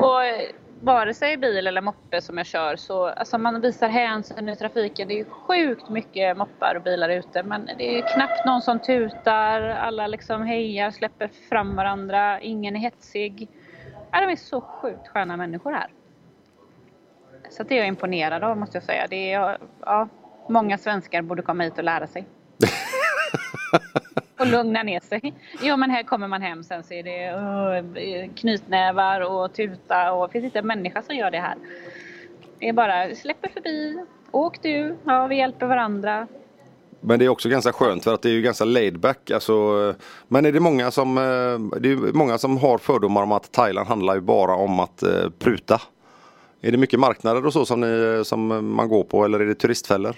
Och 0.00 0.24
eh, 0.24 0.40
vare 0.80 1.14
sig 1.14 1.36
bil 1.36 1.66
eller 1.66 1.80
moppe 1.80 2.20
som 2.20 2.38
jag 2.38 2.46
kör 2.46 2.76
så 2.76 3.06
alltså 3.06 3.38
man 3.38 3.60
visar 3.60 3.88
hänsyn 3.88 4.48
i 4.48 4.56
trafiken. 4.56 5.08
Det 5.08 5.14
är 5.14 5.18
ju 5.18 5.24
sjukt 5.24 5.88
mycket 5.88 6.36
moppar 6.36 6.74
och 6.74 6.82
bilar 6.82 7.08
ute 7.08 7.42
men 7.42 7.66
det 7.78 7.98
är 7.98 8.14
knappt 8.14 8.46
någon 8.46 8.62
som 8.62 8.78
tutar. 8.78 9.60
Alla 9.60 10.06
liksom 10.06 10.42
hejar, 10.42 10.90
släpper 10.90 11.28
fram 11.48 11.76
varandra. 11.76 12.40
Ingen 12.40 12.76
är 12.76 12.80
hetsig. 12.80 13.48
Ja, 14.14 14.20
de 14.20 14.32
är 14.32 14.36
så 14.36 14.60
sjukt 14.60 15.08
sköna 15.08 15.36
människor 15.36 15.72
här. 15.72 15.88
Så 17.50 17.62
det 17.62 17.74
är 17.74 17.78
jag 17.78 17.88
imponerad 17.88 18.44
av 18.44 18.58
måste 18.58 18.76
jag 18.76 18.84
säga. 18.84 19.06
Det 19.10 19.32
är, 19.32 19.58
ja, 19.80 20.08
många 20.48 20.78
svenskar 20.78 21.22
borde 21.22 21.42
komma 21.42 21.64
hit 21.64 21.78
och 21.78 21.84
lära 21.84 22.06
sig. 22.06 22.26
och 24.38 24.46
lugna 24.46 24.82
ner 24.82 25.00
sig. 25.00 25.34
Jo 25.62 25.76
men 25.76 25.90
här 25.90 26.02
kommer 26.02 26.28
man 26.28 26.42
hem 26.42 26.64
sen 26.64 26.84
så 26.84 26.94
är 26.94 27.02
det 27.02 27.32
uh, 27.34 28.34
knytnävar 28.34 29.20
och 29.20 29.52
tuta 29.54 30.12
och 30.12 30.26
det 30.26 30.32
finns 30.32 30.44
inte 30.44 30.58
en 30.58 30.66
människa 30.66 31.02
som 31.02 31.16
gör 31.16 31.30
det 31.30 31.40
här. 31.40 31.54
Det 32.58 32.68
är 32.68 32.72
bara 32.72 33.14
släpper 33.14 33.48
förbi, 33.48 34.04
åk 34.30 34.62
du, 34.62 34.96
ja 35.04 35.26
vi 35.26 35.36
hjälper 35.36 35.66
varandra. 35.66 36.26
Men 37.06 37.18
det 37.18 37.24
är 37.24 37.28
också 37.28 37.48
ganska 37.48 37.72
skönt 37.72 38.04
för 38.04 38.14
att 38.14 38.22
det 38.22 38.28
är 38.28 38.32
ju 38.32 38.42
ganska 38.42 38.64
laid 38.64 38.98
back. 39.00 39.30
Alltså, 39.30 39.54
men 40.28 40.46
är 40.46 40.52
det 40.52 40.60
många 40.60 40.90
som, 40.90 41.18
eh, 41.18 41.80
det 41.80 41.92
är 41.92 42.12
många 42.12 42.38
som 42.38 42.56
har 42.58 42.78
fördomar 42.78 43.22
om 43.22 43.32
att 43.32 43.52
Thailand 43.52 43.88
handlar 43.88 44.14
ju 44.14 44.20
bara 44.20 44.54
om 44.54 44.80
att 44.80 45.02
eh, 45.02 45.30
pruta? 45.38 45.80
Är 46.60 46.72
det 46.72 46.78
mycket 46.78 47.00
marknader 47.00 47.46
och 47.46 47.52
så 47.52 47.66
som, 47.66 47.80
ni, 47.80 48.16
eh, 48.16 48.22
som 48.22 48.70
man 48.74 48.88
går 48.88 49.04
på 49.04 49.24
eller 49.24 49.40
är 49.40 49.46
det 49.46 49.54
turistfällor? 49.54 50.16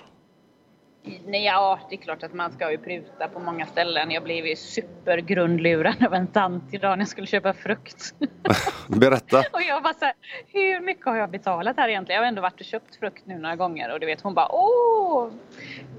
Nej, 1.26 1.44
ja, 1.44 1.78
det 1.88 1.94
är 1.94 2.00
klart 2.00 2.22
att 2.22 2.34
man 2.34 2.52
ska 2.52 2.70
ju 2.70 2.78
pruta 2.78 3.28
på 3.28 3.40
många 3.40 3.66
ställen. 3.66 4.10
Jag 4.10 4.22
blev 4.22 4.46
ju 4.46 4.56
supergrundlurad 4.56 6.06
av 6.06 6.14
en 6.14 6.26
tant 6.26 6.74
idag 6.74 6.90
när 6.90 6.98
jag 6.98 7.08
skulle 7.08 7.26
köpa 7.26 7.52
frukt. 7.52 8.14
Berätta! 8.88 9.38
och 9.52 9.62
jag 9.62 9.82
bara 9.82 9.94
så 9.94 10.04
här, 10.04 10.14
hur 10.52 10.80
mycket 10.80 11.04
har 11.04 11.16
jag 11.16 11.30
betalat 11.30 11.76
här 11.76 11.88
egentligen? 11.88 12.16
Jag 12.16 12.22
har 12.22 12.28
ändå 12.28 12.42
varit 12.42 12.60
och 12.60 12.66
köpt 12.66 12.96
frukt 12.96 13.26
nu 13.26 13.38
några 13.38 13.56
gånger 13.56 13.92
och 13.92 14.00
du 14.00 14.06
vet 14.06 14.20
hon 14.20 14.34
bara 14.34 14.48
åh, 14.52 15.30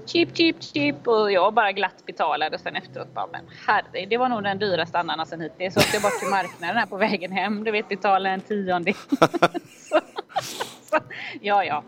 cheap, 0.06 0.36
cheap, 0.36 0.56
cheap 0.62 1.08
och 1.08 1.32
jag 1.32 1.54
bara 1.54 1.72
glatt 1.72 2.06
betalade 2.06 2.56
och 2.56 2.60
sen 2.60 2.76
efteråt 2.76 3.14
bara 3.14 3.26
men 3.32 3.44
herre, 3.66 4.06
det 4.06 4.16
var 4.16 4.28
nog 4.28 4.42
den 4.42 4.58
dyraste 4.58 4.98
ananasen 4.98 5.40
hittills. 5.40 5.74
Så 5.74 5.80
åkte 5.80 5.96
jag 5.96 6.02
bort 6.02 6.18
till 6.18 6.28
marknaden 6.28 6.76
här 6.76 6.86
på 6.86 6.96
vägen 6.96 7.32
hem, 7.32 7.64
du 7.64 7.70
vet 7.70 7.88
betala 7.88 8.30
en 8.30 8.40
tiondel. 8.40 8.94
ja, 11.40 11.64
ja, 11.64 11.84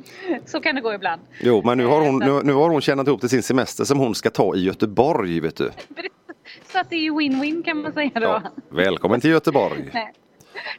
så 0.46 0.60
kan 0.60 0.74
det 0.74 0.80
gå 0.80 0.94
ibland. 0.94 1.22
Jo, 1.40 1.62
men 1.64 1.78
nu 1.78 1.86
har 1.86 2.00
hon, 2.00 2.18
nu, 2.18 2.40
nu 2.44 2.52
har 2.52 2.70
hon 2.70 2.80
tjänat 2.80 3.06
ihop 3.06 3.20
till 3.20 3.28
sin 3.28 3.42
semester 3.42 3.84
som 3.84 3.98
hon 3.98 4.14
ska 4.14 4.30
ta 4.30 4.56
i 4.56 4.60
Göteborg, 4.64 5.40
vet 5.40 5.56
du. 5.56 5.70
Så 6.72 6.78
att 6.78 6.90
det 6.90 6.96
är 6.96 7.00
ju 7.00 7.12
win-win 7.12 7.62
kan 7.62 7.82
man 7.82 7.92
säga 7.92 8.10
då. 8.14 8.20
Ja, 8.20 8.42
välkommen 8.68 9.20
till 9.20 9.30
Göteborg! 9.30 9.90
Nej. 9.94 10.12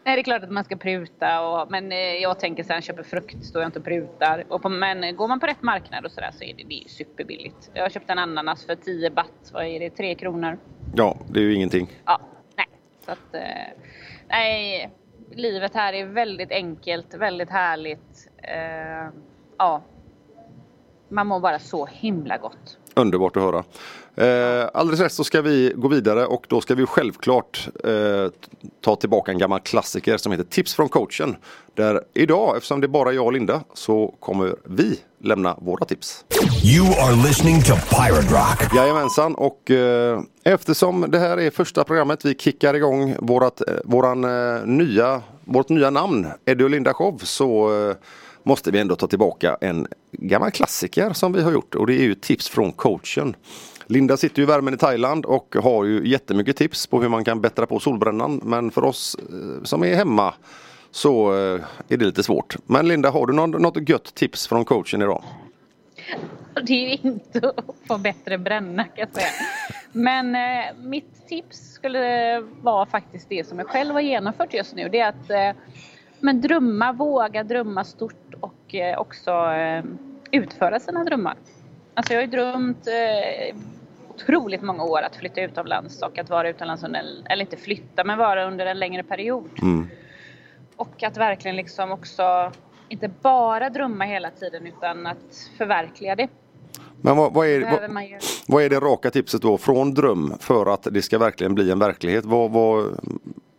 Nej, 0.03 0.15
det 0.15 0.21
är 0.21 0.23
klart 0.23 0.43
att 0.43 0.51
man 0.51 0.63
ska 0.63 0.75
pruta 0.75 1.41
och, 1.41 1.71
men 1.71 1.91
eh, 1.91 1.97
jag 1.97 2.39
tänker 2.39 2.65
här, 2.69 2.81
köper 2.81 3.03
frukt 3.03 3.45
står 3.45 3.61
jag 3.61 3.67
inte 3.67 3.79
och 3.79 3.85
prutar. 3.85 4.43
Och 4.49 4.61
på, 4.61 4.69
men 4.69 5.15
går 5.15 5.27
man 5.27 5.39
på 5.39 5.45
rätt 5.45 5.61
marknad 5.61 6.05
och 6.05 6.11
sådär 6.11 6.31
så 6.33 6.43
är 6.43 6.53
det, 6.53 6.63
det 6.63 6.83
är 6.83 6.89
superbilligt. 6.89 7.71
Jag 7.73 7.83
har 7.83 7.89
köpt 7.89 8.09
en 8.09 8.19
ananas 8.19 8.65
för 8.65 8.75
10 8.75 9.09
baht, 9.09 9.51
vad 9.53 9.65
är 9.65 9.79
det, 9.79 9.89
3 9.89 10.15
kronor? 10.15 10.57
Ja, 10.95 11.17
det 11.29 11.39
är 11.39 11.43
ju 11.43 11.53
ingenting. 11.53 11.87
Ja, 12.05 12.21
nej. 12.57 12.67
Så 13.05 13.11
att, 13.11 13.33
eh, 13.33 13.41
nej, 14.29 14.89
livet 15.35 15.73
här 15.73 15.93
är 15.93 16.05
väldigt 16.05 16.51
enkelt, 16.51 17.13
väldigt 17.13 17.49
härligt. 17.49 18.29
Eh, 18.37 19.09
ja, 19.57 19.81
man 21.09 21.27
mår 21.27 21.39
bara 21.39 21.59
så 21.59 21.85
himla 21.85 22.37
gott. 22.37 22.77
Underbart 22.95 23.37
att 23.37 23.43
höra. 23.43 23.63
Eh, 24.15 24.69
alldeles 24.73 24.99
rätt 24.99 25.13
så 25.13 25.23
ska 25.23 25.41
vi 25.41 25.73
gå 25.75 25.87
vidare 25.87 26.25
och 26.25 26.45
då 26.47 26.61
ska 26.61 26.75
vi 26.75 26.85
självklart 26.85 27.67
eh, 27.83 27.91
ta 28.81 28.95
tillbaka 28.95 29.31
en 29.31 29.37
gammal 29.37 29.59
klassiker 29.59 30.17
som 30.17 30.31
heter 30.31 30.43
Tips 30.43 30.75
från 30.75 30.89
coachen. 30.89 31.35
Där 31.75 32.01
idag, 32.13 32.57
eftersom 32.57 32.81
det 32.81 32.85
är 32.85 32.89
bara 32.89 33.13
jag 33.13 33.25
och 33.25 33.33
Linda, 33.33 33.63
så 33.73 34.15
kommer 34.19 34.55
vi 34.63 34.99
lämna 35.23 35.57
våra 35.61 35.85
tips. 35.85 36.25
You 36.63 36.87
are 36.87 37.15
listening 37.27 37.61
to 37.61 37.73
Pirate 37.73 38.33
Rock. 38.33 38.75
Jajamensan 38.75 39.35
och 39.35 39.71
eh, 39.71 40.21
eftersom 40.43 41.05
det 41.11 41.19
här 41.19 41.39
är 41.39 41.49
första 41.49 41.83
programmet 41.83 42.25
vi 42.25 42.35
kickar 42.35 42.73
igång 42.73 43.15
vårat, 43.19 43.61
eh, 43.67 43.73
våran, 43.85 44.23
eh, 44.23 44.65
nya, 44.65 45.21
vårt 45.45 45.69
nya 45.69 45.89
namn 45.89 46.27
Eddie 46.45 46.63
och 46.63 46.69
Linda 46.69 46.93
Show 46.93 47.17
så 47.23 47.79
eh, 47.89 47.95
måste 48.43 48.71
vi 48.71 48.79
ändå 48.79 48.95
ta 48.95 49.07
tillbaka 49.07 49.57
en 49.61 49.87
gammal 50.11 50.51
klassiker 50.51 51.13
som 51.13 51.33
vi 51.33 51.41
har 51.41 51.51
gjort 51.51 51.75
och 51.75 51.87
det 51.87 51.93
är 51.93 52.03
ju 52.03 52.15
tips 52.15 52.49
från 52.49 52.71
coachen. 52.71 53.35
Linda 53.85 54.17
sitter 54.17 54.39
ju 54.39 54.43
i 54.43 54.45
värmen 54.45 54.73
i 54.73 54.77
Thailand 54.77 55.25
och 55.25 55.55
har 55.63 55.85
ju 55.85 56.07
jättemycket 56.07 56.57
tips 56.57 56.87
på 56.87 57.01
hur 57.01 57.09
man 57.09 57.23
kan 57.23 57.41
bättra 57.41 57.65
på 57.65 57.79
solbrännan. 57.79 58.41
Men 58.43 58.71
för 58.71 58.83
oss 58.83 59.17
eh, 59.19 59.63
som 59.63 59.83
är 59.83 59.95
hemma 59.95 60.33
så 60.91 61.33
eh, 61.33 61.61
är 61.87 61.97
det 61.97 62.05
lite 62.05 62.23
svårt. 62.23 62.55
Men 62.65 62.87
Linda, 62.87 63.09
har 63.09 63.27
du 63.27 63.33
något, 63.33 63.61
något 63.61 63.89
gött 63.89 64.15
tips 64.15 64.47
från 64.47 64.65
coachen 64.65 65.01
idag? 65.01 65.23
Det 66.63 66.73
är 66.73 66.89
ju 66.89 66.97
inte 67.09 67.39
att 67.57 67.75
få 67.87 67.97
bättre 67.97 68.37
bränna 68.37 68.83
kan 68.83 68.93
jag 68.95 69.13
säga. 69.13 69.31
Men 69.91 70.35
eh, 70.35 70.75
mitt 70.83 71.27
tips 71.27 71.73
skulle 71.73 72.39
vara 72.61 72.85
faktiskt 72.85 73.29
det 73.29 73.47
som 73.47 73.59
jag 73.59 73.67
själv 73.67 73.93
har 73.93 74.01
genomfört 74.01 74.53
just 74.53 74.75
nu. 74.75 74.89
Det 74.89 74.99
är 74.99 75.09
att 75.09 75.29
eh, 75.29 75.61
men 76.21 76.41
drömma, 76.41 76.93
våga 76.93 77.43
drömma 77.43 77.83
stort 77.83 78.33
och 78.39 78.75
eh, 78.75 78.99
också 78.99 79.31
eh, 79.31 79.83
utföra 80.31 80.79
sina 80.79 81.03
drömmar. 81.03 81.35
Alltså 81.93 82.13
jag 82.13 82.19
har 82.19 82.25
ju 82.25 82.31
drömt 82.31 82.87
eh, 82.87 83.55
otroligt 84.09 84.61
många 84.61 84.83
år 84.83 85.01
att 85.01 85.15
flytta 85.15 85.41
utomlands 85.41 86.01
och 86.01 86.17
att 86.17 86.29
vara 86.29 86.49
utomlands 86.49 86.83
under, 86.83 87.03
eller 87.29 87.41
inte 87.41 87.57
flytta, 87.57 88.03
men 88.03 88.17
vara 88.17 88.45
under 88.45 88.65
en 88.65 88.79
längre 88.79 89.03
period. 89.03 89.49
Mm. 89.61 89.87
Och 90.75 91.03
att 91.03 91.17
verkligen 91.17 91.55
liksom 91.55 91.91
också 91.91 92.51
inte 92.89 93.11
bara 93.21 93.69
drömma 93.69 94.05
hela 94.05 94.31
tiden 94.31 94.67
utan 94.67 95.07
att 95.07 95.49
förverkliga 95.57 96.15
det. 96.15 96.27
Men 97.01 97.17
vad, 97.17 97.33
vad, 97.33 97.47
är, 97.47 97.61
vad, 97.61 98.21
vad 98.47 98.63
är 98.63 98.69
det 98.69 98.79
raka 98.79 99.11
tipset 99.11 99.41
då 99.41 99.57
från 99.57 99.93
dröm 99.93 100.33
för 100.39 100.73
att 100.73 100.87
det 100.91 101.01
ska 101.01 101.17
verkligen 101.17 101.55
bli 101.55 101.71
en 101.71 101.79
verklighet? 101.79 102.25
Vad, 102.25 102.51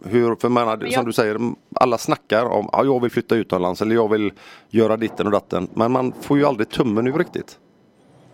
hur, 0.04 0.34
för 0.36 0.48
man, 0.48 0.80
jag- 0.80 0.92
som 0.92 1.04
du 1.04 1.12
säger, 1.12 1.38
alla 1.74 1.98
snackar 1.98 2.44
om 2.44 2.68
att 2.72 2.86
jag 2.86 3.00
vill 3.02 3.10
flytta 3.10 3.34
utomlands 3.34 3.82
eller 3.82 3.94
jag 3.94 4.10
vill 4.10 4.32
göra 4.70 4.96
ditten 4.96 5.26
och 5.26 5.32
datten. 5.32 5.68
Men 5.74 5.92
man 5.92 6.12
får 6.20 6.38
ju 6.38 6.44
aldrig 6.46 6.68
tummen 6.68 7.06
ur 7.08 7.18
riktigt. 7.18 7.58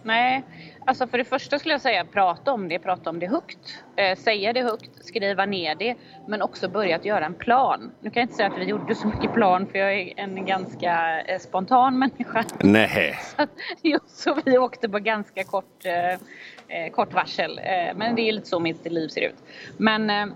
Nej, 0.03 0.43
alltså 0.87 1.07
för 1.07 1.19
det 1.19 1.25
första 1.25 1.59
skulle 1.59 1.75
jag 1.75 1.81
säga 1.81 2.05
prata 2.05 2.53
om 2.53 2.69
det, 2.69 2.79
prata 2.79 3.11
om 3.11 3.19
det 3.19 3.27
högt. 3.27 3.59
Eh, 3.97 4.19
säga 4.19 4.53
det 4.53 4.63
högt, 4.63 4.91
skriva 5.07 5.47
ner 5.47 5.75
det, 5.75 5.95
men 6.29 6.43
också 6.43 6.69
börja 6.69 6.97
att 6.97 7.05
göra 7.05 7.27
en 7.27 7.35
plan. 7.35 7.91
Nu 8.01 8.11
kan 8.11 8.21
jag 8.21 8.25
inte 8.25 8.35
säga 8.37 8.49
att 8.49 8.59
vi 8.59 8.65
gjorde 8.65 8.95
så 8.95 9.07
mycket 9.09 9.35
plan 9.35 9.67
för 9.67 9.79
jag 9.79 9.95
är 10.01 10.13
en 10.17 10.47
ganska 10.47 11.21
eh, 11.21 11.39
spontan 11.39 11.99
människa. 11.99 12.45
Nej. 12.61 13.19
Så 13.37 13.43
att- 13.43 13.51
så 14.11 14.37
vi 14.45 14.59
åkte 14.59 14.89
på 14.89 14.99
ganska 14.99 15.45
kort, 15.45 15.85
eh, 15.85 16.13
eh, 16.79 16.91
kort 16.93 17.15
varsel. 17.15 17.59
Eh, 17.59 17.97
men 17.97 18.15
det 18.15 18.23
är 18.29 18.33
lite 18.33 18.49
så 18.49 18.61
mitt 18.61 18.93
liv 18.93 19.09
ser 19.09 19.21
ut. 19.21 19.37
Men 19.77 20.11
eh, 20.11 20.27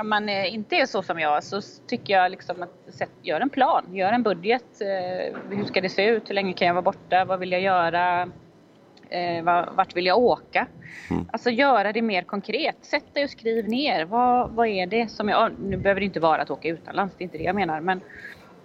om 0.00 0.08
man 0.08 0.28
eh, 0.28 0.54
inte 0.54 0.76
är 0.76 0.86
så 0.86 1.02
som 1.02 1.20
jag 1.20 1.44
så 1.44 1.60
tycker 1.86 2.14
jag 2.14 2.30
liksom 2.30 2.62
att 2.62 2.94
sätt, 2.94 3.10
gör 3.22 3.40
en 3.40 3.50
plan, 3.50 3.94
gör 3.94 4.12
en 4.12 4.22
budget. 4.22 4.80
Eh, 4.80 5.56
hur 5.56 5.64
ska 5.64 5.80
det 5.80 5.88
se 5.88 6.06
ut? 6.08 6.30
Hur 6.30 6.34
länge 6.34 6.52
kan 6.52 6.66
jag 6.66 6.74
vara 6.74 6.82
borta? 6.82 7.24
Vad 7.24 7.38
vill 7.38 7.52
jag 7.52 7.60
göra? 7.60 8.28
Eh, 9.08 9.42
va- 9.44 9.68
vart 9.76 9.96
vill 9.96 10.06
jag 10.06 10.18
åka? 10.18 10.66
Alltså 11.32 11.50
göra 11.50 11.92
det 11.92 12.02
mer 12.02 12.22
konkret. 12.22 12.76
Sätt 12.84 13.14
dig 13.14 13.24
och 13.24 13.30
skriv 13.30 13.68
ner. 13.68 14.04
Vad, 14.04 14.50
vad 14.50 14.66
är 14.66 14.86
det 14.86 15.08
som 15.08 15.28
jag... 15.28 15.52
Nu 15.60 15.76
behöver 15.76 16.00
det 16.00 16.04
inte 16.04 16.20
vara 16.20 16.42
att 16.42 16.50
åka 16.50 16.68
utomlands, 16.68 17.14
det 17.18 17.22
är 17.22 17.24
inte 17.24 17.38
det 17.38 17.44
jag 17.44 17.54
menar. 17.54 17.80
Men 17.80 18.00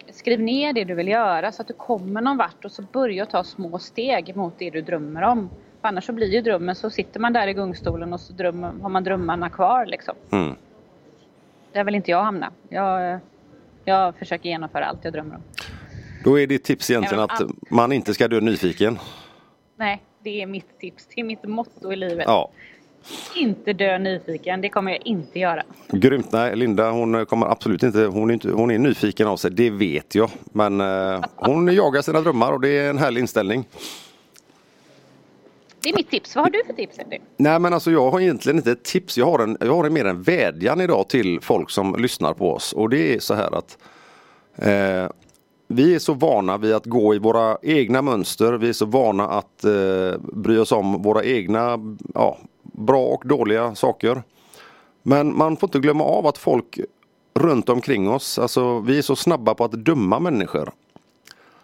skriv 0.09 0.39
ner 0.41 0.73
det 0.73 0.83
du 0.83 0.93
vill 0.93 1.07
göra 1.07 1.51
så 1.51 1.61
att 1.61 1.67
du 1.67 1.73
kommer 1.73 2.21
någon 2.21 2.37
vart 2.37 2.65
och 2.65 2.71
så 2.71 2.81
börja 2.81 3.25
ta 3.25 3.43
små 3.43 3.79
steg 3.79 4.35
mot 4.35 4.59
det 4.59 4.69
du 4.69 4.81
drömmer 4.81 5.21
om. 5.21 5.49
För 5.81 5.87
annars 5.87 6.05
så 6.05 6.13
blir 6.13 6.27
ju 6.27 6.41
drömmen 6.41 6.75
så 6.75 6.89
sitter 6.89 7.19
man 7.19 7.33
där 7.33 7.47
i 7.47 7.53
gungstolen 7.53 8.13
och 8.13 8.19
så 8.19 8.33
drömmer, 8.33 8.71
har 8.81 8.89
man 8.89 9.03
drömmarna 9.03 9.49
kvar 9.49 9.85
liksom. 9.85 10.15
Mm. 10.31 10.55
Där 11.73 11.83
vill 11.83 11.95
inte 11.95 12.11
jag 12.11 12.23
hamna. 12.23 12.51
Jag, 12.69 13.19
jag 13.85 14.15
försöker 14.15 14.49
genomföra 14.49 14.85
allt 14.85 14.99
jag 15.03 15.13
drömmer 15.13 15.35
om. 15.35 15.41
Då 16.23 16.39
är 16.39 16.47
ditt 16.47 16.63
tips 16.63 16.89
egentligen 16.89 17.23
att 17.23 17.41
man 17.69 17.91
inte 17.91 18.13
ska 18.13 18.27
dö 18.27 18.39
nyfiken. 18.39 18.99
Nej, 19.77 20.01
det 20.23 20.41
är 20.41 20.45
mitt 20.45 20.79
tips. 20.79 21.07
Det 21.15 21.21
är 21.21 21.25
mitt 21.25 21.43
motto 21.43 21.91
i 21.93 21.95
livet. 21.95 22.25
Ja, 22.27 22.51
Inte 23.35 23.73
dö 23.73 23.97
nyfiken. 23.97 24.61
Det 24.61 24.69
kommer 24.69 24.91
jag 24.91 25.01
inte 25.07 25.39
göra. 25.39 25.63
grymt. 25.91 26.31
Nej, 26.31 26.55
Linda 26.55 26.91
hon 26.91 27.25
kommer 27.25 27.45
absolut 27.47 27.83
inte, 27.83 27.99
hon 28.05 28.29
är, 28.29 28.33
inte, 28.33 28.49
hon 28.51 28.71
är 28.71 28.77
nyfiken 28.79 29.27
av 29.27 29.37
sig, 29.37 29.51
det 29.51 29.69
vet 29.69 30.15
jag. 30.15 30.29
Men 30.43 30.81
eh, 30.81 31.23
hon 31.35 31.73
jagar 31.75 32.01
sina 32.01 32.21
drömmar 32.21 32.51
och 32.51 32.61
det 32.61 32.69
är 32.69 32.89
en 32.89 32.97
härlig 32.97 33.21
inställning. 33.21 33.65
Det 35.83 35.89
är 35.89 35.95
mitt 35.95 36.09
tips. 36.09 36.35
Vad 36.35 36.45
har 36.45 36.49
du 36.49 36.63
för 36.65 36.73
tips 36.73 36.99
Eddie? 36.99 37.21
Nej 37.37 37.59
men 37.59 37.73
alltså 37.73 37.91
jag 37.91 38.11
har 38.11 38.19
egentligen 38.19 38.57
inte 38.57 38.71
ett 38.71 38.83
tips. 38.83 39.17
Jag 39.17 39.25
har, 39.25 39.39
en, 39.39 39.57
jag 39.59 39.75
har 39.75 39.89
mer 39.89 40.05
en 40.05 40.21
vädjan 40.21 40.81
idag 40.81 41.09
till 41.09 41.41
folk 41.41 41.69
som 41.69 41.95
lyssnar 41.95 42.33
på 42.33 42.53
oss. 42.53 42.73
Och 42.73 42.89
det 42.89 43.15
är 43.15 43.19
så 43.19 43.33
här 43.33 43.57
att 43.57 43.77
eh, 44.55 45.11
vi 45.67 45.95
är 45.95 45.99
så 45.99 46.13
vana 46.13 46.57
vid 46.57 46.73
att 46.73 46.85
gå 46.85 47.15
i 47.15 47.19
våra 47.19 47.57
egna 47.61 48.01
mönster. 48.01 48.53
Vi 48.53 48.69
är 48.69 48.73
så 48.73 48.85
vana 48.85 49.27
att 49.27 49.63
eh, 49.63 50.19
bry 50.33 50.57
oss 50.57 50.71
om 50.71 51.01
våra 51.01 51.23
egna 51.23 51.79
ja, 52.13 52.37
bra 52.61 53.05
och 53.05 53.27
dåliga 53.27 53.75
saker. 53.75 54.23
Men 55.03 55.37
man 55.37 55.57
får 55.57 55.67
inte 55.67 55.79
glömma 55.79 56.03
av 56.03 56.27
att 56.27 56.37
folk 56.37 56.79
runt 57.33 57.69
omkring 57.69 58.09
oss, 58.09 58.39
alltså 58.39 58.79
vi 58.79 58.97
är 58.97 59.01
så 59.01 59.15
snabba 59.15 59.53
på 59.53 59.63
att 59.63 59.71
döma 59.71 60.19
människor. 60.19 60.71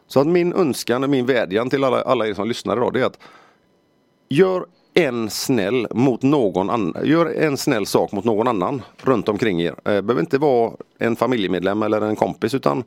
Så 0.08 0.20
att 0.20 0.28
min 0.28 0.54
önskan 0.54 1.04
och 1.04 1.10
min 1.10 1.26
vädjan 1.26 1.70
till 1.70 1.84
alla, 1.84 2.02
alla 2.02 2.28
er 2.28 2.34
som 2.34 2.48
lyssnar 2.48 2.78
idag 2.78 2.94
det 2.94 3.02
är 3.02 3.06
att 3.06 3.20
Gör 4.30 4.66
en 4.94 5.30
snäll 5.30 5.88
mot 5.92 6.24
någon 6.24 6.70
annan. 6.70 7.06
Gör 7.06 7.26
en 7.26 7.58
snäll 7.58 7.86
sak 7.86 8.12
mot 8.12 8.26
någon 8.26 8.48
annan 8.48 8.82
runt 9.02 9.30
omkring 9.30 9.62
er. 9.62 9.76
Det 9.84 10.02
behöver 10.02 10.20
inte 10.20 10.38
vara 10.38 10.72
en 11.00 11.16
familjemedlem 11.16 11.84
eller 11.84 12.02
en 12.02 12.16
kompis 12.16 12.54
utan 12.54 12.84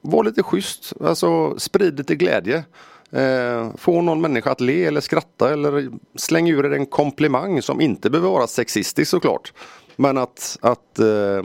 var 0.00 0.24
lite 0.24 0.42
schysst. 0.42 0.92
Alltså 1.00 1.58
sprid 1.58 1.98
lite 1.98 2.14
glädje. 2.14 2.64
Eh, 3.12 3.70
få 3.76 4.00
någon 4.00 4.20
människa 4.20 4.50
att 4.50 4.60
le 4.60 4.84
eller 4.84 5.00
skratta 5.00 5.52
eller 5.52 5.90
släng 6.14 6.50
ur 6.50 6.66
er 6.66 6.70
en 6.70 6.86
komplimang 6.86 7.62
som 7.62 7.80
inte 7.80 8.10
behöver 8.10 8.30
vara 8.30 8.46
sexistisk 8.46 9.10
såklart. 9.10 9.52
Men 9.96 10.18
att, 10.18 10.58
att 10.62 10.98
eh, 10.98 11.42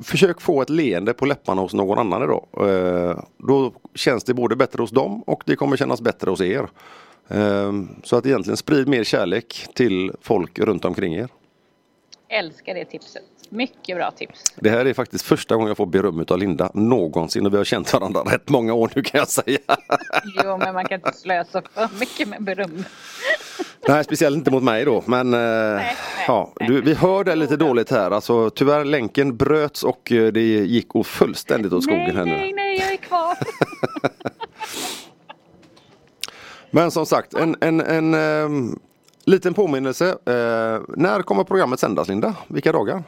försök 0.00 0.40
få 0.40 0.62
ett 0.62 0.70
leende 0.70 1.14
på 1.14 1.26
läpparna 1.26 1.62
hos 1.62 1.74
någon 1.74 1.98
annan 1.98 2.22
idag. 2.22 2.46
Eh, 2.70 3.18
då 3.38 3.72
känns 3.94 4.24
det 4.24 4.34
både 4.34 4.56
bättre 4.56 4.82
hos 4.82 4.90
dem 4.90 5.22
och 5.22 5.42
det 5.46 5.56
kommer 5.56 5.76
kännas 5.76 6.00
bättre 6.00 6.30
hos 6.30 6.40
er. 6.40 6.68
Eh, 7.28 7.72
så 8.02 8.16
att 8.16 8.26
egentligen 8.26 8.56
sprid 8.56 8.88
mer 8.88 9.04
kärlek 9.04 9.66
till 9.74 10.12
folk 10.22 10.58
runt 10.58 10.84
omkring 10.84 11.14
er. 11.14 11.28
Älskar 12.28 12.74
det 12.74 12.84
tipset. 12.84 13.22
Mycket 13.48 13.96
bra 13.96 14.10
tips. 14.10 14.44
Det 14.56 14.70
här 14.70 14.84
är 14.84 14.94
faktiskt 14.94 15.24
första 15.24 15.54
gången 15.54 15.68
jag 15.68 15.76
får 15.76 15.86
beröm 15.86 16.24
av 16.28 16.38
Linda 16.38 16.70
någonsin 16.74 17.46
och 17.46 17.52
vi 17.52 17.56
har 17.56 17.64
känt 17.64 17.92
varandra 17.92 18.20
rätt 18.26 18.48
många 18.48 18.74
år 18.74 18.90
nu 18.94 19.02
kan 19.02 19.18
jag 19.18 19.28
säga. 19.28 19.58
Jo, 20.44 20.56
men 20.58 20.74
man 20.74 20.84
kan 20.84 20.94
inte 20.94 21.12
slösa 21.12 21.62
för 21.74 21.88
mycket 22.00 22.28
med 22.28 22.42
beröm. 22.42 22.84
Nej, 23.88 24.04
speciellt 24.04 24.36
inte 24.36 24.50
mot 24.50 24.62
mig 24.62 24.84
då. 24.84 25.02
Men 25.06 25.34
eh, 25.34 25.40
nej, 25.40 25.96
ja, 26.26 26.52
nej. 26.60 26.68
du, 26.68 26.80
vi 26.80 26.94
hör 26.94 27.24
det 27.24 27.34
lite 27.34 27.56
dåligt 27.56 27.90
här. 27.90 28.10
Alltså, 28.10 28.50
tyvärr 28.50 28.84
länken 28.84 29.36
bröts 29.36 29.82
och 29.82 30.12
eh, 30.12 30.32
det 30.32 30.40
gick 30.40 30.94
och 30.94 31.06
fullständigt 31.06 31.72
åt 31.72 31.82
skogen 31.84 32.04
Nej, 32.04 32.14
här 32.14 32.24
nu. 32.24 32.30
nej, 32.32 32.52
nej, 32.52 32.78
jag 32.78 32.92
är 32.92 32.96
kvar. 32.96 33.36
Men 36.76 36.90
som 36.90 37.06
sagt, 37.06 37.34
en, 37.34 37.56
en, 37.60 37.80
en 37.80 38.14
ehm, 38.14 38.78
liten 39.24 39.54
påminnelse. 39.54 40.08
Eh, 40.08 40.80
när 40.88 41.22
kommer 41.22 41.44
programmet 41.44 41.80
sändas 41.80 42.08
Linda? 42.08 42.34
Vilka 42.48 42.72
dagar? 42.72 43.02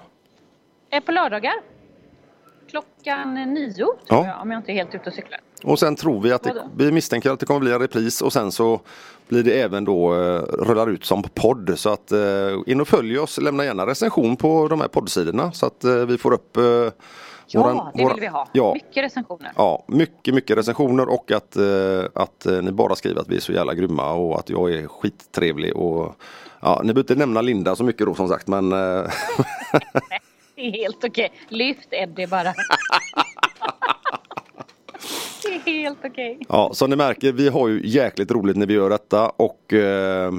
Eh, 0.91 1.01
På 1.03 1.13
lördagar. 1.13 1.53
Klockan 2.71 3.35
nio, 3.35 3.75
tror 3.75 3.97
Ja. 4.09 4.27
jag, 4.27 4.43
om 4.43 4.51
jag 4.51 4.59
inte 4.59 4.73
är 4.73 4.75
helt 4.75 4.95
ute 4.95 5.09
och 5.09 5.15
cyklar. 5.15 5.41
Och 5.65 5.79
sen 5.79 5.97
tror 5.97 6.21
vi 6.21 6.33
att 6.33 6.43
det, 6.43 6.69
vi 6.77 6.93
misstänker 6.93 7.31
att 7.31 7.41
det 7.41 7.47
kommer 7.47 7.61
bli 7.61 7.73
en 7.73 7.79
repris 7.81 8.23
och 8.23 8.33
sen 8.33 8.53
så 8.53 8.81
blir 9.29 9.43
det 9.43 9.61
även 9.61 9.85
då 9.85 10.15
eh, 10.15 10.43
rullar 10.43 10.91
ut 10.91 11.05
som 11.05 11.23
podd. 11.23 11.73
Så 11.77 11.91
att 11.93 12.13
eh, 12.13 12.19
in 12.67 12.81
och 12.81 12.89
följ 12.89 13.19
oss, 13.19 13.39
lämna 13.39 13.65
gärna 13.65 13.87
recension 13.87 14.37
på 14.37 14.69
de 14.69 14.81
här 14.81 14.89
poddsidorna 14.89 15.53
så 15.53 15.67
att 15.67 15.85
vi 16.09 16.19
får 16.19 16.33
upp 16.33 16.57
eh, 17.55 17.61
Ja, 17.61 17.63
våran- 17.63 17.91
det 17.95 18.07
vill 18.09 18.21
vi 18.21 18.27
ha. 18.27 18.49
Ja, 18.53 18.75
Mycket 18.75 19.05
recensioner. 19.05 19.53
Ja, 19.57 19.85
mycket, 19.89 20.35
mycket 20.35 20.57
recensioner 20.59 21.09
och 21.09 21.31
att, 21.33 21.57
eh, 21.57 22.05
att 22.15 22.47
eh, 22.47 22.63
ni 22.63 22.73
bara 22.73 22.95
skriver 22.95 23.21
att 23.21 23.29
vi 23.29 23.37
är 23.37 23.41
så 23.41 23.53
jävla 23.53 23.75
grymma 23.75 24.13
och 24.13 24.39
att 24.39 24.51
jag 24.51 24.73
är 24.73 24.87
skittrevlig 24.87 25.77
och 25.77 26.15
ja, 26.61 26.81
ni 26.85 26.87
behöver 26.93 27.01
inte 27.01 27.15
nämna 27.15 27.41
Linda 27.41 27.77
så 27.77 27.85
mycket 27.85 28.07
då 28.07 28.15
som 28.15 28.29
sagt 28.29 28.49
men 28.49 28.73
eh, 28.73 28.79
Det 30.55 30.63
är 30.67 30.71
helt 30.73 31.05
okej. 31.05 31.33
Lyft 31.49 31.89
Eddie 31.91 32.27
bara. 32.27 32.43
det 35.65 35.71
är 35.71 35.81
helt 35.81 35.99
okej. 36.05 36.39
ja, 36.49 36.71
som 36.73 36.91
ni 36.91 36.97
märker 36.97 37.33
vi 37.33 37.49
har 37.49 37.69
ju 37.69 37.81
jäkligt 37.85 38.31
roligt 38.31 38.57
när 38.57 38.67
vi 38.67 38.75
gör 38.75 38.91
detta 38.91 39.29
och 39.29 39.73
eh, 39.73 40.33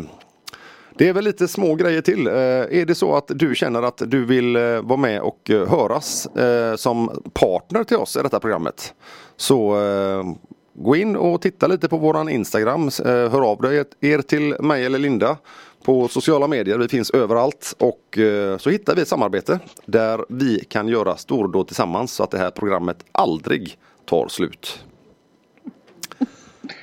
det 0.99 1.07
är 1.07 1.13
väl 1.13 1.23
lite 1.23 1.47
små 1.47 1.75
grejer 1.75 2.01
till. 2.01 2.27
Eh, 2.27 2.33
är 2.33 2.85
det 2.85 2.95
så 2.95 3.15
att 3.15 3.27
du 3.27 3.55
känner 3.55 3.81
att 3.81 4.01
du 4.05 4.25
vill 4.25 4.55
eh, 4.55 4.61
vara 4.81 4.97
med 4.97 5.21
och 5.21 5.49
eh, 5.49 5.67
höras 5.67 6.27
som 6.75 7.21
partner 7.33 7.83
till 7.83 7.97
oss 7.97 8.17
i 8.17 8.19
detta 8.21 8.39
programmet 8.39 8.93
så 9.37 9.75
gå 10.73 10.95
in 10.95 11.15
och 11.15 11.41
titta 11.41 11.67
lite 11.67 11.87
på 11.87 11.97
våran 11.97 12.29
Instagram. 12.29 12.89
Hör 13.05 13.51
av 13.51 13.61
dig 13.61 13.85
er 14.01 14.21
till 14.21 14.55
mig 14.59 14.85
eller 14.85 14.99
Linda 14.99 15.37
på 15.83 16.07
sociala 16.07 16.47
medier. 16.47 16.77
Vi 16.77 16.87
finns 16.87 17.09
överallt 17.09 17.75
och 17.79 18.19
så 18.57 18.69
hittar 18.69 18.95
vi 18.95 19.01
ett 19.01 19.07
samarbete 19.07 19.59
där 19.85 20.25
vi 20.29 20.59
kan 20.59 20.87
göra 20.87 21.17
stordåd 21.17 21.67
tillsammans 21.67 22.11
så 22.11 22.23
att 22.23 22.31
det 22.31 22.37
här 22.37 22.51
programmet 22.51 23.05
aldrig 23.11 23.77
tar 24.05 24.27
slut. 24.27 24.83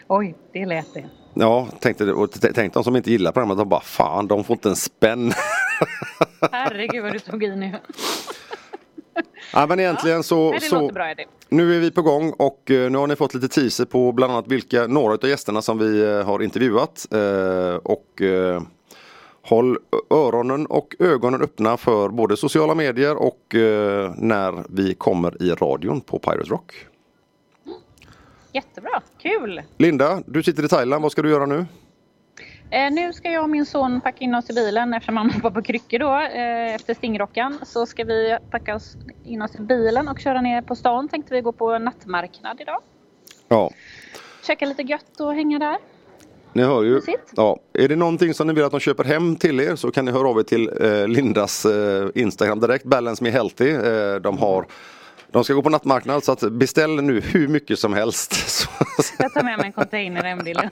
Oj, 0.06 0.34
det 0.52 0.66
lät 0.66 0.94
det. 0.94 1.04
Ja, 1.38 1.68
tänkte, 1.80 2.12
och 2.12 2.30
tänk 2.54 2.74
de 2.74 2.84
som 2.84 2.96
inte 2.96 3.10
gillar 3.10 3.32
programmet, 3.32 3.58
de 3.58 3.68
bara 3.68 3.80
fan, 3.80 4.26
de 4.26 4.44
får 4.44 4.54
inte 4.54 4.68
en 4.68 4.76
spänn. 4.76 5.32
Herregud 6.52 7.02
vad 7.02 7.12
du 7.12 7.18
tog 7.18 7.44
i 7.44 7.56
nu. 7.56 7.72
ja, 9.52 9.66
men 9.66 9.80
egentligen 9.80 10.22
så, 10.22 10.50
Nej, 10.50 10.60
det 10.60 10.66
så 10.66 10.88
bra 10.88 11.14
nu 11.48 11.76
är 11.76 11.80
vi 11.80 11.90
på 11.90 12.02
gång 12.02 12.32
och 12.32 12.70
eh, 12.70 12.90
nu 12.90 12.98
har 12.98 13.06
ni 13.06 13.16
fått 13.16 13.34
lite 13.34 13.48
teaser 13.48 13.84
på 13.84 14.12
bland 14.12 14.32
annat 14.32 14.48
vilka, 14.48 14.86
några 14.86 15.14
av 15.14 15.28
gästerna 15.28 15.62
som 15.62 15.78
vi 15.78 16.04
eh, 16.04 16.22
har 16.22 16.42
intervjuat. 16.42 17.06
Eh, 17.10 17.76
och 17.76 18.22
håll 19.42 19.78
öronen 20.10 20.66
och 20.66 20.94
ögonen 20.98 21.42
öppna 21.42 21.76
för 21.76 22.08
både 22.08 22.36
sociala 22.36 22.74
medier 22.74 23.16
och 23.16 23.40
när 24.16 24.64
vi 24.68 24.94
kommer 24.94 25.42
i 25.42 25.50
radion 25.50 26.00
på 26.00 26.18
Pirate 26.18 26.50
Rock. 26.50 26.86
Jättebra, 28.56 29.02
kul! 29.18 29.62
Linda, 29.76 30.22
du 30.26 30.42
sitter 30.42 30.64
i 30.64 30.68
Thailand, 30.68 31.02
vad 31.02 31.12
ska 31.12 31.22
du 31.22 31.30
göra 31.30 31.46
nu? 31.46 31.66
Eh, 32.70 32.92
nu 32.92 33.12
ska 33.12 33.30
jag 33.30 33.42
och 33.42 33.50
min 33.50 33.66
son 33.66 34.00
packa 34.00 34.24
in 34.24 34.34
oss 34.34 34.50
i 34.50 34.52
bilen 34.52 34.94
eftersom 34.94 35.16
han 35.16 35.30
hoppar 35.30 35.50
på 35.50 35.62
kryckor 35.62 35.98
då 35.98 36.14
eh, 36.14 36.74
efter 36.74 36.94
stingrockan. 36.94 37.58
Så 37.62 37.86
ska 37.86 38.04
vi 38.04 38.38
packa 38.50 38.74
oss 38.74 38.96
in 39.24 39.42
oss 39.42 39.54
i 39.54 39.60
bilen 39.60 40.08
och 40.08 40.20
köra 40.20 40.40
ner 40.40 40.62
på 40.62 40.76
stan. 40.76 41.08
Tänkte 41.08 41.34
vi 41.34 41.40
gå 41.40 41.52
på 41.52 41.78
nattmarknad 41.78 42.60
idag. 42.60 42.80
Ja, 43.48 43.70
Käka 44.46 44.66
lite 44.66 44.82
gött 44.82 45.20
och 45.20 45.34
hänga 45.34 45.58
där. 45.58 45.76
Ni 46.52 46.62
hör 46.62 46.82
ju. 46.82 47.00
Ja. 47.36 47.58
Är 47.72 47.88
det 47.88 47.96
någonting 47.96 48.34
som 48.34 48.46
ni 48.46 48.52
vill 48.52 48.64
att 48.64 48.70
de 48.70 48.80
köper 48.80 49.04
hem 49.04 49.36
till 49.36 49.60
er 49.60 49.76
så 49.76 49.90
kan 49.90 50.04
ni 50.04 50.10
höra 50.10 50.28
av 50.28 50.38
er 50.38 50.42
till 50.42 50.70
eh, 50.80 51.08
Lindas 51.08 51.64
eh, 51.64 52.08
Instagram 52.14 52.60
direkt, 52.60 52.84
Balance 52.84 53.24
Me 53.24 53.30
Healthy. 53.30 53.70
Eh, 53.70 54.14
de, 54.14 54.38
har, 54.38 54.66
de 55.36 55.44
ska 55.44 55.54
gå 55.54 55.62
på 55.62 55.70
nattmarknad 55.70 56.24
så 56.24 56.32
att 56.32 56.52
beställ 56.52 57.02
nu 57.02 57.20
hur 57.20 57.48
mycket 57.48 57.78
som 57.78 57.92
helst. 57.92 58.32
Så, 58.50 58.68
Jag 59.18 59.32
tar 59.32 59.42
med 59.42 59.58
mig 59.58 59.66
en 59.66 59.72
container 59.72 60.22
hem 60.22 60.44
till 60.44 60.58
er. 60.58 60.70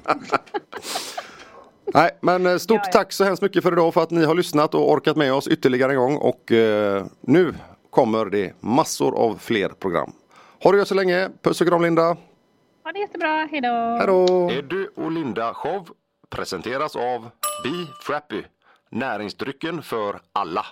nej, 1.94 2.10
men 2.20 2.46
eh, 2.46 2.56
stort 2.56 2.76
Ja, 2.76 2.82
ja. 2.86 2.92
tack 2.92 3.12
så 3.12 3.24
hemskt 3.24 3.42
mycket 3.42 3.62
för 3.62 3.72
idag 3.72 3.94
för 3.94 4.02
att 4.02 4.10
ni 4.10 4.24
har 4.24 4.34
lyssnat 4.34 4.74
och 4.74 4.90
orkat 4.92 5.16
med 5.16 5.32
oss 5.32 5.48
ytterligare 5.48 5.92
en 5.92 5.98
gång 5.98 6.16
och 6.16 6.52
eh, 6.52 7.04
nu 7.20 7.54
kommer 7.90 8.24
det 8.24 8.52
massor 8.60 9.18
av 9.18 9.38
fler 9.40 9.68
program. 9.68 10.12
Ha 10.62 10.72
det 10.72 10.78
gött 10.78 10.88
så 10.88 10.94
länge. 10.94 11.30
Puss 11.42 11.60
och 11.60 11.66
kram 11.66 11.82
Linda. 11.82 12.16
Ha 12.84 12.92
det 12.92 12.98
jättebra, 12.98 13.48
hejdå! 13.50 13.96
Hejdå! 13.98 14.50
Eddie 14.50 14.88
och 14.96 15.12
Linda 15.12 15.54
show 15.54 15.88
presenteras 16.30 16.96
av 16.96 17.22
Be 17.64 17.86
Frappy. 18.02 18.42
Näringsdrycken 18.90 19.82
för 19.82 20.20
alla. 20.32 20.62